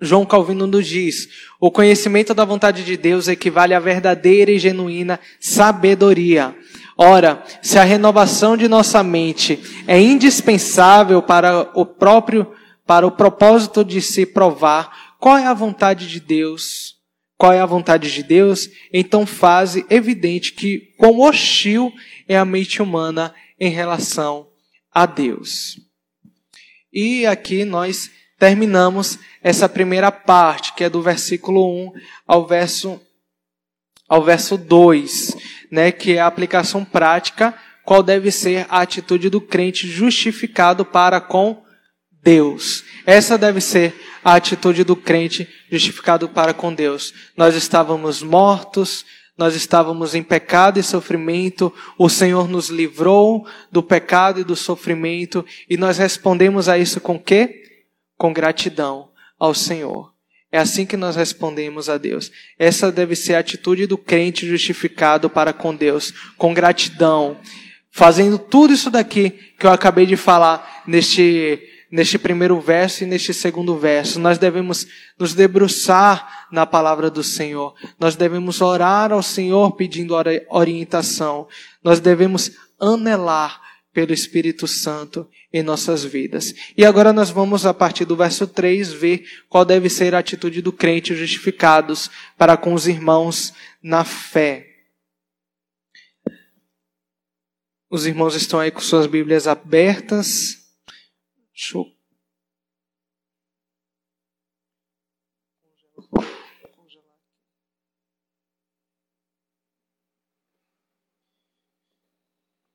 João 0.00 0.24
Calvino 0.24 0.66
nos 0.66 0.86
diz: 0.86 1.28
o 1.60 1.70
conhecimento 1.70 2.32
da 2.32 2.42
vontade 2.42 2.84
de 2.84 2.96
Deus 2.96 3.28
equivale 3.28 3.74
à 3.74 3.78
verdadeira 3.78 4.50
e 4.50 4.58
genuína 4.58 5.20
sabedoria. 5.38 6.56
Ora, 6.96 7.44
se 7.60 7.78
a 7.78 7.84
renovação 7.84 8.56
de 8.56 8.66
nossa 8.66 9.02
mente 9.02 9.60
é 9.86 10.00
indispensável 10.00 11.20
para 11.20 11.70
o 11.78 11.84
próprio, 11.84 12.50
para 12.86 13.06
o 13.06 13.12
propósito 13.12 13.84
de 13.84 14.00
se 14.00 14.24
provar 14.24 15.16
qual 15.20 15.36
é 15.36 15.44
a 15.44 15.52
vontade 15.52 16.08
de 16.08 16.18
Deus, 16.18 16.93
qual 17.36 17.52
é 17.52 17.60
a 17.60 17.66
vontade 17.66 18.12
de 18.12 18.22
Deus, 18.22 18.68
então 18.92 19.26
faz 19.26 19.76
evidente 19.90 20.52
que 20.52 20.94
quão 20.96 21.20
hostil 21.20 21.92
é 22.28 22.36
a 22.36 22.44
mente 22.44 22.80
humana 22.80 23.34
em 23.58 23.70
relação 23.70 24.48
a 24.90 25.06
Deus. 25.06 25.78
E 26.92 27.26
aqui 27.26 27.64
nós 27.64 28.10
terminamos 28.38 29.18
essa 29.42 29.68
primeira 29.68 30.12
parte, 30.12 30.72
que 30.74 30.84
é 30.84 30.90
do 30.90 31.02
versículo 31.02 31.88
1 31.88 31.92
ao 32.26 32.46
verso 32.46 33.00
ao 34.06 34.22
verso 34.22 34.58
2, 34.58 35.36
né, 35.70 35.90
que 35.90 36.12
é 36.12 36.20
a 36.20 36.26
aplicação 36.26 36.84
prática, 36.84 37.54
qual 37.84 38.02
deve 38.02 38.30
ser 38.30 38.66
a 38.68 38.80
atitude 38.82 39.30
do 39.30 39.40
crente 39.40 39.88
justificado 39.88 40.84
para 40.84 41.20
com 41.22 41.63
Deus. 42.24 42.82
Essa 43.04 43.36
deve 43.36 43.60
ser 43.60 43.94
a 44.24 44.34
atitude 44.34 44.82
do 44.82 44.96
crente 44.96 45.46
justificado 45.70 46.28
para 46.28 46.54
com 46.54 46.74
Deus. 46.74 47.12
Nós 47.36 47.54
estávamos 47.54 48.22
mortos, 48.22 49.04
nós 49.36 49.54
estávamos 49.54 50.14
em 50.14 50.22
pecado 50.22 50.78
e 50.80 50.82
sofrimento, 50.82 51.72
o 51.98 52.08
Senhor 52.08 52.48
nos 52.48 52.70
livrou 52.70 53.46
do 53.70 53.82
pecado 53.82 54.40
e 54.40 54.44
do 54.44 54.56
sofrimento, 54.56 55.44
e 55.68 55.76
nós 55.76 55.98
respondemos 55.98 56.68
a 56.68 56.78
isso 56.78 57.00
com 57.00 57.18
quê? 57.18 57.62
Com 58.16 58.32
gratidão 58.32 59.10
ao 59.38 59.52
Senhor. 59.52 60.14
É 60.50 60.58
assim 60.58 60.86
que 60.86 60.96
nós 60.96 61.16
respondemos 61.16 61.88
a 61.88 61.98
Deus. 61.98 62.30
Essa 62.56 62.92
deve 62.92 63.16
ser 63.16 63.34
a 63.34 63.40
atitude 63.40 63.88
do 63.88 63.98
crente 63.98 64.46
justificado 64.46 65.28
para 65.28 65.52
com 65.52 65.74
Deus, 65.74 66.14
com 66.38 66.54
gratidão, 66.54 67.38
fazendo 67.90 68.38
tudo 68.38 68.72
isso 68.72 68.88
daqui 68.88 69.30
que 69.58 69.66
eu 69.66 69.70
acabei 69.70 70.06
de 70.06 70.16
falar 70.16 70.84
neste, 70.86 71.60
neste 71.94 72.18
primeiro 72.18 72.60
verso 72.60 73.04
e 73.04 73.06
neste 73.06 73.32
segundo 73.32 73.78
verso. 73.78 74.18
Nós 74.18 74.36
devemos 74.36 74.84
nos 75.16 75.32
debruçar 75.32 76.48
na 76.50 76.66
palavra 76.66 77.08
do 77.08 77.22
Senhor. 77.22 77.72
Nós 78.00 78.16
devemos 78.16 78.60
orar 78.60 79.12
ao 79.12 79.22
Senhor 79.22 79.70
pedindo 79.76 80.16
orientação. 80.50 81.46
Nós 81.84 82.00
devemos 82.00 82.50
anelar 82.80 83.60
pelo 83.92 84.12
Espírito 84.12 84.66
Santo 84.66 85.28
em 85.52 85.62
nossas 85.62 86.04
vidas. 86.04 86.52
E 86.76 86.84
agora 86.84 87.12
nós 87.12 87.30
vamos, 87.30 87.64
a 87.64 87.72
partir 87.72 88.04
do 88.04 88.16
verso 88.16 88.44
3, 88.48 88.92
ver 88.92 89.24
qual 89.48 89.64
deve 89.64 89.88
ser 89.88 90.16
a 90.16 90.18
atitude 90.18 90.60
do 90.60 90.72
crente 90.72 91.14
justificados 91.14 92.10
para 92.36 92.56
com 92.56 92.74
os 92.74 92.88
irmãos 92.88 93.54
na 93.80 94.02
fé. 94.02 94.66
Os 97.88 98.04
irmãos 98.04 98.34
estão 98.34 98.58
aí 98.58 98.72
com 98.72 98.80
suas 98.80 99.06
Bíblias 99.06 99.46
abertas. 99.46 100.63
Eu 101.54 101.94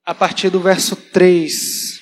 a 0.09 0.15
partir 0.15 0.49
do 0.49 0.59
verso 0.59 0.95
3. 0.95 2.01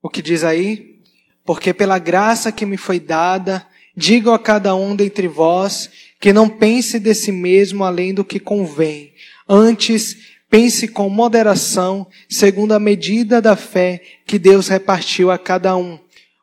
O 0.00 0.08
que 0.08 0.22
diz 0.22 0.42
aí? 0.42 1.02
Porque 1.44 1.74
pela 1.74 1.98
graça 1.98 2.50
que 2.50 2.64
me 2.64 2.78
foi 2.78 2.98
dada, 2.98 3.68
digo 3.94 4.30
a 4.30 4.38
cada 4.38 4.74
um 4.74 4.96
dentre 4.96 5.28
vós 5.28 5.90
que 6.18 6.32
não 6.32 6.48
pense 6.48 6.98
de 6.98 7.14
si 7.14 7.30
mesmo 7.30 7.84
além 7.84 8.14
do 8.14 8.24
que 8.24 8.40
convém. 8.40 9.14
Antes, 9.46 10.29
pense 10.50 10.88
com 10.88 11.08
moderação, 11.08 12.06
segundo 12.28 12.72
a 12.72 12.80
medida 12.80 13.40
da 13.40 13.54
fé 13.54 14.02
que 14.26 14.38
Deus 14.38 14.66
repartiu 14.66 15.30
a 15.30 15.38
cada 15.38 15.76
um. 15.76 15.98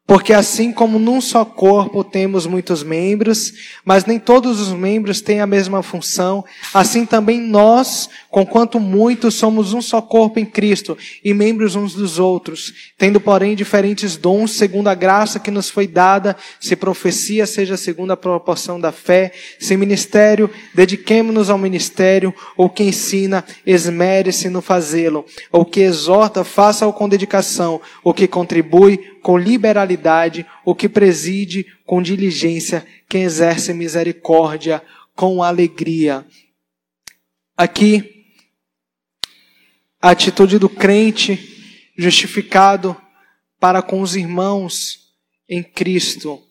Porque 0.07 0.31
assim 0.31 0.71
como 0.71 0.97
num 0.97 1.19
só 1.19 1.43
corpo 1.43 2.01
temos 2.01 2.45
muitos 2.45 2.81
membros, 2.81 3.53
mas 3.83 4.05
nem 4.05 4.17
todos 4.17 4.61
os 4.61 4.71
membros 4.71 5.19
têm 5.19 5.41
a 5.41 5.45
mesma 5.45 5.83
função, 5.83 6.45
assim 6.73 7.05
também 7.05 7.41
nós, 7.41 8.09
conquanto 8.31 8.79
muitos, 8.79 9.35
somos 9.35 9.73
um 9.73 9.81
só 9.81 10.01
corpo 10.01 10.39
em 10.39 10.45
Cristo 10.45 10.97
e 11.21 11.33
membros 11.33 11.75
uns 11.75 11.93
dos 11.93 12.19
outros, 12.19 12.73
tendo, 12.97 13.19
porém, 13.19 13.53
diferentes 13.53 14.15
dons 14.15 14.51
segundo 14.51 14.87
a 14.87 14.95
graça 14.95 15.41
que 15.41 15.51
nos 15.51 15.69
foi 15.69 15.85
dada, 15.85 16.37
se 16.57 16.77
profecia 16.77 17.45
seja 17.45 17.75
segundo 17.75 18.11
a 18.11 18.17
proporção 18.17 18.79
da 18.79 18.93
fé, 18.93 19.33
se 19.59 19.75
ministério, 19.75 20.49
dediquemo-nos 20.73 21.49
ao 21.49 21.57
ministério, 21.57 22.33
ou 22.55 22.69
que 22.69 22.83
ensina, 22.83 23.43
esmere-se 23.65 24.47
no 24.47 24.61
fazê-lo, 24.61 25.25
ou 25.51 25.65
que 25.65 25.81
exorta, 25.81 26.45
faça-o 26.45 26.93
com 26.93 27.09
dedicação, 27.09 27.81
ou 28.05 28.13
que 28.13 28.25
contribui, 28.25 29.16
com 29.27 29.37
liberalidade, 29.37 30.45
o 30.63 30.73
que 30.73 30.87
preside 30.87 31.65
com 31.85 32.01
diligência, 32.01 32.87
quem 33.09 33.23
exerce 33.23 33.73
misericórdia 33.73 34.81
com 35.13 35.43
alegria. 35.43 36.25
Aqui, 37.57 38.25
a 40.01 40.11
atitude 40.11 40.57
do 40.57 40.69
crente 40.69 41.91
justificado 41.97 42.95
para 43.59 43.81
com 43.81 43.99
os 43.99 44.15
irmãos 44.15 45.13
em 45.49 45.61
Cristo. 45.61 46.41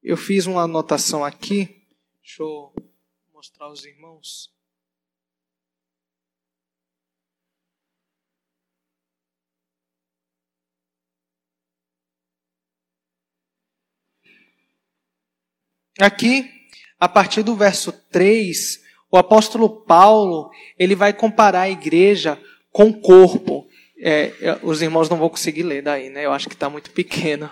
Eu 0.00 0.16
fiz 0.16 0.46
uma 0.46 0.62
anotação 0.62 1.24
aqui, 1.24 1.82
deixa 2.22 2.40
eu 2.40 2.72
mostrar 3.34 3.66
aos 3.66 3.84
irmãos. 3.84 4.55
Aqui, 16.00 16.50
a 17.00 17.08
partir 17.08 17.42
do 17.42 17.54
verso 17.54 17.92
3, 18.10 18.80
o 19.10 19.16
apóstolo 19.16 19.68
Paulo, 19.68 20.50
ele 20.78 20.94
vai 20.94 21.12
comparar 21.12 21.62
a 21.62 21.70
igreja 21.70 22.38
com 22.70 22.88
o 22.88 23.00
corpo. 23.00 23.66
É, 23.98 24.58
os 24.62 24.82
irmãos 24.82 25.08
não 25.08 25.16
vão 25.16 25.28
conseguir 25.28 25.62
ler 25.62 25.82
daí, 25.82 26.10
né? 26.10 26.26
Eu 26.26 26.32
acho 26.32 26.48
que 26.48 26.54
está 26.54 26.68
muito 26.68 26.90
pequeno. 26.90 27.48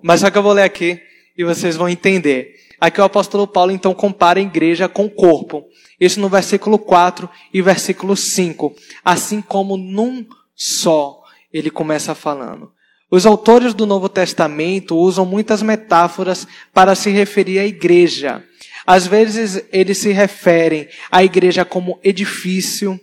Mas 0.00 0.20
só 0.20 0.30
que 0.30 0.38
eu 0.38 0.42
vou 0.42 0.52
ler 0.52 0.62
aqui 0.62 1.00
e 1.36 1.42
vocês 1.44 1.76
vão 1.76 1.88
entender. 1.88 2.54
Aqui 2.80 3.00
o 3.00 3.04
apóstolo 3.04 3.46
Paulo 3.46 3.72
então 3.72 3.94
compara 3.94 4.38
a 4.38 4.42
igreja 4.42 4.88
com 4.88 5.06
o 5.06 5.10
corpo. 5.10 5.66
Isso 5.98 6.20
no 6.20 6.28
versículo 6.28 6.78
4 6.78 7.28
e 7.52 7.62
versículo 7.62 8.16
5. 8.16 8.76
Assim 9.04 9.40
como 9.40 9.76
num 9.76 10.24
só, 10.54 11.22
ele 11.52 11.70
começa 11.70 12.14
falando. 12.14 12.70
Os 13.08 13.24
autores 13.24 13.72
do 13.72 13.86
Novo 13.86 14.08
Testamento 14.08 14.96
usam 14.96 15.24
muitas 15.24 15.62
metáforas 15.62 16.46
para 16.74 16.94
se 16.96 17.10
referir 17.10 17.60
à 17.60 17.64
igreja. 17.64 18.42
Às 18.84 19.06
vezes 19.06 19.64
eles 19.72 19.98
se 19.98 20.10
referem 20.10 20.88
à 21.10 21.22
igreja 21.22 21.64
como 21.64 22.00
edifício. 22.02 22.98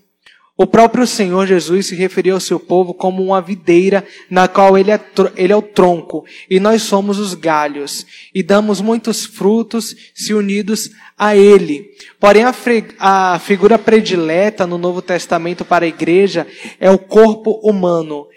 O 0.57 0.67
próprio 0.67 1.07
Senhor 1.07 1.47
Jesus 1.47 1.87
se 1.87 1.95
referiu 1.95 2.35
ao 2.35 2.39
seu 2.39 2.59
povo 2.59 2.93
como 2.93 3.23
uma 3.23 3.41
videira 3.41 4.05
na 4.29 4.47
qual 4.47 4.77
ele 4.77 4.91
é, 4.91 4.99
ele 5.37 5.53
é 5.53 5.55
o 5.55 5.61
tronco 5.61 6.25
e 6.49 6.59
nós 6.59 6.83
somos 6.83 7.17
os 7.17 7.33
galhos 7.33 8.05
e 8.35 8.43
damos 8.43 8.79
muitos 8.81 9.25
frutos 9.25 9.95
se 10.13 10.33
unidos 10.33 10.91
a 11.17 11.35
ele. 11.35 11.91
Porém, 12.19 12.43
a, 12.43 13.33
a 13.33 13.39
figura 13.39 13.79
predileta 13.79 14.67
no 14.67 14.77
Novo 14.77 15.01
Testamento 15.01 15.63
para 15.63 15.85
a 15.85 15.87
igreja 15.87 16.45
é 16.79 16.91
o 16.91 16.99
corpo 16.99 17.59
humano 17.63 18.27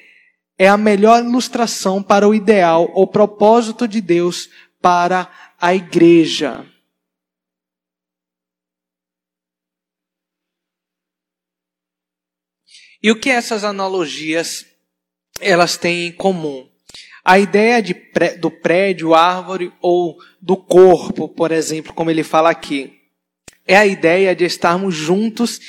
é 0.59 0.69
a 0.69 0.77
melhor 0.77 1.23
ilustração 1.23 2.03
para 2.03 2.27
o 2.27 2.35
ideal 2.35 2.91
ou 2.95 3.07
propósito 3.07 3.87
de 3.87 4.01
Deus 4.01 4.49
para 4.81 5.31
a 5.61 5.75
igreja. 5.75 6.65
E 13.03 13.11
o 13.11 13.21
que 13.21 13.31
essas 13.31 13.63
analogias 13.63 14.67
elas 15.41 15.77
têm 15.77 16.07
em 16.07 16.13
comum? 16.13 16.69
A 17.25 17.39
ideia 17.39 17.83
de, 17.83 17.95
do 18.41 18.51
prédio, 18.51 19.15
árvore 19.15 19.73
ou 19.81 20.17
do 20.41 20.57
corpo, 20.57 21.29
por 21.29 21.53
exemplo, 21.53 21.93
como 21.93 22.11
ele 22.11 22.23
fala 22.23 22.51
aqui, 22.51 22.97
é 23.67 23.77
a 23.77 23.87
ideia 23.87 24.35
de 24.35 24.45
estarmos 24.45 24.95
juntos, 24.95 25.61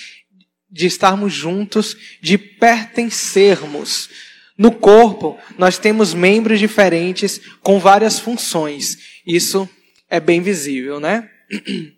de 0.69 0.85
estarmos 0.85 1.33
juntos, 1.33 1.97
de 2.21 2.37
pertencermos 2.37 4.26
no 4.57 4.71
corpo, 4.71 5.37
nós 5.57 5.77
temos 5.77 6.13
membros 6.13 6.59
diferentes 6.59 7.39
com 7.61 7.79
várias 7.79 8.17
funções. 8.17 8.97
Isso 9.25 9.69
é 10.09 10.19
bem 10.19 10.41
visível, 10.41 10.99
né? 10.99 11.29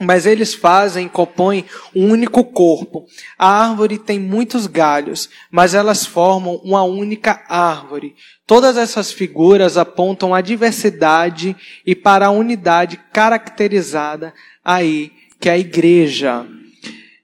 Mas 0.00 0.26
eles 0.26 0.54
fazem, 0.54 1.08
compõem 1.08 1.64
um 1.94 2.10
único 2.10 2.44
corpo. 2.44 3.04
A 3.36 3.68
árvore 3.68 3.98
tem 3.98 4.16
muitos 4.16 4.68
galhos, 4.68 5.28
mas 5.50 5.74
elas 5.74 6.06
formam 6.06 6.54
uma 6.62 6.84
única 6.84 7.44
árvore. 7.48 8.14
Todas 8.46 8.76
essas 8.76 9.10
figuras 9.10 9.76
apontam 9.76 10.32
a 10.32 10.40
diversidade 10.40 11.56
e 11.84 11.96
para 11.96 12.26
a 12.26 12.30
unidade 12.30 12.96
caracterizada 13.12 14.32
aí, 14.64 15.10
que 15.40 15.48
é 15.48 15.54
a 15.54 15.58
igreja. 15.58 16.46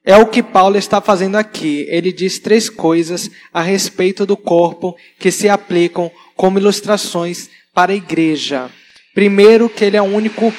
É 0.05 0.19
o 0.19 0.27
que 0.27 0.43
Paulo 0.43 0.77
está 0.77 1.01
fazendo 1.01 1.37
aqui. 1.37 1.87
Ele 1.89 2.13
diz 2.13 2.39
três 2.39 2.69
coisas 2.69 3.31
a 3.53 3.63
respeito 3.63 4.27
do 4.27 4.37
corpo 4.37 4.95
que 5.19 5.31
se 5.31 5.49
aplicam 5.49 6.11
como 6.37 6.59
ilustrações 6.59 7.49
para 7.73 7.93
a 7.93 7.97
igreja. 7.97 8.71
Primeiro, 9.15 9.69
que 9.69 9.85
ele 9.85 9.97
é 9.97 10.03
único 10.03 10.53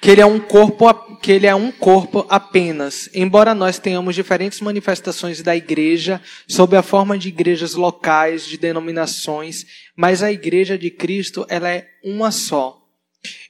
que 0.00 0.10
ele 0.10 0.20
é 0.20 0.26
um 0.26 0.38
corpo 0.38 1.16
que 1.22 1.32
ele 1.32 1.46
é 1.46 1.54
um 1.54 1.72
corpo 1.72 2.24
apenas. 2.28 3.08
Embora 3.14 3.54
nós 3.54 3.78
tenhamos 3.78 4.14
diferentes 4.14 4.60
manifestações 4.60 5.42
da 5.42 5.56
igreja 5.56 6.20
sob 6.46 6.76
a 6.76 6.82
forma 6.82 7.18
de 7.18 7.28
igrejas 7.28 7.74
locais, 7.74 8.46
de 8.46 8.58
denominações, 8.58 9.66
mas 9.96 10.22
a 10.22 10.30
igreja 10.30 10.76
de 10.78 10.90
Cristo, 10.90 11.46
ela 11.48 11.68
é 11.68 11.88
uma 12.04 12.30
só. 12.30 12.85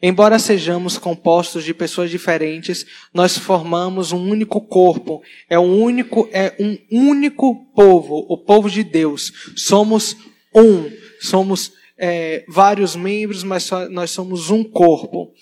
Embora 0.02 0.38
sejamos 0.38 0.98
compostos 0.98 1.64
de 1.64 1.74
pessoas 1.74 2.10
diferentes, 2.10 2.86
nós 3.12 3.36
formamos 3.36 4.12
um 4.12 4.28
único 4.28 4.60
corpo. 4.60 5.22
É 5.48 5.58
um 5.58 5.82
único, 5.82 6.28
é 6.32 6.54
um 6.58 6.78
único 6.90 7.54
povo, 7.74 8.26
o 8.28 8.38
povo 8.38 8.70
de 8.70 8.82
Deus. 8.82 9.32
Somos 9.56 10.16
um. 10.54 10.90
Somos 11.20 11.72
é, 11.98 12.44
vários 12.48 12.94
membros, 12.94 13.42
mas 13.42 13.64
só, 13.64 13.88
nós 13.88 14.10
somos 14.10 14.50
um 14.50 14.62
corpo. 14.62 15.32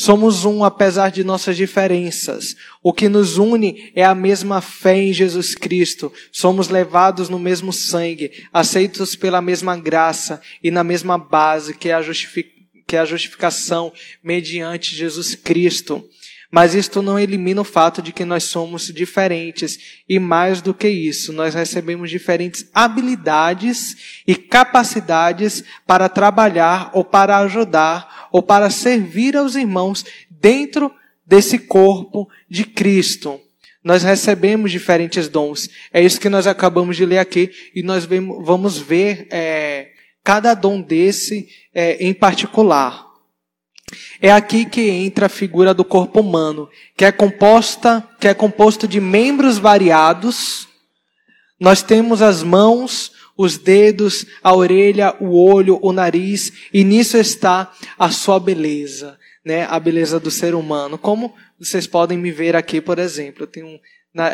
Somos 0.00 0.46
um 0.46 0.64
apesar 0.64 1.10
de 1.10 1.22
nossas 1.22 1.58
diferenças. 1.58 2.56
O 2.82 2.90
que 2.90 3.06
nos 3.06 3.36
une 3.36 3.92
é 3.94 4.02
a 4.02 4.14
mesma 4.14 4.62
fé 4.62 4.96
em 4.96 5.12
Jesus 5.12 5.54
Cristo. 5.54 6.10
Somos 6.32 6.68
levados 6.68 7.28
no 7.28 7.38
mesmo 7.38 7.70
sangue, 7.70 8.30
aceitos 8.50 9.14
pela 9.14 9.42
mesma 9.42 9.76
graça 9.76 10.40
e 10.62 10.70
na 10.70 10.82
mesma 10.82 11.18
base 11.18 11.76
que 11.76 11.90
é 11.90 11.92
a, 11.92 12.00
que 12.90 12.96
é 12.96 12.98
a 12.98 13.04
justificação 13.04 13.92
mediante 14.20 14.96
Jesus 14.96 15.36
Cristo. 15.36 16.04
Mas 16.50 16.74
isto 16.74 17.00
não 17.00 17.16
elimina 17.16 17.60
o 17.60 17.64
fato 17.64 18.02
de 18.02 18.12
que 18.12 18.24
nós 18.24 18.42
somos 18.42 18.92
diferentes. 18.92 20.02
E 20.08 20.18
mais 20.18 20.60
do 20.60 20.74
que 20.74 20.88
isso, 20.88 21.32
nós 21.32 21.54
recebemos 21.54 22.10
diferentes 22.10 22.68
habilidades 22.74 24.22
e 24.26 24.34
capacidades 24.34 25.62
para 25.86 26.08
trabalhar 26.08 26.90
ou 26.92 27.04
para 27.04 27.38
ajudar 27.38 28.28
ou 28.32 28.42
para 28.42 28.68
servir 28.70 29.36
aos 29.36 29.54
irmãos 29.54 30.04
dentro 30.28 30.92
desse 31.24 31.60
corpo 31.60 32.28
de 32.48 32.64
Cristo. 32.64 33.40
Nós 33.84 34.02
recebemos 34.02 34.72
diferentes 34.72 35.28
dons. 35.28 35.70
É 35.92 36.02
isso 36.02 36.20
que 36.20 36.28
nós 36.28 36.48
acabamos 36.48 36.96
de 36.96 37.06
ler 37.06 37.18
aqui. 37.18 37.52
E 37.72 37.84
nós 37.84 38.04
vamos 38.04 38.78
ver 38.78 39.28
é, 39.30 39.89
cada 40.22 40.54
dom 40.54 40.80
desse 40.80 41.48
é, 41.74 42.04
em 42.04 42.12
particular. 42.12 43.06
É 44.20 44.30
aqui 44.30 44.64
que 44.64 44.88
entra 44.88 45.26
a 45.26 45.30
figura 45.30 45.74
do 45.74 45.84
corpo 45.84 46.20
humano, 46.20 46.68
que 46.96 47.04
é 47.04 47.12
composta, 47.12 48.06
que 48.20 48.28
é 48.28 48.34
composto 48.34 48.86
de 48.86 49.00
membros 49.00 49.58
variados. 49.58 50.68
Nós 51.58 51.82
temos 51.82 52.22
as 52.22 52.42
mãos, 52.42 53.12
os 53.36 53.56
dedos, 53.56 54.26
a 54.42 54.54
orelha, 54.54 55.16
o 55.20 55.34
olho, 55.42 55.78
o 55.82 55.92
nariz, 55.92 56.52
e 56.72 56.84
nisso 56.84 57.16
está 57.16 57.72
a 57.98 58.10
sua 58.10 58.38
beleza, 58.38 59.18
né? 59.44 59.64
A 59.64 59.80
beleza 59.80 60.20
do 60.20 60.30
ser 60.30 60.54
humano. 60.54 60.98
Como 60.98 61.34
vocês 61.58 61.86
podem 61.86 62.18
me 62.18 62.30
ver 62.30 62.54
aqui, 62.54 62.80
por 62.80 62.98
exemplo, 62.98 63.44
eu 63.44 63.46
tenho 63.46 63.66
um, 63.66 63.80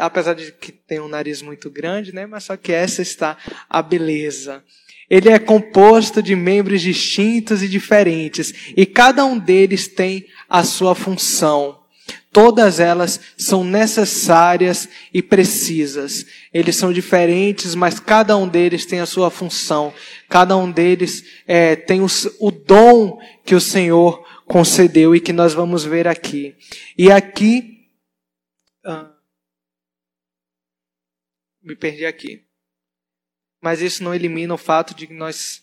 apesar 0.00 0.34
de 0.34 0.52
que 0.52 0.72
tem 0.72 1.00
um 1.00 1.08
nariz 1.08 1.40
muito 1.42 1.70
grande, 1.70 2.12
né? 2.12 2.26
Mas 2.26 2.44
só 2.44 2.56
que 2.56 2.72
essa 2.72 3.00
está 3.00 3.36
a 3.70 3.80
beleza. 3.80 4.62
Ele 5.08 5.28
é 5.28 5.38
composto 5.38 6.22
de 6.22 6.34
membros 6.34 6.82
distintos 6.82 7.62
e 7.62 7.68
diferentes, 7.68 8.72
e 8.76 8.84
cada 8.84 9.24
um 9.24 9.38
deles 9.38 9.86
tem 9.86 10.26
a 10.48 10.64
sua 10.64 10.94
função. 10.94 11.80
Todas 12.32 12.80
elas 12.80 13.18
são 13.38 13.64
necessárias 13.64 14.88
e 15.12 15.22
precisas. 15.22 16.26
Eles 16.52 16.76
são 16.76 16.92
diferentes, 16.92 17.74
mas 17.74 17.98
cada 17.98 18.36
um 18.36 18.46
deles 18.46 18.84
tem 18.84 19.00
a 19.00 19.06
sua 19.06 19.30
função. 19.30 19.94
Cada 20.28 20.54
um 20.56 20.70
deles 20.70 21.24
é, 21.46 21.74
tem 21.74 22.02
o, 22.02 22.06
o 22.38 22.50
dom 22.50 23.18
que 23.42 23.54
o 23.54 23.60
Senhor 23.60 24.22
concedeu 24.44 25.16
e 25.16 25.20
que 25.20 25.32
nós 25.32 25.54
vamos 25.54 25.84
ver 25.84 26.06
aqui. 26.06 26.54
E 26.98 27.10
aqui. 27.10 27.88
Ah, 28.84 29.10
me 31.62 31.74
perdi 31.74 32.04
aqui 32.04 32.45
mas 33.66 33.82
isso 33.82 34.04
não 34.04 34.14
elimina 34.14 34.54
o 34.54 34.56
fato 34.56 34.94
de 34.94 35.08
que 35.08 35.12
nós 35.12 35.60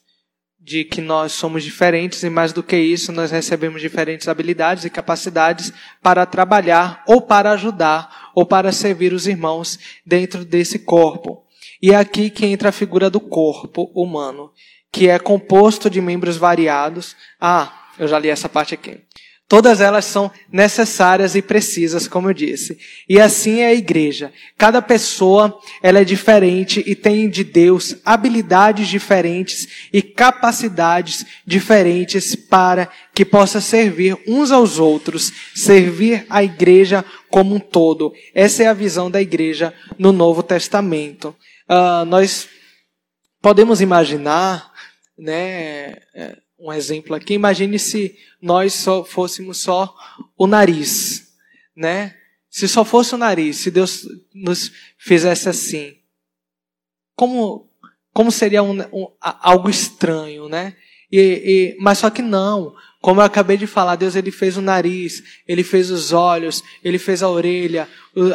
de 0.59 0.83
que 0.83 0.99
nós 0.99 1.31
somos 1.31 1.63
diferentes 1.63 2.21
e 2.21 2.29
mais 2.29 2.51
do 2.51 2.61
que 2.61 2.75
isso, 2.75 3.13
nós 3.13 3.31
recebemos 3.31 3.79
diferentes 3.81 4.27
habilidades 4.27 4.83
e 4.83 4.89
capacidades 4.89 5.71
para 6.01 6.25
trabalhar 6.25 7.01
ou 7.07 7.21
para 7.21 7.51
ajudar 7.51 8.31
ou 8.35 8.45
para 8.45 8.73
servir 8.73 9.13
os 9.13 9.25
irmãos 9.25 9.79
dentro 10.05 10.43
desse 10.43 10.79
corpo. 10.79 11.45
E 11.81 11.91
é 11.91 11.95
aqui 11.95 12.29
que 12.29 12.45
entra 12.45 12.67
a 12.69 12.73
figura 12.73 13.09
do 13.09 13.21
corpo 13.21 13.89
humano, 13.95 14.51
que 14.91 15.07
é 15.07 15.17
composto 15.17 15.89
de 15.89 16.01
membros 16.01 16.35
variados. 16.35 17.15
Ah, 17.39 17.87
eu 17.97 18.05
já 18.09 18.19
li 18.19 18.27
essa 18.27 18.49
parte 18.49 18.73
aqui. 18.73 18.99
Todas 19.47 19.81
elas 19.81 20.05
são 20.05 20.31
necessárias 20.51 21.35
e 21.35 21.41
precisas, 21.41 22.07
como 22.07 22.29
eu 22.29 22.33
disse. 22.33 22.77
E 23.07 23.19
assim 23.19 23.59
é 23.59 23.67
a 23.67 23.73
igreja. 23.73 24.31
Cada 24.57 24.81
pessoa, 24.81 25.59
ela 25.81 25.99
é 25.99 26.03
diferente 26.03 26.83
e 26.87 26.95
tem 26.95 27.29
de 27.29 27.43
Deus 27.43 27.97
habilidades 28.03 28.87
diferentes 28.87 29.87
e 29.91 30.01
capacidades 30.01 31.25
diferentes 31.45 32.35
para 32.35 32.89
que 33.13 33.23
possa 33.23 33.61
servir 33.61 34.17
uns 34.27 34.49
aos 34.49 34.79
outros, 34.79 35.31
servir 35.53 36.25
a 36.29 36.43
igreja 36.43 37.05
como 37.29 37.53
um 37.53 37.59
todo. 37.59 38.11
Essa 38.33 38.63
é 38.63 38.67
a 38.67 38.73
visão 38.73 39.11
da 39.11 39.21
igreja 39.21 39.73
no 39.99 40.11
Novo 40.11 40.41
Testamento. 40.41 41.35
Uh, 41.69 42.05
nós 42.05 42.47
podemos 43.41 43.81
imaginar, 43.81 44.71
né, 45.17 45.97
um 46.63 46.71
exemplo 46.71 47.13
aqui. 47.13 47.33
Imagine 47.33 47.77
se 47.77 48.17
nós 48.41 48.73
só 48.73 49.03
fôssemos 49.03 49.57
só 49.57 49.93
o 50.37 50.47
nariz, 50.47 51.33
né? 51.75 52.15
Se 52.49 52.67
só 52.67 52.85
fosse 52.85 53.13
o 53.13 53.17
nariz, 53.17 53.57
se 53.57 53.69
Deus 53.69 54.07
nos 54.33 54.71
fizesse 54.97 55.49
assim, 55.49 55.97
como 57.15 57.69
como 58.13 58.31
seria 58.31 58.61
um, 58.61 58.79
um, 58.93 59.07
algo 59.19 59.69
estranho, 59.69 60.47
né? 60.47 60.75
E, 61.11 61.75
e, 61.75 61.77
mas 61.81 61.97
só 61.97 62.09
que 62.09 62.21
não. 62.21 62.75
Como 63.01 63.19
eu 63.19 63.25
acabei 63.25 63.57
de 63.57 63.67
falar, 63.67 63.95
Deus 63.97 64.15
ele 64.15 64.31
fez 64.31 64.55
o 64.55 64.61
nariz, 64.61 65.21
ele 65.45 65.63
fez 65.63 65.91
os 65.91 66.13
olhos, 66.13 66.63
ele 66.81 66.97
fez 66.97 67.21
a 67.21 67.29
orelha, 67.29 67.89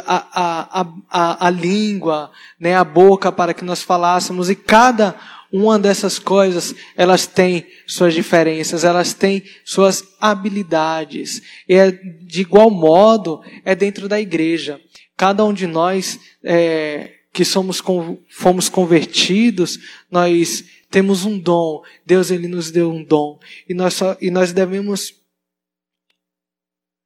a, 0.05 0.81
a, 0.81 0.87
a, 1.09 1.47
a, 1.47 1.51
língua, 1.51 2.31
né, 2.61 2.74
a 2.74 2.85
boca 2.85 3.33
para 3.33 3.55
que 3.55 3.64
nós 3.64 3.83
falássemos, 3.83 4.51
e 4.51 4.55
cada 4.55 5.18
uma 5.53 5.78
dessas 5.78 6.18
coisas, 6.18 6.74
elas 6.96 7.26
têm 7.26 7.66
suas 7.86 8.14
diferenças, 8.14 8.84
elas 8.84 9.14
têm 9.14 9.42
suas 9.64 10.05
habilidades. 10.20 11.42
E 11.68 11.74
é, 11.74 11.90
de 11.90 12.42
igual 12.42 12.70
modo, 12.70 13.42
é 13.64 13.74
dentro 13.74 14.09
da 14.09 14.20
igreja. 14.20 14.80
Cada 15.16 15.44
um 15.44 15.53
de 15.53 15.66
nós 15.66 16.20
é, 16.44 17.14
que 17.32 17.44
somos, 17.44 17.82
fomos 18.28 18.68
convertidos, 18.68 19.78
nós 20.11 20.64
temos 20.90 21.24
um 21.24 21.38
dom. 21.38 21.82
Deus 22.05 22.30
ele 22.30 22.46
nos 22.46 22.70
deu 22.70 22.90
um 22.90 23.03
dom. 23.03 23.38
E 23.68 23.74
nós, 23.74 23.94
só, 23.94 24.16
e 24.20 24.30
nós 24.30 24.53
devemos 24.53 25.14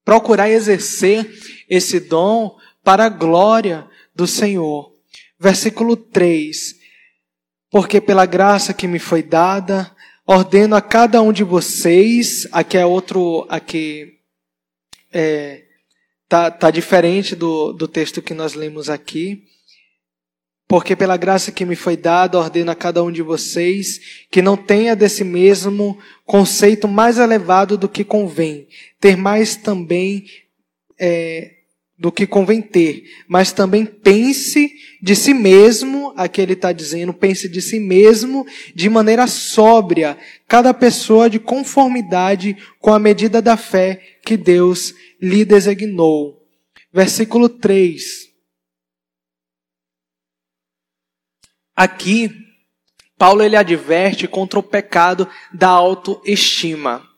procurar 0.04 0.50
exercer 0.50 1.30
esse 1.68 2.00
dom 2.00 2.58
para 2.82 3.04
a 3.04 3.08
glória 3.08 3.86
do 4.14 4.26
Senhor. 4.26 4.92
Versículo 5.38 5.96
3 5.96 6.81
porque 7.72 8.02
pela 8.02 8.26
graça 8.26 8.74
que 8.74 8.86
me 8.86 8.98
foi 8.98 9.22
dada, 9.22 9.90
ordeno 10.26 10.76
a 10.76 10.82
cada 10.82 11.22
um 11.22 11.32
de 11.32 11.42
vocês, 11.42 12.46
aqui 12.52 12.76
é 12.76 12.84
outro, 12.84 13.46
aqui 13.48 14.18
é, 15.10 15.62
tá, 16.28 16.50
tá 16.50 16.70
diferente 16.70 17.34
do, 17.34 17.72
do 17.72 17.88
texto 17.88 18.20
que 18.20 18.34
nós 18.34 18.52
lemos 18.52 18.90
aqui, 18.90 19.44
porque 20.68 20.94
pela 20.94 21.16
graça 21.16 21.50
que 21.50 21.64
me 21.64 21.74
foi 21.74 21.96
dada, 21.96 22.38
ordeno 22.38 22.70
a 22.70 22.74
cada 22.74 23.02
um 23.02 23.10
de 23.10 23.22
vocês 23.22 24.26
que 24.30 24.42
não 24.42 24.54
tenha 24.54 24.94
desse 24.94 25.24
mesmo 25.24 25.98
conceito 26.26 26.86
mais 26.86 27.16
elevado 27.16 27.78
do 27.78 27.88
que 27.88 28.04
convém, 28.04 28.68
ter 29.00 29.16
mais 29.16 29.56
também 29.56 30.26
é, 31.00 31.51
do 32.02 32.10
que 32.10 32.26
convém 32.26 32.60
ter, 32.60 33.04
mas 33.28 33.52
também 33.52 33.86
pense 33.86 34.74
de 35.00 35.14
si 35.14 35.32
mesmo, 35.32 36.12
aqui 36.16 36.40
ele 36.40 36.54
está 36.54 36.72
dizendo, 36.72 37.14
pense 37.14 37.48
de 37.48 37.62
si 37.62 37.78
mesmo 37.78 38.44
de 38.74 38.90
maneira 38.90 39.28
sóbria, 39.28 40.18
cada 40.48 40.74
pessoa 40.74 41.30
de 41.30 41.38
conformidade 41.38 42.56
com 42.80 42.92
a 42.92 42.98
medida 42.98 43.40
da 43.40 43.56
fé 43.56 44.18
que 44.26 44.36
Deus 44.36 44.92
lhe 45.20 45.44
designou. 45.44 46.44
Versículo 46.92 47.48
3. 47.48 48.32
Aqui, 51.76 52.32
Paulo 53.16 53.44
ele 53.44 53.54
adverte 53.54 54.26
contra 54.26 54.58
o 54.58 54.62
pecado 54.62 55.28
da 55.54 55.68
autoestima, 55.68 57.08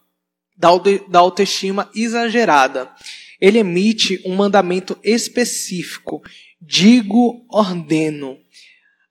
da 0.58 1.20
autoestima 1.20 1.90
exagerada 1.94 2.92
ele 3.40 3.58
emite 3.58 4.20
um 4.24 4.34
mandamento 4.34 4.98
específico. 5.02 6.22
Digo, 6.60 7.44
ordeno. 7.50 8.38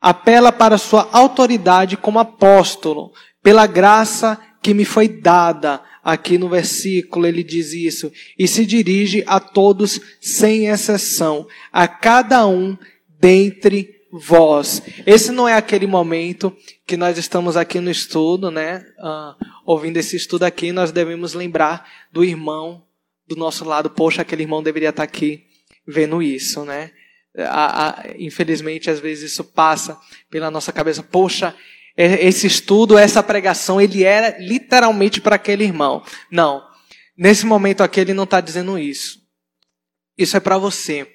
Apela 0.01 0.51
para 0.51 0.77
sua 0.77 1.09
autoridade 1.11 1.95
como 1.95 2.19
apóstolo, 2.19 3.11
pela 3.41 3.65
graça 3.65 4.39
que 4.61 4.73
me 4.73 4.85
foi 4.85 5.07
dada. 5.07 5.81
Aqui 6.03 6.37
no 6.37 6.49
versículo 6.49 7.25
ele 7.25 7.43
diz 7.43 7.71
isso. 7.73 8.11
E 8.37 8.47
se 8.47 8.65
dirige 8.65 9.23
a 9.25 9.39
todos 9.39 10.01
sem 10.19 10.67
exceção, 10.67 11.47
a 11.71 11.87
cada 11.87 12.45
um 12.45 12.77
dentre 13.19 14.03
vós. 14.11 14.81
Esse 15.07 15.31
não 15.31 15.49
é 15.49 15.55
aquele 15.55 15.87
momento 15.87 16.55
que 16.85 16.95
nós 16.95 17.17
estamos 17.17 17.57
aqui 17.57 17.79
no 17.79 17.89
estudo, 17.89 18.51
né? 18.51 18.85
Uh, 18.99 19.45
ouvindo 19.65 19.97
esse 19.97 20.15
estudo 20.15 20.43
aqui, 20.43 20.71
nós 20.71 20.91
devemos 20.91 21.33
lembrar 21.33 21.89
do 22.11 22.23
irmão 22.23 22.82
do 23.27 23.35
nosso 23.35 23.63
lado, 23.65 23.89
poxa, 23.89 24.21
aquele 24.21 24.43
irmão 24.43 24.61
deveria 24.61 24.89
estar 24.89 25.03
aqui 25.03 25.45
vendo 25.87 26.21
isso, 26.21 26.63
né? 26.65 26.91
A, 27.37 27.87
a, 27.87 28.03
infelizmente, 28.17 28.89
às 28.89 28.99
vezes 28.99 29.31
isso 29.31 29.43
passa 29.43 29.97
pela 30.29 30.51
nossa 30.51 30.71
cabeça. 30.71 31.01
Poxa, 31.01 31.55
esse 31.95 32.47
estudo, 32.47 32.97
essa 32.97 33.23
pregação, 33.23 33.79
ele 33.79 34.03
era 34.03 34.37
literalmente 34.39 35.21
para 35.21 35.35
aquele 35.35 35.63
irmão. 35.63 36.03
Não. 36.29 36.63
Nesse 37.17 37.45
momento 37.45 37.81
aqui, 37.81 37.99
ele 37.99 38.13
não 38.13 38.23
está 38.23 38.41
dizendo 38.41 38.77
isso. 38.77 39.19
Isso 40.17 40.37
é 40.37 40.39
para 40.39 40.57
você. 40.57 41.07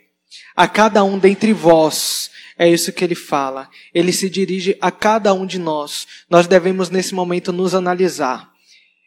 A 0.57 0.67
cada 0.69 1.03
um 1.05 1.19
dentre 1.19 1.53
vós. 1.53 2.31
É 2.57 2.69
isso 2.69 2.93
que 2.93 3.05
ele 3.05 3.15
fala. 3.15 3.69
Ele 3.95 4.13
se 4.13 4.29
dirige 4.29 4.77
a 4.81 4.91
cada 4.91 5.33
um 5.33 5.47
de 5.47 5.59
nós. 5.59 6.07
Nós 6.29 6.49
devemos, 6.49 6.91
nesse 6.91 7.15
momento, 7.15 7.53
nos 7.53 7.75
analisar. 7.75 8.51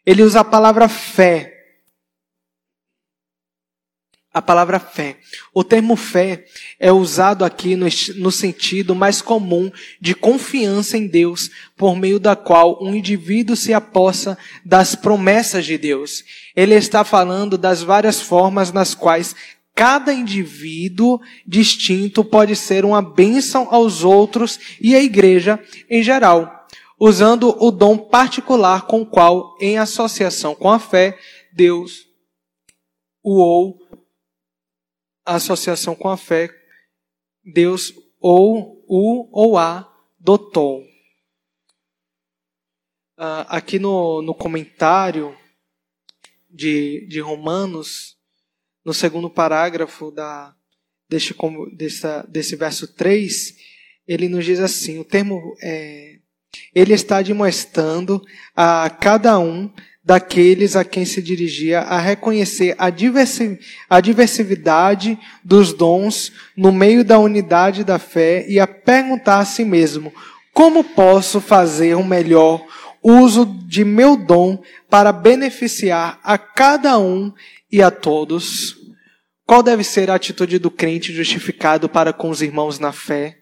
Ele 0.06 0.24
usa 0.24 0.40
a 0.40 0.46
palavra 0.46 0.88
fé 0.88 1.61
a 4.34 4.42
palavra 4.42 4.80
fé. 4.80 5.18
O 5.54 5.64
termo 5.64 5.96
fé 5.96 6.46
é 6.80 6.92
usado 6.92 7.44
aqui 7.44 7.76
no, 7.76 7.88
no, 8.16 8.32
sentido 8.32 8.96
mais 8.96 9.22
comum 9.22 9.72
de 10.00 10.16
confiança 10.16 10.98
em 10.98 11.08
Deus, 11.08 11.50
por 11.76 11.96
meio 11.96 12.20
da 12.20 12.36
qual 12.36 12.82
um 12.82 12.96
indivíduo 12.96 13.56
se 13.56 13.74
apossa 13.74 14.38
das 14.64 14.96
promessas 14.96 15.66
de 15.66 15.78
Deus. 15.78 16.24
Ele 16.56 16.76
está 16.76 17.04
falando 17.04 17.58
das 17.58 17.82
várias 17.82 18.22
formas 18.22 18.72
nas 18.72 18.96
quais 18.96 19.36
cada 19.76 20.14
indivíduo 20.14 21.20
distinto 21.46 22.24
pode 22.24 22.56
ser 22.56 22.86
uma 22.86 23.02
bênção 23.02 23.68
aos 23.70 24.04
outros 24.04 24.60
e 24.80 24.96
à 24.96 25.02
igreja 25.02 25.60
em 25.90 26.04
geral, 26.04 26.68
usando 27.00 27.56
o 27.60 27.72
dom 27.72 27.98
particular 27.98 28.84
com 28.84 29.02
o 29.02 29.06
qual, 29.06 29.58
em 29.60 29.78
associação 29.78 30.56
com 30.56 30.70
a 30.70 30.80
fé, 30.80 31.18
Deus 31.54 32.12
o 33.24 33.40
ou 33.40 33.81
a 35.26 35.36
associação 35.36 35.96
com 35.96 36.10
a 36.10 36.18
fé, 36.18 36.50
Deus 37.44 37.94
ou 38.20 38.84
o 38.88 39.30
ou 39.32 39.58
a 39.58 39.92
dotou. 40.20 40.82
Uh, 43.18 43.46
aqui 43.48 43.78
no, 43.78 44.22
no 44.22 44.34
comentário 44.34 45.38
de, 46.50 47.06
de 47.08 47.20
Romanos, 47.20 48.18
no 48.84 48.94
segundo 48.94 49.30
parágrafo 49.30 50.12
da, 50.12 50.56
deste, 51.08 51.36
dessa, 51.76 52.24
desse 52.24 52.56
verso 52.56 52.88
3, 52.96 53.56
ele 54.08 54.28
nos 54.28 54.44
diz 54.44 54.60
assim: 54.60 54.98
o 54.98 55.06
termo 55.06 55.56
é, 55.62 56.20
ele 56.74 56.94
está 56.94 57.22
demonstrando 57.22 58.22
a 58.56 58.90
cada 58.90 59.38
um 59.40 59.72
daqueles 60.04 60.76
a 60.76 60.84
quem 60.84 61.06
se 61.06 61.22
dirigia 61.22 61.82
a 61.82 62.00
reconhecer 62.00 62.76
a, 62.78 62.90
diversi 62.90 63.60
a 63.90 64.02
diversidade 64.02 65.18
dos 65.44 65.74
dons 65.74 66.32
no 66.58 66.72
meio 66.72 67.04
da 67.04 67.20
unidade 67.20 67.84
da 67.84 68.00
fé 68.00 68.46
e 68.48 68.60
a 68.60 68.66
perguntar 68.66 69.40
a 69.40 69.46
si 69.46 69.64
mesmo: 69.64 70.12
como 70.54 70.84
posso 70.84 71.40
fazer 71.40 71.96
um 71.96 72.04
melhor 72.04 72.66
uso 73.04 73.46
de 73.68 73.84
meu 73.84 74.16
dom 74.16 74.62
para 74.90 75.12
beneficiar 75.12 76.20
a 76.24 76.38
cada 76.38 76.98
um 76.98 77.32
e 77.72 77.82
a 77.82 77.92
todos? 77.92 78.76
Qual 79.46 79.62
deve 79.62 79.84
ser 79.84 80.10
a 80.10 80.16
atitude 80.16 80.58
do 80.60 80.72
crente 80.72 81.14
justificado 81.14 81.90
para 81.90 82.14
com 82.14 82.30
os 82.30 82.42
irmãos 82.42 82.80
na 82.80 82.92
fé? 82.92 83.41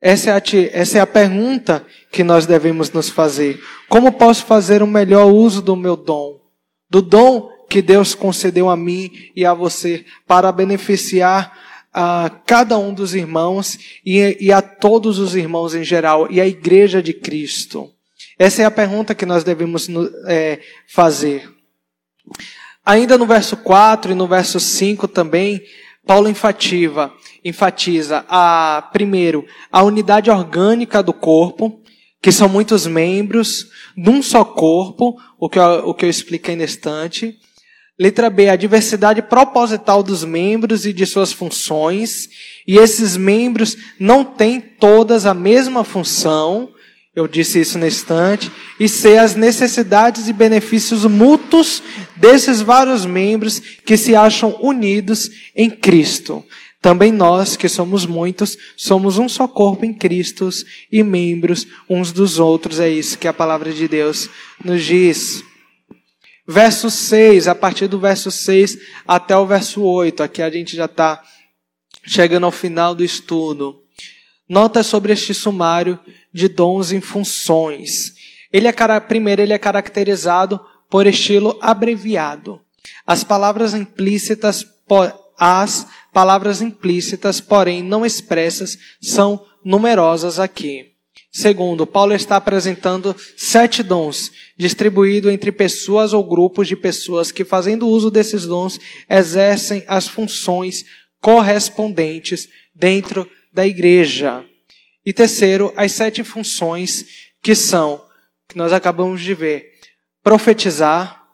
Essa 0.00 0.30
é, 0.30 0.32
a, 0.34 0.42
essa 0.72 0.98
é 0.98 1.00
a 1.00 1.06
pergunta 1.06 1.84
que 2.12 2.22
nós 2.22 2.46
devemos 2.46 2.90
nos 2.92 3.08
fazer. 3.08 3.60
Como 3.88 4.12
posso 4.12 4.44
fazer 4.44 4.80
o 4.80 4.84
um 4.84 4.90
melhor 4.90 5.26
uso 5.26 5.60
do 5.60 5.74
meu 5.74 5.96
dom? 5.96 6.40
Do 6.88 7.02
dom 7.02 7.50
que 7.68 7.82
Deus 7.82 8.14
concedeu 8.14 8.68
a 8.68 8.76
mim 8.76 9.10
e 9.34 9.44
a 9.44 9.52
você 9.52 10.04
para 10.26 10.52
beneficiar 10.52 11.52
a 11.92 12.30
cada 12.46 12.78
um 12.78 12.94
dos 12.94 13.14
irmãos 13.14 13.78
e, 14.06 14.36
e 14.40 14.52
a 14.52 14.62
todos 14.62 15.18
os 15.18 15.34
irmãos 15.34 15.74
em 15.74 15.82
geral 15.82 16.30
e 16.30 16.40
a 16.40 16.46
igreja 16.46 17.02
de 17.02 17.12
Cristo? 17.12 17.92
Essa 18.38 18.62
é 18.62 18.64
a 18.64 18.70
pergunta 18.70 19.16
que 19.16 19.26
nós 19.26 19.42
devemos 19.42 19.88
é, 20.26 20.60
fazer. 20.86 21.50
Ainda 22.86 23.18
no 23.18 23.26
verso 23.26 23.56
4 23.56 24.12
e 24.12 24.14
no 24.14 24.28
verso 24.28 24.60
5 24.60 25.08
também, 25.08 25.60
Paulo 26.06 26.28
enfatiza, 26.28 27.12
enfatiza 27.44 28.24
a, 28.28 28.88
primeiro, 28.92 29.44
a 29.70 29.82
unidade 29.82 30.30
orgânica 30.30 31.02
do 31.02 31.12
corpo, 31.12 31.80
que 32.20 32.32
são 32.32 32.48
muitos 32.48 32.86
membros 32.86 33.66
num 33.96 34.22
só 34.22 34.44
corpo, 34.44 35.16
o 35.38 35.48
que 35.48 35.58
eu, 35.58 35.88
o 35.88 35.94
que 35.94 36.04
eu 36.04 36.10
expliquei 36.10 36.56
na 36.56 36.64
estante. 36.64 37.36
Letra 37.98 38.30
B, 38.30 38.48
a 38.48 38.54
diversidade 38.54 39.20
proposital 39.22 40.04
dos 40.04 40.22
membros 40.22 40.86
e 40.86 40.92
de 40.92 41.04
suas 41.04 41.32
funções. 41.32 42.28
E 42.66 42.76
esses 42.76 43.16
membros 43.16 43.76
não 43.98 44.24
têm 44.24 44.60
todas 44.60 45.26
a 45.26 45.34
mesma 45.34 45.82
função, 45.82 46.70
eu 47.14 47.26
disse 47.26 47.60
isso 47.60 47.76
na 47.76 47.88
estante, 47.88 48.52
e 48.78 48.88
ser 48.88 49.18
as 49.18 49.34
necessidades 49.34 50.28
e 50.28 50.32
benefícios 50.32 51.04
mútuos 51.04 51.82
desses 52.14 52.60
vários 52.60 53.04
membros 53.04 53.58
que 53.58 53.96
se 53.96 54.14
acham 54.14 54.56
unidos 54.60 55.28
em 55.56 55.68
Cristo. 55.68 56.44
Também 56.80 57.10
nós, 57.10 57.56
que 57.56 57.68
somos 57.68 58.06
muitos, 58.06 58.56
somos 58.76 59.18
um 59.18 59.28
só 59.28 59.48
corpo 59.48 59.84
em 59.84 59.92
Cristo 59.92 60.48
e 60.90 61.02
membros 61.02 61.66
uns 61.88 62.12
dos 62.12 62.38
outros. 62.38 62.78
É 62.78 62.88
isso 62.88 63.18
que 63.18 63.26
a 63.26 63.32
palavra 63.32 63.72
de 63.72 63.88
Deus 63.88 64.30
nos 64.64 64.84
diz. 64.84 65.42
Verso 66.46 66.88
6, 66.88 67.48
a 67.48 67.54
partir 67.54 67.88
do 67.88 67.98
verso 67.98 68.30
6 68.30 68.78
até 69.06 69.36
o 69.36 69.46
verso 69.46 69.82
8, 69.82 70.22
aqui 70.22 70.40
a 70.40 70.48
gente 70.48 70.76
já 70.76 70.86
está 70.86 71.22
chegando 72.06 72.46
ao 72.46 72.52
final 72.52 72.94
do 72.94 73.04
estudo. 73.04 73.82
Nota 74.48 74.82
sobre 74.82 75.12
este 75.12 75.34
sumário 75.34 75.98
de 76.32 76.48
dons 76.48 76.90
e 76.90 77.00
funções. 77.00 78.14
Ele 78.52 78.66
é, 78.66 79.00
primeiro, 79.00 79.42
ele 79.42 79.52
é 79.52 79.58
caracterizado 79.58 80.58
por 80.88 81.06
estilo 81.06 81.58
abreviado. 81.60 82.60
As 83.06 83.22
palavras 83.22 83.74
implícitas, 83.74 84.64
as 85.38 85.86
palavras 86.12 86.60
implícitas, 86.60 87.40
porém 87.40 87.82
não 87.82 88.04
expressas, 88.04 88.76
são 89.00 89.44
numerosas 89.64 90.40
aqui. 90.40 90.92
Segundo, 91.30 91.86
Paulo 91.86 92.14
está 92.14 92.36
apresentando 92.36 93.14
sete 93.36 93.82
dons, 93.82 94.32
distribuídos 94.56 95.30
entre 95.30 95.52
pessoas 95.52 96.12
ou 96.12 96.24
grupos 96.24 96.66
de 96.66 96.74
pessoas 96.74 97.30
que, 97.30 97.44
fazendo 97.44 97.86
uso 97.86 98.10
desses 98.10 98.46
dons, 98.46 98.80
exercem 99.08 99.84
as 99.86 100.08
funções 100.08 100.84
correspondentes 101.20 102.48
dentro 102.74 103.30
da 103.52 103.66
igreja. 103.66 104.44
E 105.04 105.12
terceiro, 105.12 105.72
as 105.76 105.92
sete 105.92 106.24
funções 106.24 107.04
que 107.42 107.54
são, 107.54 108.04
que 108.48 108.56
nós 108.56 108.72
acabamos 108.72 109.20
de 109.20 109.34
ver, 109.34 109.72
profetizar, 110.22 111.24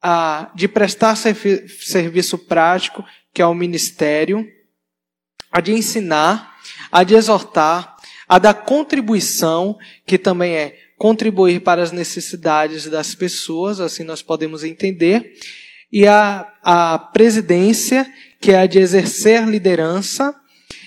a, 0.00 0.50
de 0.54 0.66
prestar 0.66 1.16
servi 1.16 1.68
serviço 1.68 2.36
prático, 2.36 3.04
que 3.32 3.40
é 3.40 3.46
o 3.46 3.54
ministério, 3.54 4.46
a 5.50 5.60
de 5.60 5.72
ensinar, 5.72 6.56
a 6.90 7.02
de 7.02 7.14
exortar, 7.14 7.96
a 8.28 8.38
da 8.38 8.54
contribuição, 8.54 9.78
que 10.06 10.18
também 10.18 10.54
é 10.54 10.78
contribuir 10.96 11.60
para 11.60 11.82
as 11.82 11.92
necessidades 11.92 12.86
das 12.86 13.14
pessoas, 13.14 13.80
assim 13.80 14.04
nós 14.04 14.22
podemos 14.22 14.64
entender, 14.64 15.34
e 15.90 16.06
a, 16.06 16.50
a 16.62 16.98
presidência, 16.98 18.10
que 18.40 18.52
é 18.52 18.60
a 18.60 18.66
de 18.66 18.78
exercer 18.78 19.46
liderança, 19.46 20.34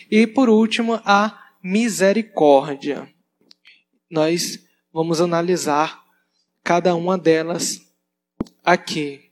e 0.10 0.26
por 0.26 0.50
último, 0.50 1.00
a 1.06 1.38
misericórdia. 1.62 3.08
Nós 4.10 4.60
vamos 4.93 5.20
analisar 5.20 6.04
cada 6.64 6.96
uma 6.96 7.18
delas 7.18 7.82
aqui. 8.64 9.32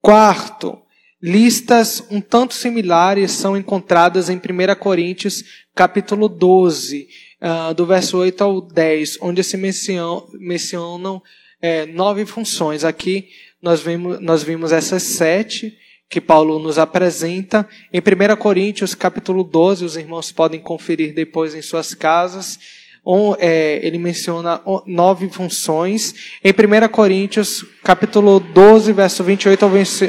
Quarto, 0.00 0.82
listas 1.22 2.04
um 2.10 2.20
tanto 2.20 2.52
similares 2.52 3.30
são 3.30 3.56
encontradas 3.56 4.28
em 4.28 4.36
1 4.36 4.74
Coríntios, 4.80 5.44
capítulo 5.72 6.28
12, 6.28 7.06
uh, 7.40 7.72
do 7.72 7.86
verso 7.86 8.18
8 8.18 8.42
ao 8.42 8.60
10, 8.60 9.18
onde 9.20 9.44
se 9.44 9.56
mencionam, 9.56 10.28
mencionam 10.34 11.22
é, 11.60 11.86
nove 11.86 12.26
funções. 12.26 12.84
Aqui 12.84 13.28
nós 13.62 13.80
vimos, 13.80 14.20
nós 14.20 14.42
vimos 14.42 14.72
essas 14.72 15.04
sete, 15.04 15.78
que 16.10 16.20
Paulo 16.20 16.58
nos 16.58 16.76
apresenta. 16.76 17.66
Em 17.92 18.00
1 18.00 18.36
Coríntios, 18.36 18.94
capítulo 18.94 19.44
12, 19.44 19.84
os 19.84 19.96
irmãos 19.96 20.32
podem 20.32 20.60
conferir 20.60 21.14
depois 21.14 21.54
em 21.54 21.62
suas 21.62 21.94
casas. 21.94 22.58
Um, 23.04 23.34
é, 23.38 23.84
ele 23.84 23.98
menciona 23.98 24.62
nove 24.86 25.28
funções. 25.28 26.14
Em 26.42 26.50
1 26.50 26.88
Coríntios, 26.88 27.64
capítulo 27.82 28.38
12, 28.38 28.92
verso 28.92 29.24
28 29.24 29.64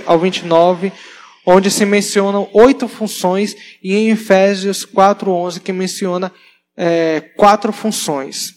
ao 0.06 0.20
29, 0.20 0.92
onde 1.46 1.72
se 1.72 1.86
mencionam 1.86 2.50
oito 2.54 2.88
funções, 2.88 3.56
e 3.82 3.96
em 3.96 4.10
Efésios 4.10 4.86
4:11 4.86 5.60
que 5.60 5.74
menciona 5.74 6.32
é, 6.78 7.20
quatro 7.36 7.74
funções. 7.74 8.54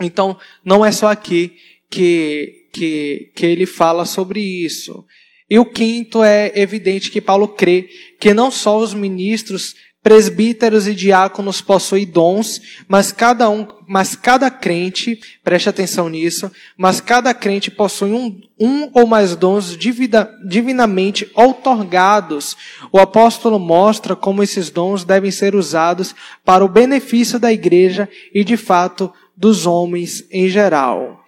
Então, 0.00 0.38
não 0.64 0.84
é 0.84 0.90
só 0.90 1.08
aqui 1.08 1.52
que, 1.90 2.68
que, 2.72 3.32
que 3.36 3.44
ele 3.44 3.66
fala 3.66 4.06
sobre 4.06 4.40
isso. 4.40 5.04
E 5.50 5.58
o 5.58 5.66
quinto 5.66 6.22
é 6.22 6.52
evidente 6.54 7.10
que 7.10 7.20
Paulo 7.20 7.48
crê 7.48 7.88
que 8.18 8.32
não 8.32 8.50
só 8.50 8.78
os 8.78 8.94
ministros 8.94 9.74
presbíteros 10.02 10.86
e 10.86 10.94
diáconos 10.94 11.60
possuem 11.60 12.06
dons, 12.06 12.60
mas 12.88 13.12
cada 13.12 13.50
um, 13.50 13.66
mas 13.86 14.16
cada 14.16 14.50
crente, 14.50 15.20
preste 15.44 15.68
atenção 15.68 16.08
nisso, 16.08 16.50
mas 16.76 17.00
cada 17.00 17.34
crente 17.34 17.70
possui 17.70 18.12
um, 18.12 18.40
um 18.58 18.90
ou 18.94 19.06
mais 19.06 19.36
dons 19.36 19.76
divida, 19.76 20.30
divinamente 20.48 21.30
outorgados. 21.34 22.56
O 22.90 22.98
apóstolo 22.98 23.58
mostra 23.58 24.16
como 24.16 24.42
esses 24.42 24.70
dons 24.70 25.04
devem 25.04 25.30
ser 25.30 25.54
usados 25.54 26.14
para 26.44 26.64
o 26.64 26.68
benefício 26.68 27.38
da 27.38 27.52
igreja 27.52 28.08
e, 28.32 28.42
de 28.42 28.56
fato, 28.56 29.12
dos 29.36 29.66
homens 29.66 30.24
em 30.30 30.48
geral. 30.48 31.22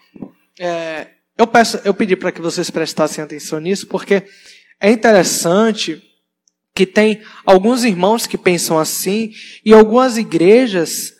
É, 0.58 1.08
eu, 1.36 1.46
peço, 1.46 1.78
eu 1.84 1.92
pedi 1.92 2.16
para 2.16 2.32
que 2.32 2.40
vocês 2.40 2.70
prestassem 2.70 3.22
atenção 3.22 3.60
nisso, 3.60 3.86
porque 3.86 4.22
é 4.80 4.90
interessante 4.90 6.02
que 6.74 6.86
tem 6.86 7.22
alguns 7.44 7.84
irmãos 7.84 8.26
que 8.26 8.38
pensam 8.38 8.78
assim 8.78 9.32
e 9.64 9.72
algumas 9.72 10.16
igrejas 10.16 11.14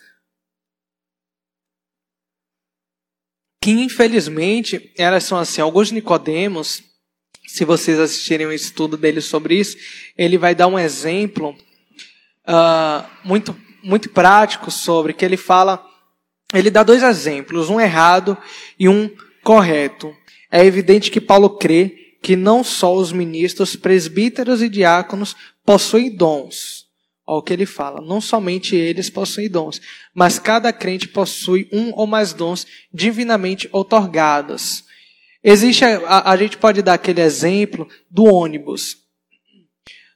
que 3.60 3.70
infelizmente 3.70 4.92
elas 4.98 5.24
são 5.24 5.38
assim. 5.38 5.60
Alguns 5.60 5.92
Nicodemos, 5.92 6.82
se 7.46 7.64
vocês 7.64 7.98
assistirem 7.98 8.46
um 8.46 8.52
estudo 8.52 8.96
dele 8.96 9.20
sobre 9.20 9.58
isso, 9.58 9.76
ele 10.18 10.36
vai 10.36 10.54
dar 10.54 10.66
um 10.66 10.78
exemplo 10.78 11.56
uh, 12.48 13.06
muito 13.24 13.56
muito 13.82 14.08
prático 14.10 14.70
sobre 14.70 15.12
que 15.12 15.24
ele 15.24 15.36
fala, 15.36 15.84
ele 16.54 16.70
dá 16.70 16.84
dois 16.84 17.02
exemplos, 17.02 17.68
um 17.68 17.80
errado 17.80 18.38
e 18.78 18.88
um 18.88 19.10
correto. 19.42 20.14
É 20.50 20.64
evidente 20.64 21.10
que 21.10 21.20
Paulo 21.20 21.56
crê 21.58 22.01
que 22.22 22.36
não 22.36 22.62
só 22.62 22.94
os 22.94 23.12
ministros, 23.12 23.74
presbíteros 23.74 24.62
e 24.62 24.68
diáconos 24.68 25.34
possuem 25.64 26.14
dons. 26.14 26.86
Olha 27.26 27.38
o 27.38 27.42
que 27.42 27.52
ele 27.52 27.66
fala. 27.66 28.00
Não 28.00 28.20
somente 28.20 28.76
eles 28.76 29.10
possuem 29.10 29.50
dons, 29.50 29.80
mas 30.14 30.38
cada 30.38 30.72
crente 30.72 31.08
possui 31.08 31.68
um 31.72 31.92
ou 31.94 32.06
mais 32.06 32.32
dons 32.32 32.66
divinamente 32.94 33.68
otorgados. 33.72 34.84
Existe, 35.42 35.84
a, 35.84 36.30
a 36.30 36.36
gente 36.36 36.56
pode 36.56 36.80
dar 36.80 36.94
aquele 36.94 37.20
exemplo 37.20 37.88
do 38.08 38.24
ônibus. 38.24 38.98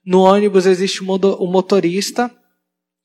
No 0.04 0.20
ônibus 0.22 0.66
existe 0.66 1.02
o 1.02 1.46
motorista 1.46 2.30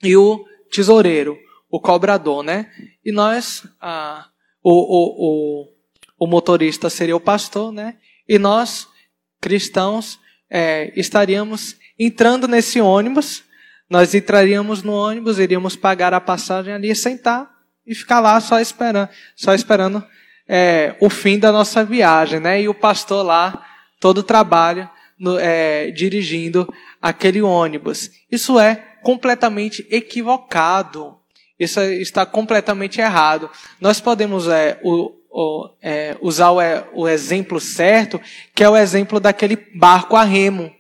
e 0.04 0.16
o 0.16 0.46
tesoureiro, 0.72 1.38
o 1.70 1.80
cobrador, 1.80 2.44
né? 2.44 2.72
E 3.04 3.12
nós, 3.12 3.66
a, 3.80 4.28
o, 4.64 4.72
o, 4.72 5.64
o, 5.64 5.68
o 6.20 6.28
motorista 6.28 6.90
seria 6.90 7.16
o 7.16 7.20
pastor, 7.20 7.72
né? 7.72 7.98
E 8.28 8.38
nós, 8.38 8.88
cristãos 9.42 10.20
é, 10.50 10.94
estaríamos 10.96 11.76
entrando 11.98 12.48
nesse 12.48 12.80
ônibus, 12.80 13.44
nós 13.90 14.14
entraríamos 14.14 14.84
no 14.84 14.94
ônibus, 14.94 15.40
iríamos 15.40 15.76
pagar 15.76 16.14
a 16.14 16.22
passagem 16.22 16.74
ali, 16.74 16.96
sentar 16.96 17.52
e 17.86 17.94
ficar 17.94 18.20
lá 18.20 18.40
só 18.40 18.60
esperando, 18.60 19.10
só 19.36 19.54
esperando 19.54 20.04
é, 20.48 20.96
o 21.00 21.10
fim 21.10 21.38
da 21.38 21.52
nossa 21.52 21.84
viagem, 21.84 22.40
né? 22.40 22.62
E 22.62 22.70
o 22.70 22.74
pastor 22.74 23.26
lá, 23.26 23.66
todo 24.00 24.20
o 24.20 24.24
trabalho, 24.24 24.90
no, 25.20 25.38
é, 25.38 25.92
dirigindo 25.92 26.72
aquele 27.02 27.42
ônibus. 27.42 28.12
Isso 28.32 28.60
é 28.60 28.76
completamente 29.04 29.86
equivocado. 29.90 31.18
Isso 31.60 31.80
está 31.82 32.26
completamente 32.26 33.00
errado. 33.00 33.50
Nós 33.80 34.02
podemos 34.02 34.48
é, 34.48 34.80
o, 34.84 35.12
é, 35.82 36.18
usar 36.22 36.52
o, 36.52 36.62
é, 36.62 36.86
o 36.94 37.08
exemplo 37.08 37.60
certo, 37.60 38.20
que 38.54 38.64
é 38.64 38.70
o 38.70 38.76
exemplo 38.76 39.20
daquele 39.20 39.56
barco 39.56 40.16
a 40.16 40.24
remo. 40.24 40.74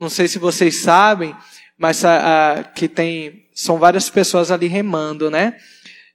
Não 0.00 0.08
sei 0.08 0.26
se 0.26 0.38
vocês 0.38 0.76
sabem, 0.76 1.34
mas 1.78 2.04
a, 2.04 2.52
a, 2.52 2.64
que 2.64 2.88
tem 2.88 3.48
são 3.54 3.78
várias 3.78 4.08
pessoas 4.08 4.50
ali 4.50 4.66
remando, 4.66 5.30
né? 5.30 5.56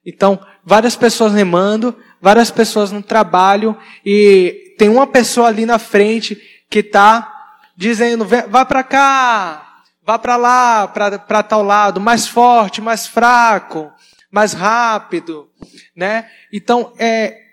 Então, 0.06 0.40
várias 0.64 0.96
pessoas 0.96 1.34
remando, 1.34 1.96
várias 2.22 2.52
pessoas 2.52 2.92
no 2.92 3.02
trabalho 3.02 3.78
e 4.06 4.76
tem 4.78 4.90
uma 4.90 5.08
pessoa 5.08 5.48
ali 5.48 5.66
na 5.66 5.80
frente 5.80 6.40
que 6.70 6.80
está 6.80 7.32
dizendo: 7.76 8.26
vá 8.26 8.66
para 8.66 8.84
cá, 8.84 9.82
vá 10.04 10.20
para 10.20 10.36
lá, 10.36 10.88
para 10.88 11.44
tal 11.44 11.64
lado, 11.64 12.00
mais 12.00 12.28
forte, 12.28 12.82
mais 12.82 13.08
fraco, 13.08 13.92
mais 14.32 14.54
rápido, 14.54 15.50
né? 15.96 16.30
Então, 16.52 16.94
é, 16.98 17.45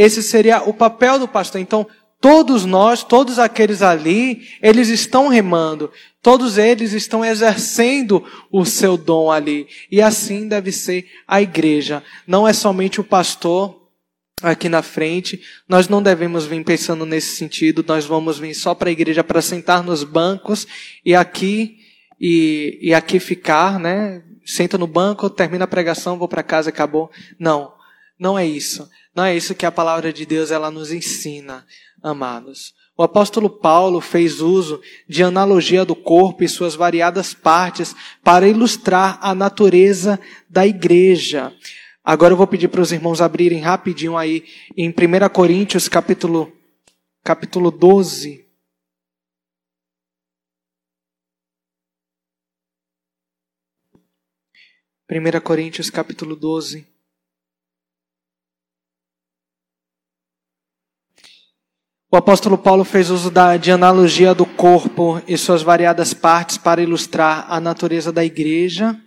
esse 0.00 0.22
seria 0.22 0.62
o 0.62 0.72
papel 0.72 1.18
do 1.18 1.28
pastor. 1.28 1.60
Então, 1.60 1.86
todos 2.20 2.64
nós, 2.64 3.04
todos 3.04 3.38
aqueles 3.38 3.82
ali, 3.82 4.48
eles 4.62 4.88
estão 4.88 5.28
remando. 5.28 5.90
Todos 6.22 6.56
eles 6.56 6.92
estão 6.92 7.22
exercendo 7.22 8.24
o 8.50 8.64
seu 8.64 8.96
dom 8.96 9.30
ali. 9.30 9.68
E 9.90 10.00
assim 10.00 10.48
deve 10.48 10.72
ser 10.72 11.06
a 11.28 11.42
igreja. 11.42 12.02
Não 12.26 12.48
é 12.48 12.52
somente 12.54 12.98
o 12.98 13.04
pastor 13.04 13.78
aqui 14.42 14.70
na 14.70 14.80
frente. 14.80 15.42
Nós 15.68 15.86
não 15.86 16.02
devemos 16.02 16.46
vir 16.46 16.64
pensando 16.64 17.04
nesse 17.04 17.36
sentido. 17.36 17.84
Nós 17.86 18.06
vamos 18.06 18.38
vir 18.38 18.54
só 18.54 18.74
para 18.74 18.88
a 18.88 18.92
igreja 18.92 19.22
para 19.22 19.42
sentar 19.42 19.82
nos 19.82 20.02
bancos 20.02 20.66
e 21.04 21.14
aqui 21.14 21.76
e, 22.18 22.78
e 22.80 22.94
aqui 22.94 23.20
ficar, 23.20 23.78
né? 23.78 24.22
Senta 24.46 24.78
no 24.78 24.86
banco, 24.86 25.28
termina 25.28 25.64
a 25.64 25.68
pregação, 25.68 26.18
vou 26.18 26.26
para 26.26 26.42
casa, 26.42 26.70
acabou. 26.70 27.10
Não, 27.38 27.72
não 28.18 28.38
é 28.38 28.46
isso. 28.46 28.88
Não 29.14 29.24
é 29.24 29.36
isso 29.36 29.54
que 29.54 29.66
a 29.66 29.72
palavra 29.72 30.12
de 30.12 30.24
Deus 30.24 30.50
ela 30.50 30.70
nos 30.70 30.92
ensina, 30.92 31.66
amados. 32.02 32.74
O 32.96 33.02
apóstolo 33.02 33.48
Paulo 33.48 34.00
fez 34.00 34.40
uso 34.40 34.80
de 35.08 35.22
analogia 35.22 35.84
do 35.84 35.96
corpo 35.96 36.44
e 36.44 36.48
suas 36.48 36.74
variadas 36.74 37.32
partes 37.32 37.96
para 38.22 38.46
ilustrar 38.46 39.18
a 39.22 39.34
natureza 39.34 40.20
da 40.48 40.66
igreja. 40.66 41.52
Agora 42.04 42.34
eu 42.34 42.36
vou 42.36 42.46
pedir 42.46 42.68
para 42.68 42.80
os 42.80 42.92
irmãos 42.92 43.20
abrirem 43.20 43.60
rapidinho 43.60 44.16
aí 44.16 44.44
em 44.76 44.90
1 44.90 44.94
Coríntios 45.32 45.88
capítulo, 45.88 46.52
capítulo 47.24 47.70
12. 47.70 48.46
Primeira 55.06 55.40
Coríntios 55.40 55.88
capítulo 55.90 56.36
12. 56.36 56.89
O 62.12 62.16
apóstolo 62.16 62.58
Paulo 62.58 62.82
fez 62.82 63.08
uso 63.08 63.30
da, 63.30 63.56
de 63.56 63.70
analogia 63.70 64.34
do 64.34 64.44
corpo 64.44 65.22
e 65.28 65.38
suas 65.38 65.62
variadas 65.62 66.12
partes 66.12 66.58
para 66.58 66.82
ilustrar 66.82 67.46
a 67.48 67.60
natureza 67.60 68.10
da 68.10 68.24
igreja. 68.24 69.00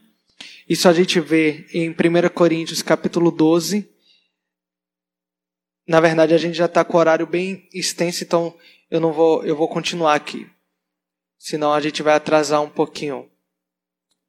Isso 0.70 0.88
a 0.88 0.94
gente 0.94 1.20
vê 1.20 1.66
em 1.74 1.90
1 1.90 2.30
Coríntios 2.34 2.82
capítulo 2.82 3.30
12. 3.30 3.90
Na 5.86 6.00
verdade, 6.00 6.34
a 6.34 6.38
gente 6.38 6.56
já 6.56 6.64
está 6.64 6.86
com 6.86 6.96
o 6.96 7.00
horário 7.02 7.28
bem 7.28 7.68
extenso, 7.74 8.24
então 8.24 8.56
eu 8.90 9.02
não 9.02 9.12
vou, 9.12 9.44
eu 9.44 9.54
vou 9.54 9.68
continuar 9.68 10.14
aqui. 10.14 10.48
Senão 11.38 11.74
a 11.74 11.82
gente 11.82 12.02
vai 12.02 12.14
atrasar 12.14 12.62
um 12.62 12.70
pouquinho. 12.70 13.30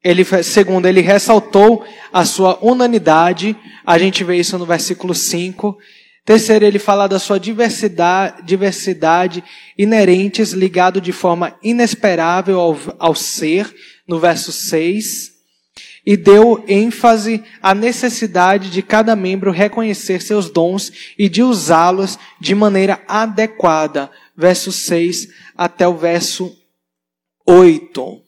Ele, 0.03 0.25
segundo, 0.43 0.85
ele 0.85 0.99
ressaltou 0.99 1.85
a 2.11 2.25
sua 2.25 2.59
unanidade. 2.61 3.55
A 3.85 3.97
gente 3.97 4.21
vê 4.25 4.35
isso 4.35 4.57
no 4.57 4.65
versículo 4.65 5.15
5. 5.15 5.79
Terceiro, 6.25 6.65
ele 6.65 6.79
fala 6.79 7.05
da 7.05 7.19
sua 7.19 7.39
diversidade, 7.39 8.43
diversidade 8.43 9.43
inerentes 9.77 10.53
ligado 10.53 10.99
de 10.99 11.11
forma 11.11 11.55
inesperável 11.61 12.59
ao, 12.59 12.77
ao 12.97 13.13
ser, 13.13 13.71
no 14.07 14.19
verso 14.19 14.51
6. 14.51 15.35
E 16.03 16.17
deu 16.17 16.63
ênfase 16.67 17.43
à 17.61 17.75
necessidade 17.75 18.71
de 18.71 18.81
cada 18.81 19.15
membro 19.15 19.51
reconhecer 19.51 20.19
seus 20.19 20.49
dons 20.49 20.91
e 21.17 21.29
de 21.29 21.43
usá-los 21.43 22.17
de 22.39 22.55
maneira 22.55 23.03
adequada. 23.07 24.09
Verso 24.35 24.71
6 24.71 25.27
até 25.55 25.87
o 25.87 25.95
verso 25.95 26.51
8. 27.45 28.24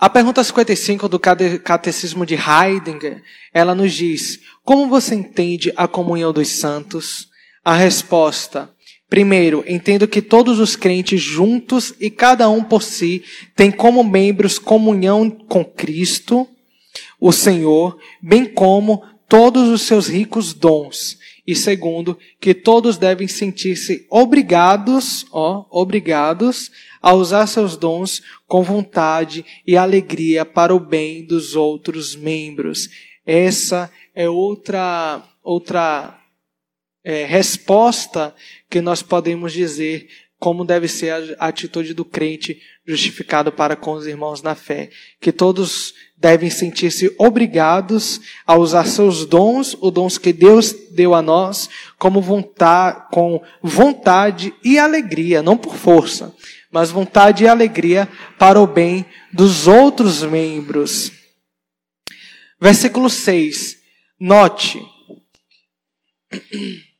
A 0.00 0.08
pergunta 0.08 0.42
55 0.42 1.10
do 1.10 1.20
Catecismo 1.20 2.24
de 2.24 2.34
Heidegger, 2.34 3.22
ela 3.52 3.74
nos 3.74 3.92
diz: 3.92 4.40
Como 4.64 4.88
você 4.88 5.14
entende 5.14 5.70
a 5.76 5.86
comunhão 5.86 6.32
dos 6.32 6.48
santos? 6.48 7.28
A 7.62 7.74
resposta: 7.74 8.70
Primeiro, 9.10 9.62
entendo 9.68 10.08
que 10.08 10.22
todos 10.22 10.58
os 10.58 10.74
crentes 10.74 11.20
juntos 11.20 11.92
e 12.00 12.08
cada 12.08 12.48
um 12.48 12.64
por 12.64 12.82
si 12.82 13.22
têm 13.54 13.70
como 13.70 14.02
membros 14.02 14.58
comunhão 14.58 15.28
com 15.28 15.62
Cristo, 15.62 16.48
o 17.20 17.30
Senhor, 17.30 17.98
bem 18.22 18.46
como 18.46 19.04
todos 19.28 19.68
os 19.68 19.82
seus 19.82 20.08
ricos 20.08 20.54
dons. 20.54 21.18
E 21.46 21.54
segundo, 21.54 22.16
que 22.40 22.54
todos 22.54 22.96
devem 22.96 23.28
sentir-se 23.28 24.06
obrigados, 24.08 25.26
ó, 25.30 25.66
obrigados 25.70 26.70
a 27.00 27.12
usar 27.14 27.46
seus 27.46 27.76
dons 27.76 28.22
com 28.46 28.62
vontade 28.62 29.44
e 29.66 29.76
alegria 29.76 30.44
para 30.44 30.74
o 30.74 30.80
bem 30.80 31.24
dos 31.24 31.56
outros 31.56 32.14
membros. 32.14 32.88
Essa 33.24 33.90
é 34.14 34.28
outra, 34.28 35.22
outra 35.42 36.18
é, 37.04 37.24
resposta 37.24 38.34
que 38.68 38.80
nós 38.80 39.02
podemos 39.02 39.52
dizer 39.52 40.08
como 40.40 40.64
deve 40.64 40.88
ser 40.88 41.36
a 41.38 41.48
atitude 41.48 41.92
do 41.92 42.02
crente 42.02 42.60
justificado 42.86 43.52
para 43.52 43.76
com 43.76 43.92
os 43.92 44.06
irmãos 44.06 44.40
na 44.40 44.54
fé. 44.54 44.88
Que 45.20 45.30
todos 45.30 45.92
devem 46.16 46.48
sentir-se 46.48 47.14
obrigados 47.18 48.20
a 48.46 48.56
usar 48.56 48.86
seus 48.86 49.26
dons, 49.26 49.76
os 49.80 49.92
dons 49.92 50.16
que 50.16 50.32
Deus 50.32 50.74
deu 50.92 51.14
a 51.14 51.20
nós, 51.20 51.68
como 51.98 52.22
vontade, 52.22 53.02
com 53.12 53.42
vontade 53.62 54.54
e 54.64 54.78
alegria, 54.78 55.42
não 55.42 55.58
por 55.58 55.76
força, 55.76 56.34
mas 56.70 56.90
vontade 56.90 57.44
e 57.44 57.48
alegria 57.48 58.08
para 58.38 58.60
o 58.60 58.66
bem 58.66 59.04
dos 59.32 59.66
outros 59.66 60.22
membros. 60.22 61.12
Versículo 62.60 63.08
6. 63.08 63.78
Note. 64.18 64.80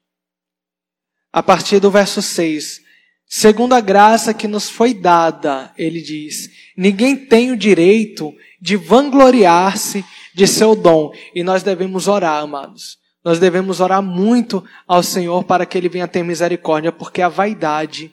A 1.32 1.42
partir 1.42 1.78
do 1.78 1.90
verso 1.90 2.20
6. 2.20 2.80
Segundo 3.32 3.74
a 3.74 3.80
graça 3.80 4.34
que 4.34 4.48
nos 4.48 4.68
foi 4.68 4.92
dada, 4.92 5.72
ele 5.78 6.02
diz: 6.02 6.50
ninguém 6.76 7.16
tem 7.16 7.52
o 7.52 7.56
direito 7.56 8.34
de 8.60 8.76
vangloriar-se 8.76 10.04
de 10.34 10.48
seu 10.48 10.74
dom. 10.74 11.12
E 11.32 11.44
nós 11.44 11.62
devemos 11.62 12.08
orar, 12.08 12.42
amados. 12.42 12.98
Nós 13.24 13.38
devemos 13.38 13.80
orar 13.80 14.02
muito 14.02 14.64
ao 14.86 15.02
Senhor 15.02 15.44
para 15.44 15.66
que 15.66 15.78
Ele 15.78 15.88
venha 15.88 16.08
ter 16.08 16.24
misericórdia, 16.24 16.90
porque 16.90 17.22
a 17.22 17.28
vaidade, 17.28 18.12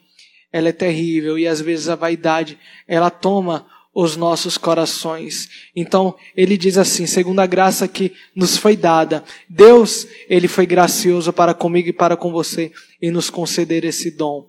ela 0.52 0.70
é 0.70 0.72
terrível 0.72 1.38
e 1.38 1.48
às 1.48 1.62
vezes 1.62 1.90
a 1.90 1.96
vaidade, 1.96 2.58
ela 2.88 3.10
toma 3.10 3.66
os 3.94 4.16
nossos 4.16 4.60
corações. 4.60 5.50
Então, 5.76 6.16
ele 6.36 6.56
diz 6.56 6.78
assim, 6.78 7.08
segundo 7.08 7.40
a 7.40 7.48
graça 7.48 7.88
que 7.88 8.14
nos 8.36 8.56
foi 8.56 8.78
dada, 8.78 9.24
Deus, 9.50 10.08
ele 10.30 10.48
foi 10.48 10.68
gracioso 10.68 11.34
para 11.34 11.52
comigo 11.54 11.90
e 11.90 11.94
para 11.94 12.16
com 12.16 12.32
você 12.32 12.72
e 13.02 13.10
nos 13.10 13.32
conceder 13.32 13.84
esse 13.84 14.12
dom. 14.12 14.48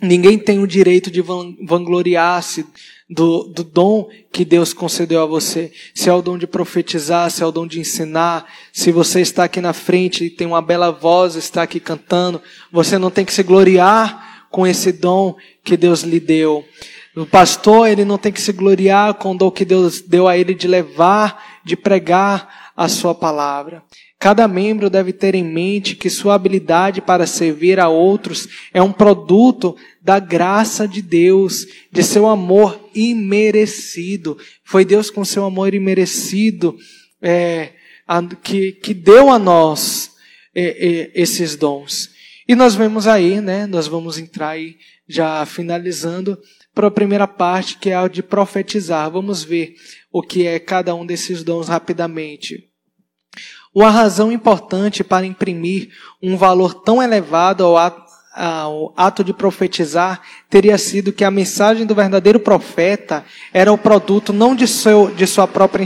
Ninguém 0.00 0.38
tem 0.38 0.60
o 0.60 0.66
direito 0.66 1.10
de 1.10 1.20
vangloriar-se 1.20 2.66
do, 3.08 3.44
do 3.44 3.62
dom 3.62 4.08
que 4.32 4.46
Deus 4.46 4.72
concedeu 4.72 5.22
a 5.22 5.26
você. 5.26 5.70
Se 5.94 6.08
é 6.08 6.12
o 6.14 6.22
dom 6.22 6.38
de 6.38 6.46
profetizar, 6.46 7.30
se 7.30 7.42
é 7.42 7.46
o 7.46 7.52
dom 7.52 7.66
de 7.66 7.78
ensinar, 7.78 8.50
se 8.72 8.90
você 8.90 9.20
está 9.20 9.44
aqui 9.44 9.60
na 9.60 9.74
frente 9.74 10.24
e 10.24 10.30
tem 10.30 10.46
uma 10.46 10.62
bela 10.62 10.90
voz, 10.90 11.36
está 11.36 11.62
aqui 11.62 11.78
cantando, 11.78 12.40
você 12.72 12.96
não 12.96 13.10
tem 13.10 13.26
que 13.26 13.32
se 13.32 13.42
gloriar 13.42 14.23
com 14.54 14.64
esse 14.64 14.92
dom 14.92 15.34
que 15.64 15.76
Deus 15.76 16.02
lhe 16.02 16.20
deu. 16.20 16.64
O 17.16 17.26
pastor, 17.26 17.88
ele 17.88 18.04
não 18.04 18.16
tem 18.16 18.30
que 18.30 18.40
se 18.40 18.52
gloriar 18.52 19.14
com 19.14 19.32
o 19.32 19.36
dom 19.36 19.50
que 19.50 19.64
Deus 19.64 20.00
deu 20.00 20.28
a 20.28 20.38
ele 20.38 20.54
de 20.54 20.68
levar, 20.68 21.60
de 21.64 21.76
pregar 21.76 22.72
a 22.76 22.88
sua 22.88 23.16
palavra. 23.16 23.82
Cada 24.16 24.46
membro 24.46 24.88
deve 24.88 25.12
ter 25.12 25.34
em 25.34 25.42
mente 25.42 25.96
que 25.96 26.08
sua 26.08 26.36
habilidade 26.36 27.00
para 27.00 27.26
servir 27.26 27.80
a 27.80 27.88
outros 27.88 28.48
é 28.72 28.80
um 28.80 28.92
produto 28.92 29.76
da 30.00 30.20
graça 30.20 30.86
de 30.86 31.02
Deus, 31.02 31.66
de 31.90 32.04
seu 32.04 32.28
amor 32.28 32.78
imerecido. 32.94 34.38
Foi 34.62 34.84
Deus 34.84 35.10
com 35.10 35.24
seu 35.24 35.44
amor 35.44 35.74
imerecido 35.74 36.76
é, 37.20 37.70
a, 38.06 38.22
que, 38.22 38.70
que 38.70 38.94
deu 38.94 39.30
a 39.30 39.38
nós 39.38 40.12
é, 40.54 40.62
é, 40.62 41.10
esses 41.12 41.56
dons. 41.56 42.13
E 42.46 42.54
nós 42.54 42.74
vemos 42.74 43.06
aí, 43.06 43.40
né? 43.40 43.66
Nós 43.66 43.86
vamos 43.86 44.18
entrar 44.18 44.50
aí 44.50 44.76
já 45.08 45.44
finalizando 45.46 46.38
para 46.74 46.88
a 46.88 46.90
primeira 46.90 47.26
parte, 47.26 47.78
que 47.78 47.90
é 47.90 47.94
a 47.94 48.08
de 48.08 48.22
profetizar. 48.22 49.10
Vamos 49.10 49.42
ver 49.42 49.74
o 50.12 50.22
que 50.22 50.46
é 50.46 50.58
cada 50.58 50.94
um 50.94 51.06
desses 51.06 51.42
dons 51.42 51.68
rapidamente. 51.68 52.68
Uma 53.74 53.90
razão 53.90 54.30
importante 54.30 55.02
para 55.02 55.26
imprimir 55.26 55.90
um 56.22 56.36
valor 56.36 56.74
tão 56.74 57.02
elevado 57.02 57.64
ao 57.64 57.76
ato, 57.76 58.04
ao 58.34 58.92
ato 58.96 59.22
de 59.22 59.32
profetizar 59.32 60.20
teria 60.50 60.76
sido 60.76 61.12
que 61.12 61.24
a 61.24 61.30
mensagem 61.30 61.86
do 61.86 61.94
verdadeiro 61.94 62.40
profeta 62.40 63.24
era 63.52 63.72
o 63.72 63.78
produto 63.78 64.32
não 64.32 64.56
de, 64.56 64.66
seu, 64.66 65.10
de 65.10 65.26
sua 65.26 65.46
própria 65.46 65.84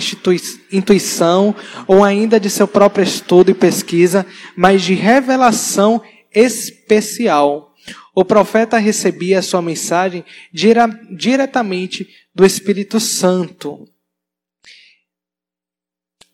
intuição 0.72 1.54
ou 1.86 2.02
ainda 2.02 2.40
de 2.40 2.48
seu 2.48 2.66
próprio 2.66 3.04
estudo 3.04 3.50
e 3.50 3.54
pesquisa, 3.54 4.26
mas 4.56 4.82
de 4.82 4.94
revelação 4.94 6.02
especial. 6.38 7.74
O 8.14 8.24
profeta 8.24 8.78
recebia 8.78 9.40
a 9.40 9.42
sua 9.42 9.62
mensagem 9.62 10.24
diretamente 10.52 12.08
do 12.34 12.44
Espírito 12.44 13.00
Santo. 13.00 13.88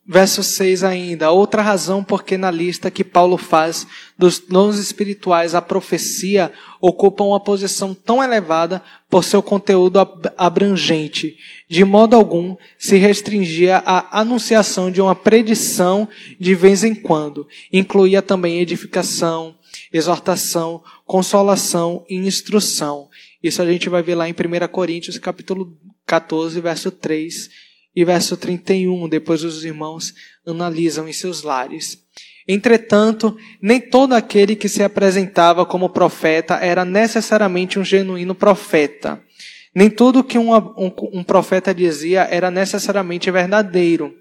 Verso 0.06 0.42
6 0.42 0.84
ainda, 0.84 1.30
outra 1.30 1.62
razão 1.62 2.04
porque 2.04 2.36
na 2.36 2.50
lista 2.50 2.90
que 2.90 3.02
Paulo 3.02 3.38
faz 3.38 3.86
dos 4.18 4.38
dons 4.38 4.78
espirituais 4.78 5.54
a 5.54 5.62
profecia 5.62 6.52
ocupa 6.78 7.24
uma 7.24 7.40
posição 7.40 7.94
tão 7.94 8.22
elevada 8.22 8.82
por 9.08 9.24
seu 9.24 9.42
conteúdo 9.42 9.98
abrangente, 10.36 11.38
de 11.70 11.86
modo 11.86 12.14
algum 12.14 12.54
se 12.78 12.98
restringia 12.98 13.78
à 13.78 14.20
anunciação 14.20 14.90
de 14.90 15.00
uma 15.00 15.14
predição 15.14 16.06
de 16.38 16.54
vez 16.54 16.84
em 16.84 16.94
quando, 16.94 17.48
incluía 17.72 18.20
também 18.20 18.60
edificação, 18.60 19.56
exortação, 19.94 20.82
consolação 21.06 22.04
e 22.10 22.16
instrução. 22.16 23.08
Isso 23.40 23.62
a 23.62 23.66
gente 23.66 23.88
vai 23.88 24.02
ver 24.02 24.16
lá 24.16 24.28
em 24.28 24.32
1 24.32 24.68
Coríntios 24.68 25.16
capítulo 25.18 25.78
14, 26.04 26.60
verso 26.60 26.90
3 26.90 27.48
e 27.94 28.04
verso 28.04 28.36
31, 28.36 29.08
depois 29.08 29.44
os 29.44 29.64
irmãos 29.64 30.12
analisam 30.44 31.08
em 31.08 31.12
seus 31.12 31.44
lares. 31.44 32.02
Entretanto, 32.46 33.36
nem 33.62 33.80
todo 33.80 34.14
aquele 34.14 34.56
que 34.56 34.68
se 34.68 34.82
apresentava 34.82 35.64
como 35.64 35.88
profeta 35.88 36.56
era 36.56 36.84
necessariamente 36.84 37.78
um 37.78 37.84
genuíno 37.84 38.34
profeta. 38.34 39.22
Nem 39.72 39.88
tudo 39.88 40.24
que 40.24 40.38
um, 40.38 40.54
um, 40.54 40.92
um 41.12 41.22
profeta 41.22 41.72
dizia 41.72 42.22
era 42.22 42.50
necessariamente 42.50 43.30
verdadeiro. 43.30 44.14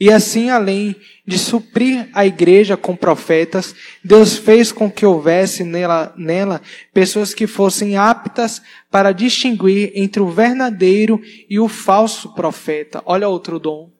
E 0.00 0.10
assim, 0.10 0.48
além 0.48 0.96
de 1.26 1.38
suprir 1.38 2.08
a 2.14 2.24
igreja 2.24 2.74
com 2.74 2.96
profetas, 2.96 3.74
Deus 4.02 4.38
fez 4.38 4.72
com 4.72 4.90
que 4.90 5.04
houvesse 5.04 5.62
nela, 5.62 6.14
nela 6.16 6.62
pessoas 6.94 7.34
que 7.34 7.46
fossem 7.46 7.98
aptas 7.98 8.62
para 8.90 9.12
distinguir 9.12 9.92
entre 9.94 10.22
o 10.22 10.30
verdadeiro 10.30 11.20
e 11.50 11.60
o 11.60 11.68
falso 11.68 12.34
profeta. 12.34 13.02
Olha 13.04 13.28
outro 13.28 13.58
dom 13.58 13.92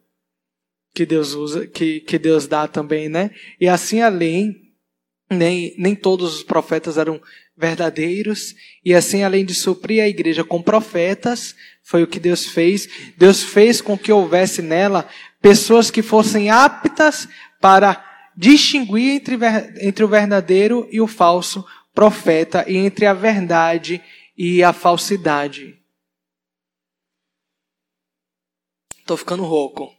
que 0.95 1.05
Deus 1.05 1.35
usa, 1.35 1.67
que, 1.67 2.01
que 2.01 2.19
Deus 2.19 2.47
dá 2.47 2.67
também, 2.67 3.09
né? 3.09 3.31
E 3.61 3.69
assim, 3.69 4.01
além, 4.01 4.57
nem, 5.31 5.75
nem 5.79 5.95
todos 5.95 6.35
os 6.35 6.43
profetas 6.43 6.97
eram 6.97 7.21
verdadeiros, 7.57 8.55
e 8.83 8.95
assim, 8.95 9.23
além 9.23 9.45
de 9.45 9.55
suprir 9.55 10.03
a 10.03 10.09
igreja 10.09 10.43
com 10.43 10.63
profetas, 10.63 11.55
foi 11.83 12.03
o 12.03 12.07
que 12.07 12.19
Deus 12.19 12.47
fez. 12.47 12.89
Deus 13.19 13.43
fez 13.43 13.81
com 13.81 13.99
que 13.99 14.11
houvesse 14.11 14.63
nela 14.63 15.07
pessoas 15.41 15.91
que 15.91 16.03
fossem 16.03 16.51
aptas 16.51 17.29
para 17.61 18.05
distinguir 18.37 19.17
entre, 19.17 19.37
entre 19.81 20.05
o 20.05 20.09
verdadeiro 20.09 20.89
e 20.91 21.01
o 21.01 21.07
falso 21.07 21.65
profeta 21.95 22.65
e 22.69 22.77
entre 22.77 23.07
a 23.07 23.15
verdade 23.15 24.03
e 24.37 24.63
a 24.63 24.73
falsidade. 24.73 25.79
Estou 28.99 29.17
ficando 29.17 29.45
rouco. 29.45 29.93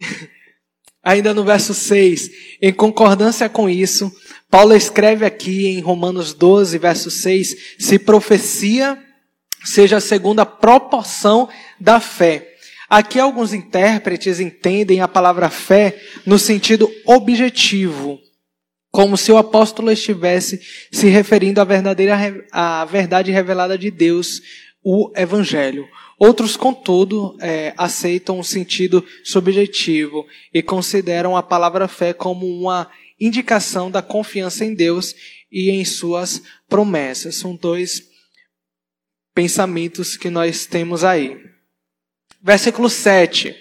Ainda 1.04 1.34
no 1.34 1.44
verso 1.44 1.74
6, 1.74 2.30
em 2.60 2.72
concordância 2.72 3.48
com 3.48 3.68
isso, 3.68 4.14
Paulo 4.48 4.74
escreve 4.74 5.24
aqui 5.24 5.66
em 5.66 5.80
Romanos 5.80 6.32
12, 6.32 6.78
verso 6.78 7.10
6, 7.10 7.76
se 7.78 7.98
profecia 7.98 9.02
seja 9.64 10.00
segundo 10.00 10.40
a 10.40 10.46
proporção 10.46 11.48
da 11.78 12.00
fé. 12.00 12.51
Aqui 12.92 13.18
alguns 13.18 13.54
intérpretes 13.54 14.38
entendem 14.38 15.00
a 15.00 15.08
palavra 15.08 15.48
fé 15.48 15.98
no 16.26 16.38
sentido 16.38 16.92
objetivo, 17.06 18.20
como 18.90 19.16
se 19.16 19.32
o 19.32 19.38
apóstolo 19.38 19.90
estivesse 19.90 20.60
se 20.92 21.06
referindo 21.08 21.58
à 21.58 21.64
verdadeira 21.64 22.44
à 22.52 22.84
verdade 22.84 23.30
revelada 23.30 23.78
de 23.78 23.90
Deus, 23.90 24.42
o 24.84 25.10
evangelho. 25.16 25.88
Outros, 26.18 26.54
contudo, 26.54 27.34
é, 27.40 27.72
aceitam 27.78 28.38
o 28.38 28.44
sentido 28.44 29.02
subjetivo 29.24 30.26
e 30.52 30.62
consideram 30.62 31.34
a 31.34 31.42
palavra 31.42 31.88
fé 31.88 32.12
como 32.12 32.46
uma 32.46 32.90
indicação 33.18 33.90
da 33.90 34.02
confiança 34.02 34.66
em 34.66 34.74
Deus 34.74 35.14
e 35.50 35.70
em 35.70 35.82
suas 35.82 36.42
promessas. 36.68 37.36
São 37.36 37.56
dois 37.56 38.02
pensamentos 39.34 40.14
que 40.14 40.28
nós 40.28 40.66
temos 40.66 41.04
aí. 41.04 41.51
Versículo 42.42 42.90
7. 42.90 43.54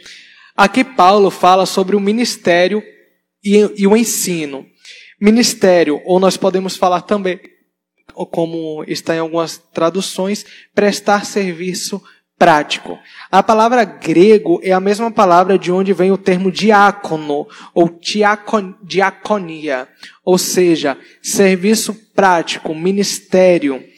Aqui 0.57 0.83
Paulo 0.83 1.29
fala 1.29 1.67
sobre 1.67 1.95
o 1.95 1.99
ministério 1.99 2.81
e, 3.43 3.57
e 3.77 3.85
o 3.87 3.95
ensino. 3.95 4.65
Ministério, 5.19 6.01
ou 6.03 6.19
nós 6.19 6.35
podemos 6.35 6.75
falar 6.75 7.01
também, 7.01 7.39
como 8.31 8.83
está 8.87 9.15
em 9.15 9.19
algumas 9.19 9.57
traduções, 9.71 10.43
prestar 10.73 11.25
serviço 11.25 12.01
prático. 12.39 12.97
A 13.31 13.43
palavra 13.43 13.83
grego 13.83 14.59
é 14.63 14.71
a 14.71 14.79
mesma 14.79 15.11
palavra 15.11 15.59
de 15.59 15.71
onde 15.71 15.93
vem 15.93 16.11
o 16.11 16.17
termo 16.17 16.51
diácono 16.51 17.47
ou 17.75 17.99
diaconia, 18.81 19.87
ou 20.25 20.39
seja, 20.39 20.97
serviço 21.21 21.93
prático, 22.15 22.73
ministério. 22.73 23.90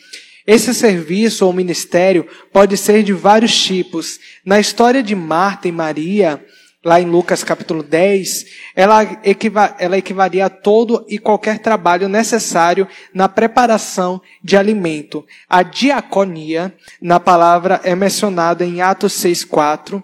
Esse 0.45 0.73
serviço 0.73 1.45
ou 1.45 1.53
ministério 1.53 2.27
pode 2.51 2.75
ser 2.75 3.03
de 3.03 3.13
vários 3.13 3.55
tipos. 3.55 4.19
Na 4.45 4.59
história 4.59 5.01
de 5.01 5.15
Marta 5.15 5.67
e 5.67 5.71
Maria, 5.71 6.43
lá 6.83 6.99
em 6.99 7.05
Lucas 7.05 7.43
capítulo 7.43 7.81
10, 7.81 8.45
ela, 8.75 9.03
equiva, 9.23 9.73
ela 9.79 9.95
a 9.97 10.49
todo 10.49 11.05
e 11.07 11.17
qualquer 11.17 11.59
trabalho 11.59 12.09
necessário 12.09 12.87
na 13.13 13.29
preparação 13.29 14.21
de 14.43 14.57
alimento. 14.57 15.25
A 15.49 15.63
diaconia, 15.63 16.75
na 17.01 17.19
palavra, 17.19 17.79
é 17.83 17.95
mencionada 17.95 18.65
em 18.65 18.81
Atos 18.81 19.13
6,4. 19.13 20.03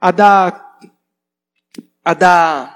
A 0.00 0.10
da, 0.10 0.64
a 2.02 2.14
da 2.14 2.74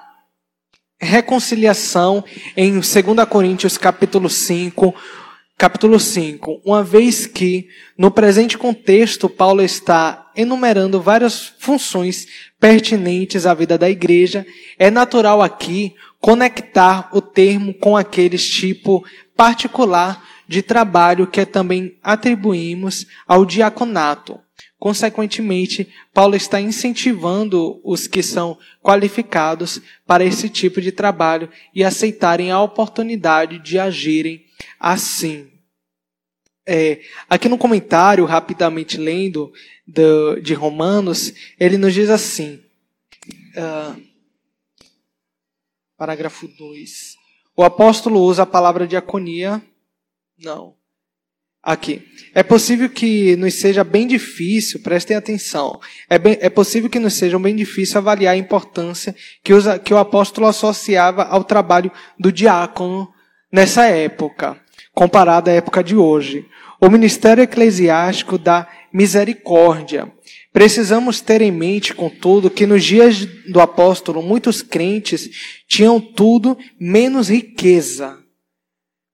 reconciliação 1.01 2.25
em 2.57 2.73
2 2.73 2.95
Coríntios 3.31 3.79
capítulo 3.79 4.29
5, 4.29 4.95
capítulo 5.59 5.99
5, 5.99 6.63
uma 6.65 6.85
vez 6.85 7.27
que, 7.27 7.69
no 7.99 8.13
presente 8.13 8.57
contexto, 8.57 9.29
Paulo 9.29 9.61
está 9.61 10.31
enumerando 10.37 11.03
várias 11.03 11.53
funções 11.59 12.29
pertinentes 12.61 13.45
à 13.45 13.55
vida 13.55 13.77
da 13.77 13.91
igreja, 13.91 14.47
é 14.79 14.89
natural 14.89 15.43
aqui 15.43 15.97
conectar 16.21 17.11
o 17.13 17.21
termo 17.21 17.75
com 17.75 17.97
aqueles 17.97 18.49
tipo 18.49 19.05
particular 19.37 20.25
de 20.47 20.63
trabalho 20.63 21.27
que 21.27 21.45
também 21.45 21.99
atribuímos 22.05 23.07
ao 23.27 23.45
diaconato. 23.45 24.39
Consequentemente, 24.79 25.89
Paulo 26.15 26.37
está 26.37 26.61
incentivando 26.61 27.81
os 27.83 28.07
que 28.07 28.23
são 28.23 28.57
qualificados 28.81 29.81
para 30.07 30.25
esse 30.25 30.49
tipo 30.49 30.81
de 30.81 30.93
trabalho 30.93 31.51
e 31.75 31.83
aceitarem 31.83 32.53
a 32.53 32.63
oportunidade 32.63 33.59
de 33.59 33.77
agirem 33.77 34.47
assim. 34.79 35.51
É, 36.67 37.01
aqui 37.31 37.49
no 37.49 37.57
comentário, 37.57 38.25
rapidamente 38.27 38.99
lendo 38.99 39.53
do, 39.87 40.39
de 40.41 40.53
Romanos, 40.53 41.33
ele 41.59 41.79
nos 41.79 41.95
diz 41.95 42.11
assim, 42.11 42.63
uh, 43.57 44.03
parágrafo 45.97 46.47
2. 46.47 47.17
O 47.57 47.65
apóstolo 47.65 48.21
usa 48.21 48.43
a 48.43 48.47
palavra 48.47 48.87
diaconia. 48.87 49.63
Não. 50.39 50.77
Aqui. 51.63 52.07
É 52.35 52.43
possível 52.43 52.89
que 52.89 53.35
nos 53.37 53.55
seja 53.55 53.83
bem 53.83 54.07
difícil, 54.07 54.81
prestem 54.81 55.17
atenção, 55.17 55.81
é, 56.09 56.19
bem, 56.19 56.39
é 56.41 56.49
possível 56.49 56.89
que 56.89 57.01
nos 57.01 57.15
seja 57.15 57.39
bem 57.39 57.57
difícil 57.57 57.99
avaliar 57.99 58.35
a 58.35 58.39
importância 58.39 59.15
que, 59.43 59.53
usa, 59.53 59.79
que 59.79 59.93
o 59.93 59.99
apóstolo 59.99 60.47
associava 60.47 61.25
ao 61.25 61.43
trabalho 61.43 61.91
do 62.19 62.31
diácono 62.31 63.13
nessa 63.53 63.87
época 63.87 64.61
comparado 64.99 65.49
à 65.49 65.53
época 65.53 65.83
de 65.83 65.95
hoje. 65.95 66.45
O 66.81 66.89
ministério 66.91 67.43
eclesiástico 67.43 68.37
da 68.37 68.69
misericórdia. 68.93 70.13
Precisamos 70.53 71.21
ter 71.21 71.41
em 71.41 71.53
mente, 71.53 71.95
contudo, 71.95 72.51
que 72.51 72.67
nos 72.67 72.85
dias 72.85 73.25
do 73.51 73.61
apóstolo, 73.61 74.23
muitos 74.23 74.61
crentes 74.61 75.31
tinham 75.69 76.01
tudo 76.01 76.59
menos 76.81 77.29
riqueza. 77.29 78.19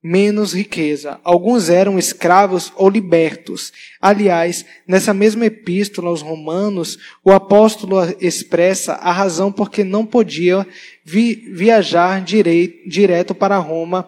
Menos 0.07 0.53
riqueza. 0.53 1.19
Alguns 1.25 1.71
eram 1.71 1.99
escravos 1.99 2.71
ou 2.77 2.91
libertos. 2.91 3.73
Aliás, 3.99 4.63
nessa 4.87 5.15
mesma 5.15 5.47
epístola 5.47 6.11
aos 6.11 6.21
Romanos, 6.21 6.99
o 7.25 7.33
apóstolo 7.33 7.97
expressa 8.21 8.93
a 8.97 9.11
razão 9.11 9.51
por 9.51 9.71
que 9.71 9.83
não 9.83 10.05
podia 10.05 10.67
vi 11.03 11.37
viajar 11.55 12.23
direto 12.23 13.35
para 13.35 13.57
Roma 13.57 14.07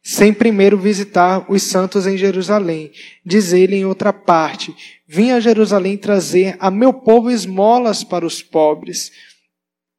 sem 0.00 0.32
primeiro 0.32 0.78
visitar 0.78 1.44
os 1.50 1.64
santos 1.64 2.06
em 2.06 2.16
Jerusalém. 2.16 2.92
Diz 3.26 3.52
ele 3.52 3.74
em 3.74 3.84
outra 3.84 4.12
parte: 4.12 4.72
Vim 5.08 5.32
a 5.32 5.40
Jerusalém 5.40 5.96
trazer 5.96 6.56
a 6.60 6.70
meu 6.70 6.92
povo 6.92 7.32
esmolas 7.32 8.04
para 8.04 8.24
os 8.24 8.40
pobres. 8.40 9.10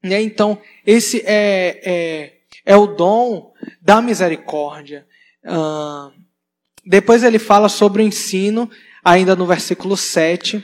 E 0.01 0.13
então, 0.15 0.57
esse 0.85 1.21
é, 1.25 1.81
é, 1.83 2.33
é 2.65 2.77
o 2.77 2.87
dom 2.87 3.51
da 3.81 4.01
misericórdia. 4.01 5.05
Depois 6.85 7.23
ele 7.23 7.39
fala 7.39 7.69
sobre 7.69 8.01
o 8.01 8.05
ensino, 8.05 8.69
ainda 9.03 9.35
no 9.35 9.45
versículo 9.45 9.95
7. 9.95 10.63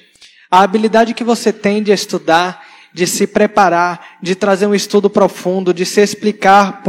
A 0.51 0.61
habilidade 0.61 1.13
que 1.13 1.23
você 1.23 1.53
tem 1.53 1.81
de 1.83 1.91
estudar 1.91 2.63
de 2.93 3.05
se 3.05 3.27
preparar, 3.27 4.17
de 4.21 4.35
trazer 4.35 4.65
um 4.65 4.73
estudo 4.73 5.09
profundo, 5.09 5.73
de 5.73 5.85
se 5.85 6.01
explicar, 6.01 6.81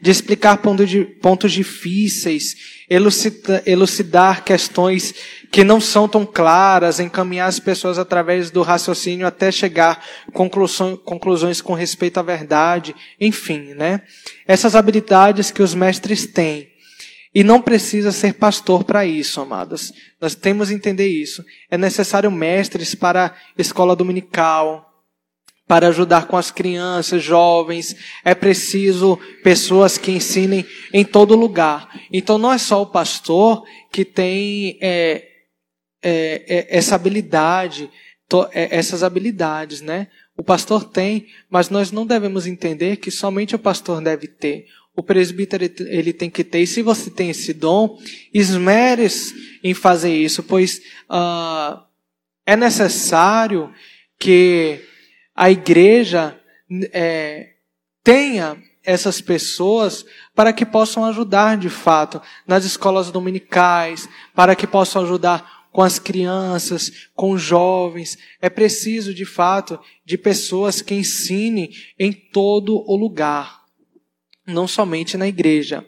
de 0.00 0.10
explicar 0.10 0.58
pontos 0.58 1.52
difíceis, 1.52 2.56
elucidar, 2.90 3.62
elucidar 3.64 4.44
questões 4.44 5.14
que 5.50 5.62
não 5.62 5.80
são 5.80 6.08
tão 6.08 6.26
claras, 6.26 6.98
encaminhar 6.98 7.48
as 7.48 7.60
pessoas 7.60 7.98
através 7.98 8.50
do 8.50 8.62
raciocínio 8.62 9.26
até 9.26 9.52
chegar 9.52 10.04
a 10.28 10.32
conclusões 11.04 11.60
com 11.60 11.72
respeito 11.72 12.18
à 12.18 12.22
verdade, 12.22 12.94
enfim, 13.20 13.74
né? 13.74 14.02
Essas 14.46 14.74
habilidades 14.74 15.50
que 15.50 15.62
os 15.62 15.74
mestres 15.74 16.26
têm. 16.26 16.73
E 17.34 17.42
não 17.42 17.60
precisa 17.60 18.12
ser 18.12 18.34
pastor 18.34 18.84
para 18.84 19.04
isso, 19.04 19.40
amadas. 19.40 19.92
Nós 20.20 20.34
temos 20.34 20.68
que 20.68 20.74
entender 20.74 21.08
isso. 21.08 21.44
É 21.68 21.76
necessário 21.76 22.30
mestres 22.30 22.94
para 22.94 23.26
a 23.26 23.60
escola 23.60 23.96
dominical, 23.96 24.94
para 25.66 25.88
ajudar 25.88 26.28
com 26.28 26.36
as 26.36 26.50
crianças, 26.52 27.22
jovens. 27.22 27.96
É 28.24 28.34
preciso 28.34 29.18
pessoas 29.42 29.98
que 29.98 30.12
ensinem 30.12 30.64
em 30.92 31.04
todo 31.04 31.34
lugar. 31.34 31.88
Então 32.12 32.38
não 32.38 32.52
é 32.52 32.58
só 32.58 32.82
o 32.82 32.86
pastor 32.86 33.64
que 33.90 34.04
tem 34.04 34.78
é, 34.80 35.26
é, 36.02 36.44
é, 36.46 36.76
essa 36.76 36.94
habilidade, 36.94 37.90
to, 38.28 38.46
é, 38.52 38.76
essas 38.76 39.02
habilidades, 39.02 39.80
né? 39.80 40.08
O 40.36 40.42
pastor 40.42 40.84
tem, 40.84 41.26
mas 41.48 41.70
nós 41.70 41.90
não 41.90 42.06
devemos 42.06 42.46
entender 42.46 42.96
que 42.96 43.10
somente 43.10 43.54
o 43.54 43.58
pastor 43.58 44.00
deve 44.00 44.26
ter. 44.26 44.66
O 44.96 45.02
presbítero 45.02 45.64
ele 45.86 46.12
tem 46.12 46.30
que 46.30 46.44
ter. 46.44 46.60
E 46.60 46.66
se 46.66 46.82
você 46.82 47.10
tem 47.10 47.30
esse 47.30 47.52
dom, 47.52 47.98
esmeres 48.32 49.34
em 49.62 49.74
fazer 49.74 50.14
isso, 50.14 50.42
pois 50.42 50.78
uh, 51.10 51.82
é 52.46 52.56
necessário 52.56 53.72
que 54.18 54.80
a 55.34 55.50
igreja 55.50 56.38
é, 56.92 57.54
tenha 58.02 58.56
essas 58.84 59.20
pessoas 59.20 60.04
para 60.34 60.52
que 60.52 60.66
possam 60.66 61.04
ajudar 61.06 61.56
de 61.56 61.70
fato 61.70 62.20
nas 62.46 62.64
escolas 62.64 63.10
dominicais, 63.10 64.08
para 64.34 64.54
que 64.54 64.66
possam 64.66 65.02
ajudar 65.02 65.64
com 65.72 65.82
as 65.82 65.98
crianças, 65.98 67.08
com 67.14 67.32
os 67.32 67.42
jovens. 67.42 68.16
É 68.40 68.48
preciso 68.48 69.12
de 69.12 69.24
fato 69.24 69.80
de 70.04 70.16
pessoas 70.16 70.80
que 70.80 70.94
ensinem 70.94 71.70
em 71.98 72.12
todo 72.12 72.84
o 72.86 72.94
lugar, 72.94 73.63
não 74.46 74.66
somente 74.68 75.16
na 75.16 75.26
igreja. 75.26 75.84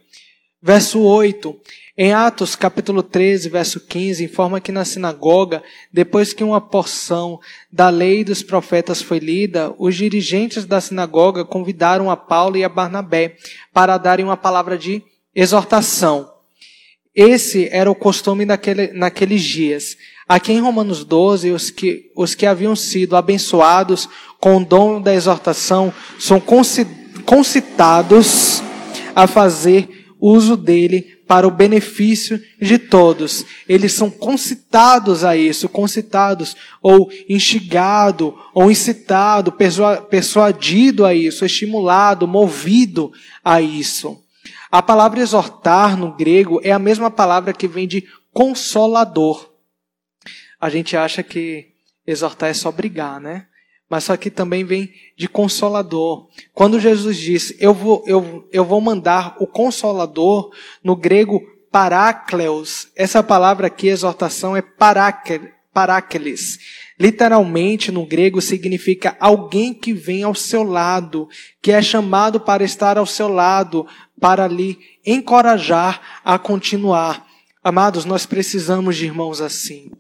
Verso 0.63 1.01
8. 1.01 1.57
Em 1.99 2.13
Atos 2.13 2.55
capítulo 2.55 3.03
13, 3.03 3.49
verso 3.49 3.81
15, 3.81 4.25
informa 4.25 4.61
que 4.61 4.71
na 4.71 4.85
sinagoga, 4.85 5.63
depois 5.91 6.35
que 6.35 6.45
uma 6.45 6.61
porção 6.61 7.41
da 7.73 7.89
lei 7.89 8.23
dos 8.23 8.43
profetas 8.43 9.01
foi 9.01 9.19
lida, 9.19 9.75
os 9.79 9.95
dirigentes 9.95 10.67
da 10.67 10.79
sinagoga 10.79 11.43
convidaram 11.43 12.11
a 12.11 12.17
Paulo 12.17 12.59
e 12.59 12.65
a 12.65 12.69
Barnabé 12.69 13.37
para 13.73 13.97
darem 13.97 14.27
uma 14.27 14.37
palavra 14.37 14.77
de 14.77 15.03
exortação. 15.35 16.31
Esse 17.15 17.69
era 17.73 17.91
o 17.91 17.95
costume 17.95 18.45
naquele, 18.45 18.89
naqueles 18.89 19.43
dias. 19.43 19.97
Aqui 20.29 20.53
em 20.53 20.61
Romanos 20.61 21.03
12, 21.03 21.51
os 21.51 21.71
que, 21.71 22.11
os 22.15 22.35
que 22.35 22.45
haviam 22.45 22.77
sido 22.77 23.17
abençoados 23.17 24.07
com 24.39 24.59
o 24.59 24.65
dom 24.65 25.01
da 25.01 25.15
exortação 25.15 25.95
são 26.19 26.39
concitados 27.27 28.63
a 29.15 29.27
fazer 29.27 30.07
uso 30.19 30.57
dele 30.57 31.17
para 31.27 31.47
o 31.47 31.51
benefício 31.51 32.41
de 32.61 32.79
todos. 32.79 33.45
Eles 33.69 33.93
são 33.93 34.09
concitados 34.11 35.25
a 35.25 35.37
isso, 35.37 35.69
concitados, 35.69 36.57
ou 36.81 37.11
instigado, 37.29 38.39
ou 38.55 38.71
incitado, 38.71 39.53
persuadido 40.09 41.05
a 41.05 41.13
isso, 41.13 41.45
estimulado, 41.45 42.29
movido 42.29 43.13
a 43.45 43.61
isso. 43.61 44.23
A 44.71 44.81
palavra 44.81 45.21
exortar 45.21 45.97
no 45.97 46.15
grego 46.15 46.61
é 46.63 46.71
a 46.71 46.79
mesma 46.79 47.11
palavra 47.11 47.53
que 47.53 47.67
vem 47.67 47.89
de 47.89 48.07
consolador. 48.33 49.51
A 50.61 50.71
gente 50.71 50.97
acha 50.97 51.23
que 51.23 51.73
exortar 52.07 52.51
é 52.51 52.55
só 52.55 52.71
brigar, 52.71 53.21
né? 53.21 53.47
Mas 53.89 54.05
só 54.05 54.17
que 54.17 54.31
também 54.31 54.65
vem 54.65 54.93
de 55.17 55.29
consolador. 55.29 56.29
Quando 56.53 56.81
Jesus 56.81 57.17
disse, 57.17 57.57
eu 57.61 57.73
vou, 57.73 58.03
eu, 58.07 58.49
eu 58.53 58.65
vou 58.65 58.81
mandar 58.81 59.37
o 59.39 59.47
consolador, 59.47 60.51
no 60.83 60.97
grego 60.97 61.41
parácleos, 61.71 62.89
essa 62.97 63.23
palavra 63.23 63.67
aqui, 63.67 63.89
exortação, 63.89 64.57
é 64.57 64.63
parácleis. 64.63 66.59
Literalmente, 66.99 67.93
no 67.93 68.07
grego, 68.07 68.41
significa 68.41 69.17
alguém 69.21 69.75
que 69.75 69.93
vem 69.93 70.23
ao 70.23 70.35
seu 70.35 70.63
lado, 70.63 71.29
que 71.61 71.71
é 71.71 71.83
chamado 71.83 72.41
para 72.41 72.65
estar 72.65 72.97
ao 72.97 73.05
seu 73.05 73.29
lado, 73.29 73.87
para 74.19 74.47
lhe 74.49 74.79
encorajar 75.05 76.21
a 76.25 76.39
continuar. 76.39 77.27
Amados, 77.63 78.05
nós 78.05 78.25
precisamos 78.25 78.97
de 78.97 79.05
irmãos 79.05 79.43
assim, 79.43 79.91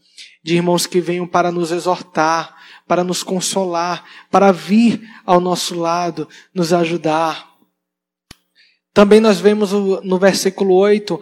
de 0.43 0.55
irmãos 0.55 0.87
que 0.87 1.01
venham 1.01 1.27
para 1.27 1.53
nos 1.53 1.71
exortar, 1.71 2.56
para 2.87 3.03
nos 3.03 3.23
consolar, 3.23 4.05
para 4.31 4.53
vir 4.53 5.03
ao 5.25 5.41
nosso 5.41 5.75
lado, 5.79 6.29
nos 6.55 6.73
ajudar. 6.73 7.57
Também 8.97 9.21
nós 9.21 9.39
vemos 9.39 9.73
no 9.73 10.19
versículo 10.19 10.75
8 10.75 11.21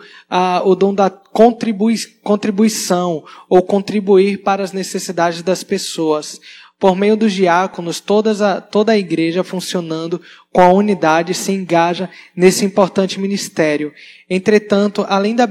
o 0.65 0.75
dom 0.77 0.95
da 0.95 1.11
contribui, 1.11 1.97
contribuição, 2.23 3.25
ou 3.49 3.63
contribuir 3.63 4.45
para 4.45 4.63
as 4.63 4.73
necessidades 4.73 5.43
das 5.43 5.65
pessoas. 5.65 6.41
Por 6.79 6.95
meio 6.95 7.17
dos 7.17 7.33
diáconos, 7.33 8.01
a, 8.41 8.61
toda 8.61 8.93
a 8.93 8.99
igreja 8.99 9.43
funcionando 9.43 10.21
com 10.53 10.61
a 10.61 10.73
unidade 10.73 11.35
se 11.35 11.51
engaja 11.51 12.09
nesse 12.37 12.65
importante 12.65 13.19
ministério. 13.19 13.93
Entretanto, 14.31 15.05
além 15.09 15.35
da 15.35 15.49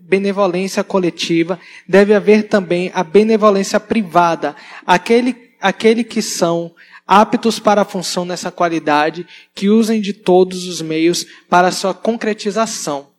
benevolência 0.00 0.84
coletiva, 0.84 1.58
deve 1.88 2.12
haver 2.12 2.48
também 2.48 2.90
a 2.92 3.02
benevolência 3.02 3.80
privada, 3.80 4.54
aquele 4.86 5.51
aquele 5.62 6.02
que 6.02 6.20
são 6.20 6.74
aptos 7.06 7.58
para 7.58 7.82
a 7.82 7.84
função 7.84 8.24
nessa 8.24 8.50
qualidade, 8.50 9.26
que 9.54 9.68
usem 9.68 10.00
de 10.00 10.12
todos 10.12 10.66
os 10.66 10.82
meios 10.82 11.24
para 11.48 11.70
sua 11.72 11.94
concretização. 11.94 13.10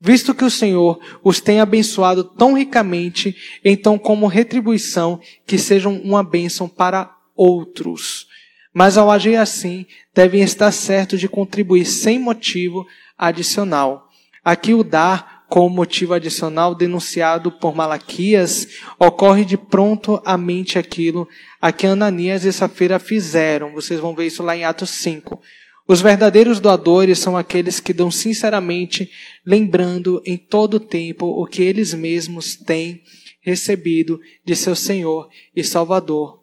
Visto 0.00 0.34
que 0.34 0.44
o 0.44 0.50
Senhor 0.50 1.00
os 1.24 1.40
tem 1.40 1.60
abençoado 1.60 2.22
tão 2.22 2.52
ricamente, 2.52 3.36
então 3.64 3.98
como 3.98 4.28
retribuição, 4.28 5.20
que 5.44 5.58
sejam 5.58 5.96
uma 5.96 6.22
bênção 6.22 6.68
para 6.68 7.12
outros. 7.34 8.28
Mas 8.72 8.96
ao 8.96 9.10
agir 9.10 9.36
assim, 9.36 9.86
devem 10.14 10.42
estar 10.42 10.70
certos 10.70 11.18
de 11.18 11.28
contribuir 11.28 11.84
sem 11.84 12.18
motivo 12.18 12.86
adicional. 13.16 14.08
Aqui 14.44 14.72
o 14.72 14.84
dar 14.84 15.37
com 15.48 15.66
o 15.66 15.70
motivo 15.70 16.14
adicional 16.14 16.74
denunciado 16.74 17.50
por 17.50 17.74
Malaquias, 17.74 18.68
ocorre 18.98 19.44
de 19.44 19.56
pronto 19.56 20.20
à 20.24 20.36
mente 20.36 20.78
aquilo 20.78 21.26
a 21.60 21.72
que 21.72 21.86
Ananias 21.86 22.44
e 22.44 22.52
Safira 22.52 22.98
fizeram. 22.98 23.72
Vocês 23.72 23.98
vão 23.98 24.14
ver 24.14 24.26
isso 24.26 24.42
lá 24.42 24.56
em 24.56 24.64
Atos 24.64 24.90
5. 24.90 25.40
Os 25.88 26.02
verdadeiros 26.02 26.60
doadores 26.60 27.18
são 27.18 27.34
aqueles 27.34 27.80
que 27.80 27.94
dão 27.94 28.10
sinceramente, 28.10 29.10
lembrando 29.44 30.22
em 30.26 30.36
todo 30.36 30.78
tempo 30.78 31.24
o 31.24 31.46
que 31.46 31.62
eles 31.62 31.94
mesmos 31.94 32.54
têm 32.54 33.02
recebido 33.40 34.20
de 34.44 34.54
seu 34.54 34.76
Senhor 34.76 35.30
e 35.56 35.64
Salvador, 35.64 36.42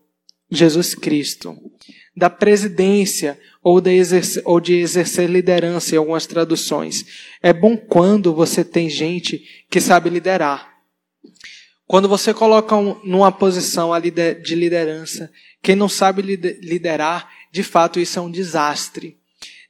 Jesus 0.49 0.95
Cristo. 0.95 1.55
Da 2.15 2.29
presidência 2.29 3.39
ou 3.61 3.81
de, 3.81 3.91
exercer, 3.91 4.43
ou 4.45 4.59
de 4.59 4.75
exercer 4.75 5.29
liderança 5.29 5.95
em 5.95 5.97
algumas 5.97 6.25
traduções. 6.25 7.05
É 7.41 7.51
bom 7.51 7.75
quando 7.75 8.33
você 8.33 8.63
tem 8.63 8.89
gente 8.89 9.43
que 9.69 9.81
sabe 9.81 10.09
liderar. 10.09 10.75
Quando 11.87 12.07
você 12.07 12.33
coloca 12.33 12.75
um, 12.75 12.99
numa 13.03 13.31
posição 13.31 13.91
de 13.99 14.55
liderança, 14.55 15.31
quem 15.61 15.75
não 15.75 15.89
sabe 15.89 16.21
liderar, 16.21 17.29
de 17.51 17.63
fato 17.63 17.99
isso 17.99 18.17
é 18.17 18.21
um 18.21 18.31
desastre. 18.31 19.17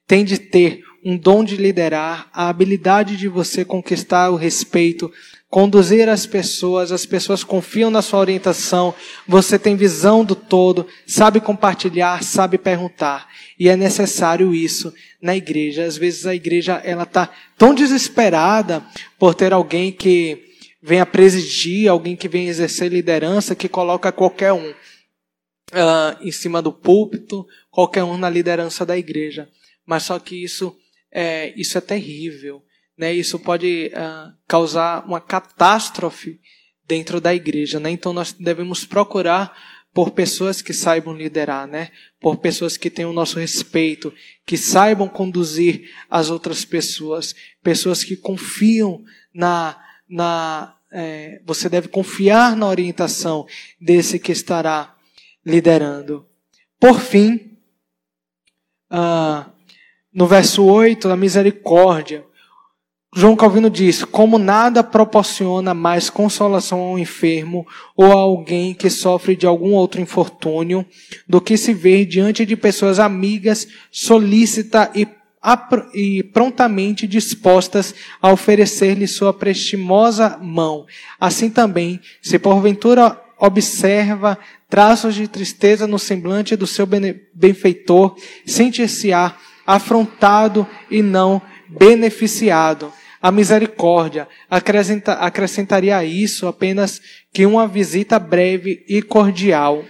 Tem 0.07 0.23
de 0.23 0.37
ter 0.37 0.81
um 1.03 1.17
dom 1.17 1.43
de 1.43 1.55
liderar, 1.55 2.29
a 2.33 2.49
habilidade 2.49 3.15
de 3.15 3.27
você 3.27 3.63
conquistar 3.63 4.29
o 4.29 4.35
respeito, 4.35 5.11
conduzir 5.49 6.09
as 6.09 6.25
pessoas, 6.25 6.91
as 6.91 7.05
pessoas 7.05 7.43
confiam 7.43 7.89
na 7.89 8.01
sua 8.01 8.19
orientação, 8.19 8.93
você 9.27 9.57
tem 9.57 9.75
visão 9.75 10.25
do 10.25 10.35
todo, 10.35 10.87
sabe 11.07 11.39
compartilhar, 11.39 12.23
sabe 12.23 12.57
perguntar. 12.57 13.27
E 13.57 13.69
é 13.69 13.75
necessário 13.75 14.53
isso 14.53 14.93
na 15.21 15.35
igreja. 15.35 15.85
Às 15.85 15.97
vezes 15.97 16.25
a 16.25 16.35
igreja 16.35 16.81
ela 16.83 17.03
está 17.03 17.31
tão 17.57 17.73
desesperada 17.73 18.83
por 19.17 19.33
ter 19.33 19.53
alguém 19.53 19.91
que 19.91 20.43
venha 20.81 21.05
presidir, 21.05 21.89
alguém 21.89 22.15
que 22.15 22.27
venha 22.27 22.49
exercer 22.49 22.91
liderança, 22.91 23.55
que 23.55 23.69
coloca 23.69 24.11
qualquer 24.11 24.53
um 24.53 24.69
uh, 24.69 26.21
em 26.21 26.31
cima 26.31 26.61
do 26.61 26.71
púlpito, 26.71 27.45
qualquer 27.71 28.03
um 28.03 28.17
na 28.17 28.29
liderança 28.29 28.85
da 28.85 28.97
igreja. 28.97 29.49
Mas 29.85 30.03
só 30.03 30.19
que 30.19 30.43
isso 30.43 30.75
é, 31.11 31.53
isso 31.55 31.77
é 31.77 31.81
terrível. 31.81 32.61
Né? 32.97 33.13
Isso 33.13 33.39
pode 33.39 33.91
uh, 33.93 34.33
causar 34.47 35.05
uma 35.05 35.19
catástrofe 35.21 36.39
dentro 36.87 37.19
da 37.19 37.33
igreja. 37.33 37.79
Né? 37.79 37.91
Então 37.91 38.13
nós 38.13 38.33
devemos 38.33 38.85
procurar 38.85 39.55
por 39.93 40.11
pessoas 40.11 40.61
que 40.61 40.73
saibam 40.73 41.15
liderar, 41.15 41.65
né? 41.65 41.89
Por 42.19 42.35
pessoas 42.35 42.75
que 42.75 42.89
tenham 42.89 43.11
o 43.11 43.13
nosso 43.13 43.39
respeito, 43.39 44.13
que 44.45 44.57
saibam 44.57 45.07
conduzir 45.07 45.89
as 46.09 46.29
outras 46.29 46.65
pessoas, 46.65 47.33
pessoas 47.63 48.03
que 48.03 48.17
confiam 48.17 49.01
na, 49.33 49.81
na 50.09 50.75
é, 50.91 51.41
você 51.45 51.69
deve 51.69 51.87
confiar 51.87 52.57
na 52.57 52.67
orientação 52.67 53.47
desse 53.79 54.19
que 54.19 54.33
estará 54.33 54.95
liderando. 55.45 56.27
Por 56.77 56.99
fim, 56.99 57.57
ah, 58.89 59.49
no 60.13 60.27
verso 60.27 60.63
8, 60.63 61.09
a 61.09 61.15
misericórdia. 61.15 62.25
João 63.17 63.33
Calvino 63.33 63.69
diz: 63.69 64.03
como 64.03 64.37
nada 64.37 64.83
proporciona 64.83 65.73
mais 65.73 66.09
consolação 66.09 66.79
ao 66.81 66.99
enfermo 66.99 67.65
ou 67.95 68.11
a 68.11 68.15
alguém 68.15 68.73
que 68.73 68.89
sofre 68.89 69.37
de 69.37 69.47
algum 69.47 69.71
outro 69.71 70.01
infortúnio 70.01 70.85
do 71.25 71.39
que 71.39 71.55
se 71.55 71.73
ver 71.73 72.05
diante 72.05 72.45
de 72.45 72.57
pessoas 72.57 72.99
amigas, 72.99 73.69
solícita 73.89 74.91
e, 74.93 75.07
e 75.93 76.23
prontamente 76.23 77.07
dispostas 77.07 77.95
a 78.21 78.33
oferecer-lhe 78.33 79.07
sua 79.07 79.33
prestimosa 79.33 80.37
mão. 80.41 80.85
Assim 81.17 81.49
também, 81.49 82.01
se 82.21 82.37
porventura 82.37 83.17
observa 83.39 84.37
traços 84.69 85.15
de 85.15 85.29
tristeza 85.29 85.87
no 85.87 85.97
semblante 85.97 86.57
do 86.57 86.67
seu 86.67 86.85
benfeitor, 87.33 88.17
sente-se-á 88.45 89.37
afrontado 89.65 90.67
e 90.91 91.01
não 91.01 91.41
beneficiado 91.69 92.91
a 93.25 93.31
misericórdia 93.31 94.27
acrescenta, 94.47 95.13
acrescentaria 95.13 95.97
a 95.97 96.05
isso 96.05 96.45
apenas 96.45 97.01
que 97.33 97.43
uma 97.43 97.67
visita 97.67 98.19
breve 98.19 98.85
e 98.87 99.01
cordial, 99.01 99.83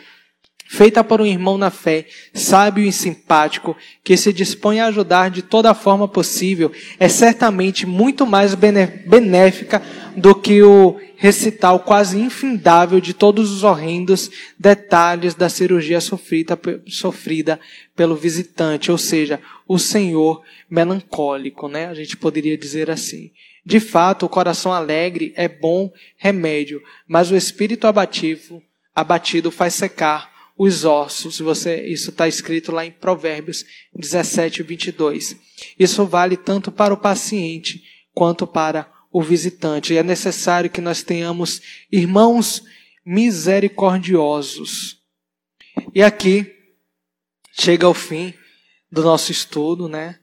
feita 0.69 1.03
por 1.03 1.19
um 1.19 1.25
irmão 1.25 1.57
na 1.57 1.69
fé, 1.69 2.05
sábio 2.33 2.85
e 2.85 2.93
simpático, 2.93 3.75
que 4.05 4.15
se 4.15 4.31
dispõe 4.31 4.79
a 4.79 4.85
ajudar 4.85 5.29
de 5.29 5.41
toda 5.41 5.73
forma 5.73 6.07
possível, 6.07 6.71
é 6.97 7.09
certamente 7.09 7.85
muito 7.85 8.25
mais 8.25 8.55
benéfica 8.55 9.81
do 10.15 10.33
que 10.33 10.63
o 10.63 10.97
recital 11.17 11.81
quase 11.81 12.17
infindável 12.17 13.01
de 13.01 13.13
todos 13.13 13.51
os 13.51 13.63
horrendos 13.63 14.31
detalhes 14.57 15.35
da 15.35 15.49
cirurgia 15.49 15.99
sofrida, 15.99 16.57
sofrida 16.87 17.59
pelo 17.97 18.15
visitante, 18.15 18.93
ou 18.93 18.97
seja, 18.97 19.41
o 19.67 19.79
Senhor 19.79 20.43
melancólico, 20.69 21.67
né? 21.67 21.87
A 21.87 21.93
gente 21.93 22.15
poderia 22.17 22.57
dizer 22.57 22.89
assim. 22.89 23.31
De 23.65 23.79
fato, 23.79 24.25
o 24.25 24.29
coração 24.29 24.71
alegre 24.71 25.33
é 25.35 25.47
bom 25.47 25.91
remédio, 26.17 26.81
mas 27.07 27.31
o 27.31 27.35
espírito 27.35 27.87
abativo, 27.87 28.61
abatido 28.93 29.49
faz 29.49 29.73
secar 29.73 30.31
os 30.55 30.85
ossos. 30.85 31.39
Você, 31.39 31.85
isso 31.87 32.11
está 32.11 32.27
escrito 32.27 32.71
lá 32.71 32.85
em 32.85 32.91
Provérbios 32.91 33.65
17, 33.95 34.61
22. 34.61 35.35
Isso 35.79 36.05
vale 36.05 36.37
tanto 36.37 36.71
para 36.71 36.93
o 36.93 36.97
paciente 36.97 37.83
quanto 38.13 38.45
para 38.45 38.91
o 39.11 39.21
visitante. 39.21 39.93
E 39.93 39.97
é 39.97 40.03
necessário 40.03 40.69
que 40.69 40.81
nós 40.81 41.01
tenhamos 41.01 41.61
irmãos 41.91 42.61
misericordiosos. 43.03 45.01
E 45.93 46.03
aqui 46.03 46.53
chega 47.51 47.87
ao 47.87 47.93
fim 47.93 48.33
do 48.91 49.03
nosso 49.03 49.31
estudo, 49.31 49.87
né? 49.87 50.19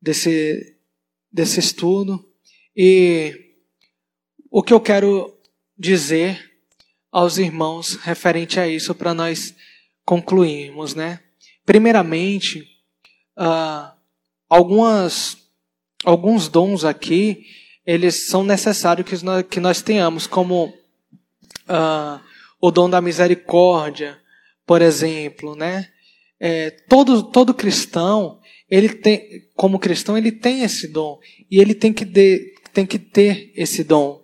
Desse, 0.00 0.76
desse 1.32 1.60
estudo. 1.60 2.28
E 2.76 3.54
o 4.50 4.62
que 4.62 4.72
eu 4.72 4.80
quero 4.80 5.36
dizer 5.78 6.52
aos 7.10 7.38
irmãos 7.38 7.96
referente 7.96 8.60
a 8.60 8.68
isso 8.68 8.94
para 8.94 9.14
nós 9.14 9.54
concluirmos, 10.04 10.94
né? 10.94 11.20
Primeiramente, 11.64 12.60
uh, 13.38 13.92
algumas, 14.48 15.36
alguns 16.04 16.48
dons 16.48 16.84
aqui 16.84 17.44
eles 17.86 18.26
são 18.26 18.42
necessários 18.42 19.08
que 19.08 19.24
nós, 19.24 19.46
que 19.48 19.60
nós 19.60 19.80
tenhamos, 19.80 20.26
como 20.26 20.66
uh, 20.66 22.20
o 22.60 22.70
dom 22.72 22.90
da 22.90 23.00
misericórdia, 23.00 24.20
por 24.66 24.82
exemplo, 24.82 25.54
né? 25.54 25.88
É, 26.38 26.70
todo, 26.70 27.22
todo 27.22 27.54
cristão, 27.54 28.40
ele 28.68 28.90
tem, 28.90 29.48
como 29.54 29.78
cristão, 29.78 30.16
ele 30.16 30.32
tem 30.32 30.62
esse 30.62 30.88
dom 30.88 31.18
e 31.50 31.58
ele 31.58 31.74
tem 31.74 31.92
que, 31.92 32.04
de, 32.04 32.54
tem 32.72 32.84
que 32.84 32.98
ter 32.98 33.52
esse 33.54 33.82
dom. 33.82 34.22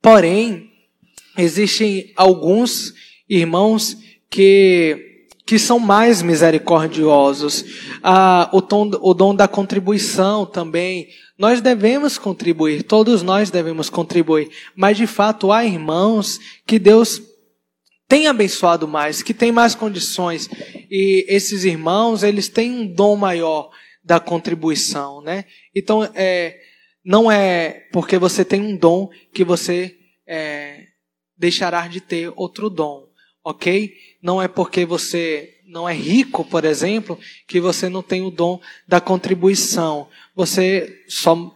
Porém, 0.00 0.70
existem 1.36 2.12
alguns 2.16 2.94
irmãos 3.28 3.96
que 4.30 5.14
que 5.46 5.60
são 5.60 5.78
mais 5.78 6.22
misericordiosos. 6.22 7.64
Ah, 8.02 8.50
o, 8.52 8.60
tom, 8.60 8.90
o 9.00 9.14
dom 9.14 9.32
da 9.32 9.46
contribuição 9.46 10.44
também. 10.44 11.06
Nós 11.38 11.60
devemos 11.60 12.18
contribuir, 12.18 12.82
todos 12.82 13.22
nós 13.22 13.48
devemos 13.48 13.88
contribuir. 13.88 14.50
Mas 14.74 14.96
de 14.96 15.06
fato 15.06 15.52
há 15.52 15.64
irmãos 15.64 16.40
que 16.66 16.80
Deus 16.80 17.22
tem 18.08 18.26
abençoado 18.26 18.86
mais, 18.86 19.22
que 19.22 19.34
tem 19.34 19.50
mais 19.50 19.74
condições. 19.74 20.48
E 20.90 21.24
esses 21.28 21.64
irmãos, 21.64 22.22
eles 22.22 22.48
têm 22.48 22.70
um 22.72 22.86
dom 22.86 23.16
maior 23.16 23.70
da 24.04 24.20
contribuição, 24.20 25.20
né? 25.20 25.44
Então, 25.74 26.04
é, 26.14 26.60
não 27.04 27.30
é 27.30 27.86
porque 27.92 28.18
você 28.18 28.44
tem 28.44 28.60
um 28.60 28.76
dom 28.76 29.08
que 29.32 29.44
você 29.44 29.96
é, 30.26 30.86
deixará 31.36 31.88
de 31.88 32.00
ter 32.00 32.32
outro 32.36 32.70
dom, 32.70 33.08
ok? 33.44 33.92
Não 34.22 34.40
é 34.40 34.46
porque 34.46 34.84
você 34.84 35.54
não 35.66 35.88
é 35.88 35.94
rico, 35.94 36.44
por 36.44 36.64
exemplo, 36.64 37.18
que 37.46 37.60
você 37.60 37.88
não 37.88 38.02
tem 38.02 38.22
o 38.22 38.30
dom 38.30 38.60
da 38.86 39.00
contribuição. 39.00 40.08
Você 40.34 41.04
só 41.08 41.52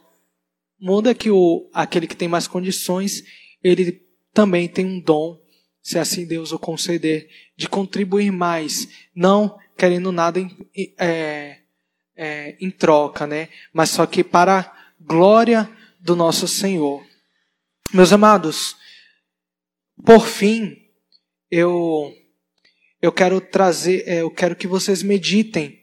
muda 0.81 1.15
que 1.15 1.31
o, 1.31 1.71
aquele 1.73 2.09
que 2.09 2.17
tem 2.17 2.27
mais 2.27 2.49
condições, 2.49 3.23
ele 3.63 4.03
também 4.33 4.69
tem 4.69 4.85
um 4.85 5.01
dom, 5.01 5.39
se 5.83 5.99
assim 5.99 6.27
Deus 6.27 6.53
o 6.53 6.59
conceder, 6.59 7.29
de 7.57 7.69
contribuir 7.69 8.31
mais, 8.31 8.89
não 9.15 9.59
querendo 9.77 10.13
nada 10.13 10.39
em, 10.39 10.57
é, 10.99 11.59
é, 12.17 12.57
em 12.61 12.71
troca, 12.71 13.27
né? 13.27 13.49
Mas 13.73 13.91
só 13.91 14.07
que 14.07 14.23
para 14.23 14.73
glória 15.01 15.69
do 15.99 16.15
nosso 16.15 16.47
Senhor. 16.47 17.05
Meus 17.93 18.13
amados, 18.13 18.77
por 20.05 20.27
fim, 20.27 20.77
eu 21.51 22.15
eu 23.03 23.11
quero 23.11 23.41
trazer, 23.41 24.05
é, 24.07 24.21
eu 24.21 24.31
quero 24.31 24.55
que 24.55 24.67
vocês 24.67 25.03
meditem 25.03 25.81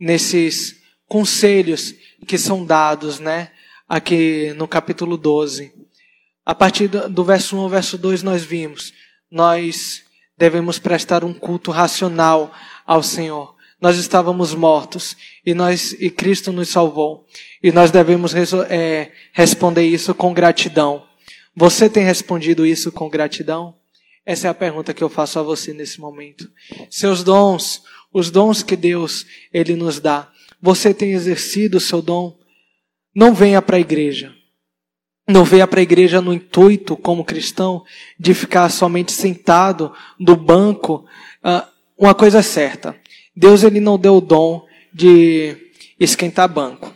nesses 0.00 0.80
conselhos 1.06 1.94
que 2.26 2.38
são 2.38 2.64
dados, 2.64 3.20
né, 3.20 3.52
aqui 3.86 4.54
no 4.56 4.66
capítulo 4.66 5.18
12. 5.18 5.72
A 6.44 6.54
partir 6.54 6.88
do 6.88 7.24
verso 7.24 7.56
1 7.56 7.60
ao 7.60 7.68
verso 7.68 7.98
2 7.98 8.22
nós 8.22 8.42
vimos, 8.42 8.92
nós 9.34 10.02
devemos 10.38 10.78
prestar 10.78 11.24
um 11.24 11.34
culto 11.34 11.70
racional 11.70 12.54
ao 12.86 13.02
Senhor 13.02 13.54
nós 13.84 13.98
estávamos 13.98 14.54
mortos 14.54 15.14
e 15.44 15.52
nós 15.52 15.92
e 16.00 16.08
Cristo 16.08 16.50
nos 16.50 16.70
salvou 16.70 17.26
e 17.62 17.70
nós 17.70 17.90
devemos 17.90 18.32
é, 18.70 19.12
responder 19.30 19.84
isso 19.84 20.14
com 20.14 20.32
gratidão. 20.32 21.06
Você 21.54 21.90
tem 21.90 22.02
respondido 22.02 22.64
isso 22.64 22.90
com 22.90 23.10
gratidão? 23.10 23.76
Essa 24.24 24.46
é 24.46 24.50
a 24.50 24.54
pergunta 24.54 24.94
que 24.94 25.04
eu 25.04 25.10
faço 25.10 25.38
a 25.38 25.42
você 25.42 25.74
nesse 25.74 26.00
momento. 26.00 26.50
Seus 26.88 27.22
dons, 27.22 27.82
os 28.10 28.30
dons 28.30 28.62
que 28.62 28.74
Deus 28.74 29.26
ele 29.52 29.76
nos 29.76 30.00
dá, 30.00 30.32
você 30.62 30.94
tem 30.94 31.12
exercido 31.12 31.76
o 31.76 31.80
seu 31.80 32.00
dom? 32.00 32.38
Não 33.14 33.34
venha 33.34 33.60
para 33.60 33.76
a 33.76 33.80
igreja. 33.80 34.34
Não 35.26 35.44
venha 35.44 35.66
para 35.66 35.80
a 35.80 35.82
igreja 35.82 36.20
no 36.20 36.32
intuito, 36.32 36.96
como 36.96 37.24
cristão, 37.24 37.82
de 38.18 38.34
ficar 38.34 38.68
somente 38.68 39.12
sentado 39.12 39.92
no 40.18 40.36
banco. 40.36 41.06
Uh, 41.42 41.66
uma 41.96 42.14
coisa 42.14 42.38
é 42.40 42.42
certa. 42.42 42.94
Deus 43.34 43.62
ele 43.62 43.80
não 43.80 43.98
deu 43.98 44.16
o 44.16 44.20
dom 44.20 44.66
de 44.92 45.56
esquentar 45.98 46.48
banco. 46.48 46.94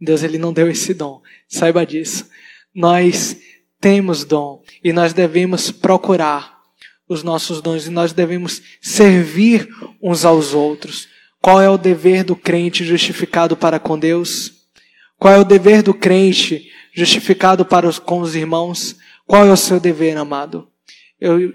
Deus 0.00 0.22
ele 0.22 0.38
não 0.38 0.52
deu 0.52 0.70
esse 0.70 0.94
dom. 0.94 1.20
Saiba 1.48 1.84
disso. 1.84 2.28
Nós 2.74 3.36
temos 3.80 4.24
dom 4.24 4.62
e 4.82 4.92
nós 4.92 5.12
devemos 5.12 5.70
procurar 5.70 6.56
os 7.08 7.22
nossos 7.22 7.60
dons 7.60 7.86
e 7.86 7.90
nós 7.90 8.12
devemos 8.12 8.62
servir 8.80 9.68
uns 10.02 10.24
aos 10.24 10.54
outros. 10.54 11.08
Qual 11.40 11.60
é 11.60 11.70
o 11.70 11.78
dever 11.78 12.24
do 12.24 12.34
crente 12.34 12.84
justificado 12.84 13.56
para 13.56 13.78
com 13.78 13.98
Deus? 13.98 14.52
Qual 15.18 15.32
é 15.32 15.38
o 15.38 15.44
dever 15.44 15.82
do 15.82 15.94
crente 15.94 16.70
justificado 16.96 17.64
para 17.66 17.86
os, 17.86 17.98
com 17.98 18.20
os 18.20 18.34
irmãos? 18.34 18.96
Qual 19.26 19.44
é 19.44 19.52
o 19.52 19.56
seu 19.56 19.78
dever, 19.78 20.16
amado? 20.16 20.72
Eu 21.20 21.52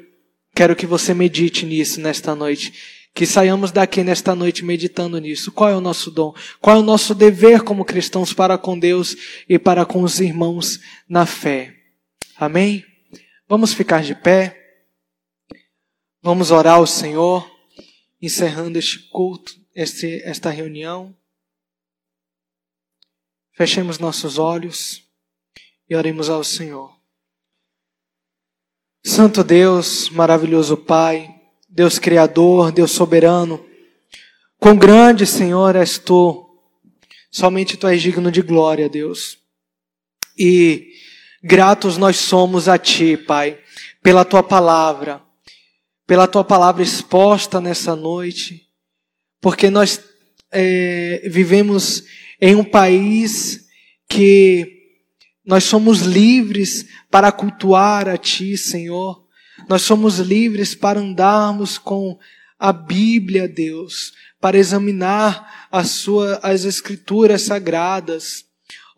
quero 0.55 0.75
que 0.75 0.85
você 0.85 1.15
medite 1.15 1.65
nisso 1.65 1.99
nesta 1.99 2.35
noite 2.35 2.71
que 3.13 3.25
saiamos 3.25 3.71
daqui 3.71 4.03
nesta 4.03 4.35
noite 4.35 4.63
meditando 4.63 5.19
nisso. 5.19 5.51
Qual 5.51 5.69
é 5.69 5.75
o 5.75 5.81
nosso 5.81 6.11
dom? 6.11 6.33
Qual 6.61 6.77
é 6.77 6.79
o 6.79 6.83
nosso 6.83 7.13
dever 7.15 7.61
como 7.63 7.83
cristãos 7.83 8.31
para 8.31 8.57
com 8.57 8.77
Deus 8.77 9.15
e 9.49 9.57
para 9.59 9.85
com 9.85 10.03
os 10.03 10.19
irmãos 10.19 10.79
na 11.09 11.25
fé? 11.25 11.75
Amém? 12.37 12.85
Vamos 13.49 13.73
ficar 13.73 14.03
de 14.03 14.15
pé. 14.15 14.57
Vamos 16.21 16.51
orar 16.51 16.75
ao 16.75 16.85
Senhor, 16.85 17.49
encerrando 18.21 18.77
este 18.77 18.99
culto, 19.09 19.55
este, 19.75 20.21
esta 20.23 20.51
reunião. 20.51 21.15
Fechemos 23.53 23.97
nossos 23.97 24.37
olhos 24.37 25.10
e 25.91 25.95
oremos 25.95 26.29
ao 26.29 26.41
Senhor. 26.41 26.89
Santo 29.05 29.43
Deus, 29.43 30.09
maravilhoso 30.09 30.77
Pai, 30.77 31.29
Deus 31.67 31.99
Criador, 31.99 32.71
Deus 32.71 32.91
Soberano. 32.91 33.61
Quão 34.57 34.77
grande, 34.77 35.25
Senhor, 35.25 35.75
és 35.75 35.97
tu. 35.97 36.49
Somente 37.29 37.75
tu 37.75 37.87
és 37.87 38.01
digno 38.01 38.31
de 38.31 38.41
glória, 38.41 38.87
Deus. 38.87 39.37
E 40.39 40.93
gratos 41.43 41.97
nós 41.97 42.15
somos 42.15 42.69
a 42.69 42.77
ti, 42.77 43.17
Pai, 43.17 43.59
pela 44.01 44.23
tua 44.23 44.41
palavra, 44.41 45.21
pela 46.07 46.25
tua 46.25 46.45
palavra 46.45 46.81
exposta 46.81 47.59
nessa 47.59 47.97
noite, 47.97 48.65
porque 49.41 49.69
nós 49.69 50.01
é, 50.53 51.27
vivemos 51.29 52.05
em 52.39 52.55
um 52.55 52.63
país 52.63 53.67
que 54.07 54.80
nós 55.45 55.63
somos 55.63 56.01
livres 56.01 56.85
para 57.09 57.31
cultuar 57.31 58.07
a 58.07 58.17
Ti, 58.17 58.57
Senhor. 58.57 59.25
Nós 59.67 59.81
somos 59.81 60.19
livres 60.19 60.75
para 60.75 60.99
andarmos 60.99 61.77
com 61.77 62.17
a 62.59 62.71
Bíblia, 62.71 63.47
Deus, 63.47 64.13
para 64.39 64.57
examinar 64.57 65.67
a 65.71 65.83
sua, 65.83 66.39
as 66.43 66.63
Escrituras 66.63 67.41
sagradas. 67.43 68.45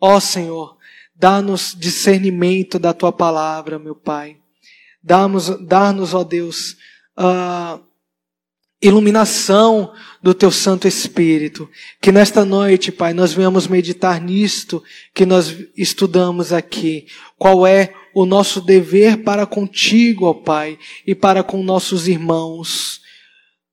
Ó 0.00 0.20
Senhor, 0.20 0.76
dá-nos 1.14 1.74
discernimento 1.78 2.78
da 2.78 2.92
Tua 2.92 3.12
palavra, 3.12 3.78
meu 3.78 3.94
Pai. 3.94 4.36
Dá-nos, 5.02 6.14
ó 6.14 6.24
Deus, 6.24 6.76
a 7.16 7.78
iluminação 8.86 9.92
do 10.22 10.34
Teu 10.34 10.50
Santo 10.50 10.86
Espírito. 10.86 11.68
Que 12.00 12.12
nesta 12.12 12.44
noite, 12.44 12.92
Pai, 12.92 13.12
nós 13.14 13.32
venhamos 13.32 13.66
meditar 13.66 14.20
nisto 14.20 14.82
que 15.14 15.26
nós 15.26 15.56
estudamos 15.76 16.52
aqui. 16.52 17.06
Qual 17.38 17.66
é 17.66 17.92
o 18.14 18.24
nosso 18.24 18.60
dever 18.60 19.22
para 19.24 19.44
contigo, 19.44 20.26
ó 20.26 20.34
Pai, 20.34 20.78
e 21.06 21.14
para 21.14 21.42
com 21.42 21.62
nossos 21.62 22.06
irmãos. 22.06 23.00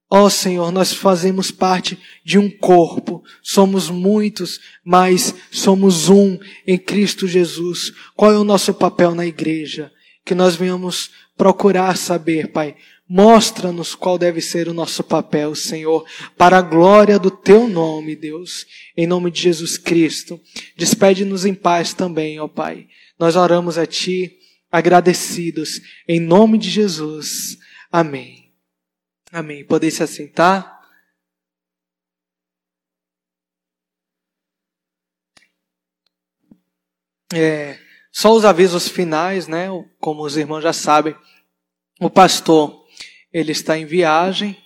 Ó 0.10 0.28
Senhor, 0.30 0.72
nós 0.72 0.92
fazemos 0.92 1.52
parte 1.52 1.98
de 2.26 2.38
um 2.38 2.50
corpo, 2.50 3.24
somos 3.42 3.90
muitos, 3.90 4.60
mas 4.84 5.34
somos 5.52 6.10
um 6.10 6.38
em 6.68 6.78
Cristo 6.78 7.28
Jesus. 7.28 7.94
Qual 8.16 8.34
é 8.34 8.38
o 8.38 8.44
nosso 8.44 8.74
papel 8.74 9.16
na 9.16 9.26
igreja? 9.26 9.92
Que 10.26 10.36
nós 10.36 10.56
venhamos 10.56 11.12
procurar 11.38 11.96
saber, 11.96 12.52
Pai. 12.52 12.76
Mostra-nos 13.14 13.94
qual 13.94 14.18
deve 14.18 14.40
ser 14.40 14.70
o 14.70 14.74
nosso 14.74 15.04
papel, 15.04 15.54
Senhor, 15.54 16.08
para 16.38 16.60
a 16.60 16.62
glória 16.62 17.20
do 17.20 17.30
Teu 17.30 17.68
nome, 17.68 18.16
Deus. 18.16 18.66
Em 18.96 19.06
nome 19.06 19.30
de 19.30 19.42
Jesus 19.42 19.78
Cristo. 19.78 20.40
Despede-nos 20.78 21.44
em 21.44 21.54
paz 21.54 21.94
também, 21.94 22.40
ó 22.40 22.48
Pai. 22.48 22.88
Nós 23.20 23.36
oramos 23.36 23.78
a 23.78 23.86
Ti 23.86 24.40
agradecidos, 24.72 25.82
em 26.08 26.22
nome 26.22 26.58
de 26.58 26.70
Jesus. 26.70 27.58
Amém. 27.92 28.56
Amém. 29.30 29.66
Podem 29.66 29.92
se 29.92 30.02
assentar. 30.02 30.80
É, 37.34 37.78
só 38.10 38.34
os 38.34 38.46
avisos 38.46 38.88
finais, 38.88 39.50
né? 39.50 39.68
Como 40.00 40.24
os 40.24 40.38
irmãos 40.38 40.62
já 40.62 40.72
sabem, 40.72 41.14
o 42.00 42.10
pastor 42.10 42.81
ele 43.34 43.52
está 43.52 43.78
em 43.78 43.86
viagem, 43.86 44.58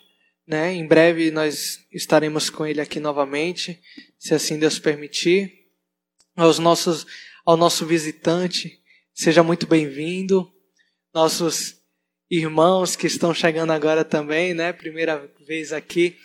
né? 0.48 0.74
Em 0.74 0.86
breve 0.86 1.32
nós 1.32 1.80
estaremos 1.92 2.50
com 2.50 2.66
ele 2.66 2.82
aqui 2.82 3.00
novamente, 3.00 3.80
se 4.18 4.34
assim 4.34 4.58
Deus 4.58 4.80
permitir. 4.80 5.66
Aos 6.36 6.60
nossos 6.60 7.06
ao 7.46 7.56
nosso 7.56 7.86
visitante, 7.86 8.80
seja 9.14 9.44
muito 9.44 9.68
bem-vindo. 9.68 10.52
Nossos 11.14 11.76
irmãos 12.30 12.96
que 12.96 13.06
estão 13.06 13.34
chegando 13.34 13.72
agora 13.72 14.04
também, 14.04 14.54
né? 14.54 14.74
Primeira 14.74 15.32
vez 15.46 15.72
aqui, 15.72 16.18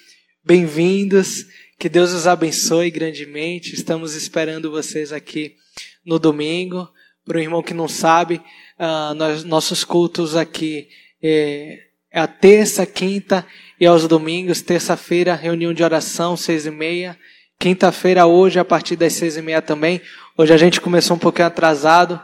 bem-vindos. 0.42 1.44
Que 1.78 1.88
Deus 1.88 2.12
os 2.12 2.26
abençoe 2.26 2.90
grandemente. 2.90 3.74
Estamos 3.74 4.14
esperando 4.14 4.70
vocês 4.70 5.12
aqui 5.12 5.56
no 6.04 6.18
domingo. 6.18 6.90
Para 7.24 7.36
o 7.36 7.40
irmão 7.40 7.62
que 7.62 7.74
não 7.74 7.86
sabe, 7.86 8.36
uh, 8.78 9.14
nós, 9.14 9.44
nossos 9.44 9.84
cultos 9.84 10.34
aqui 10.34 10.88
é, 11.22 11.89
é 12.12 12.20
a 12.20 12.26
terça, 12.26 12.84
quinta 12.84 13.46
e 13.78 13.86
aos 13.86 14.08
domingos. 14.08 14.60
Terça-feira, 14.60 15.34
reunião 15.34 15.72
de 15.72 15.84
oração, 15.84 16.36
seis 16.36 16.66
e 16.66 16.70
meia. 16.70 17.16
Quinta-feira, 17.58 18.26
hoje, 18.26 18.58
a 18.58 18.64
partir 18.64 18.96
das 18.96 19.12
seis 19.12 19.36
e 19.36 19.42
meia 19.42 19.62
também. 19.62 20.00
Hoje 20.36 20.52
a 20.52 20.56
gente 20.56 20.80
começou 20.80 21.16
um 21.16 21.20
pouquinho 21.20 21.46
atrasado, 21.46 22.20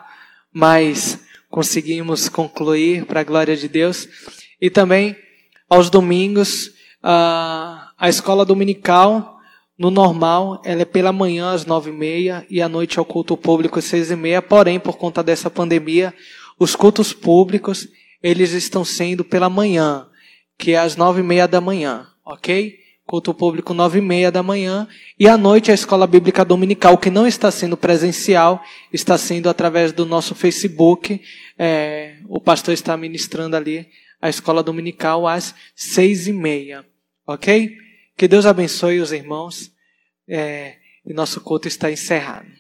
mas 0.53 1.21
conseguimos 1.49 2.29
concluir 2.29 3.05
para 3.05 3.21
a 3.21 3.25
glória 3.25 3.57
de 3.57 3.69
Deus. 3.69 4.09
E 4.61 4.69
também, 4.69 5.15
aos 5.69 5.89
domingos, 5.89 6.73
a, 7.03 7.93
a 7.97 8.09
escola 8.09 8.45
dominical 8.45 9.37
no 9.79 9.91
normal, 9.91 10.63
ela 10.65 10.83
é 10.83 10.87
pela 10.87 11.13
manhã 11.13 11.53
às 11.53 11.67
nove 11.67 11.91
e 11.91 11.93
meia 11.93 12.47
e 12.49 12.63
à 12.63 12.69
noite 12.69 12.99
é 12.99 13.03
o 13.03 13.05
culto 13.05 13.37
público 13.37 13.79
às 13.79 13.85
seis 13.85 14.11
e 14.11 14.17
meia. 14.17 14.43
Porém, 14.43 14.81
por 14.81 14.97
conta 14.97 15.23
dessa 15.23 15.51
pandemia, 15.51 16.15
os 16.59 16.75
cultos 16.75 17.13
públicos 17.13 17.87
eles 18.27 18.51
estão 18.51 18.85
sendo 18.85 19.25
pela 19.25 19.49
manhã, 19.49 20.09
que 20.59 20.73
é 20.73 20.79
às 20.79 20.97
nove 20.97 21.21
e 21.21 21.23
meia 21.23 21.47
da 21.47 21.61
manhã, 21.61 22.09
ok? 22.25 22.77
Culto 23.07 23.33
público 23.33 23.73
nove 23.73 24.01
e 24.01 24.03
meia 24.03 24.33
da 24.33 24.43
manhã 24.43 24.89
e 25.17 25.29
à 25.29 25.39
noite 25.39 25.71
a 25.71 25.75
escola 25.75 26.09
bíblica 26.09 26.45
dominical, 26.45 26.99
que 26.99 27.09
não 27.09 27.25
está 27.25 27.53
sendo 27.53 27.77
presencial, 27.77 28.61
está 28.93 29.17
sendo 29.17 29.49
através 29.49 29.93
do 29.93 30.05
nosso 30.05 30.35
Facebook. 30.35 31.23
É, 31.57 32.17
o 32.29 32.41
pastor 32.41 32.75
está 32.75 32.97
ministrando 32.97 33.55
ali 33.55 33.87
a 34.21 34.29
escola 34.29 34.61
dominical 34.61 35.29
às 35.29 35.55
seis 35.77 36.27
e 36.27 36.33
meia, 36.33 36.85
ok? 37.25 37.77
Que 38.17 38.27
Deus 38.27 38.45
abençoe 38.45 38.99
os 38.99 39.13
irmãos. 39.13 39.71
É, 40.29 40.75
e 41.07 41.15
nosso 41.15 41.41
culto 41.41 41.69
está 41.69 41.93
encerrado. 41.93 42.56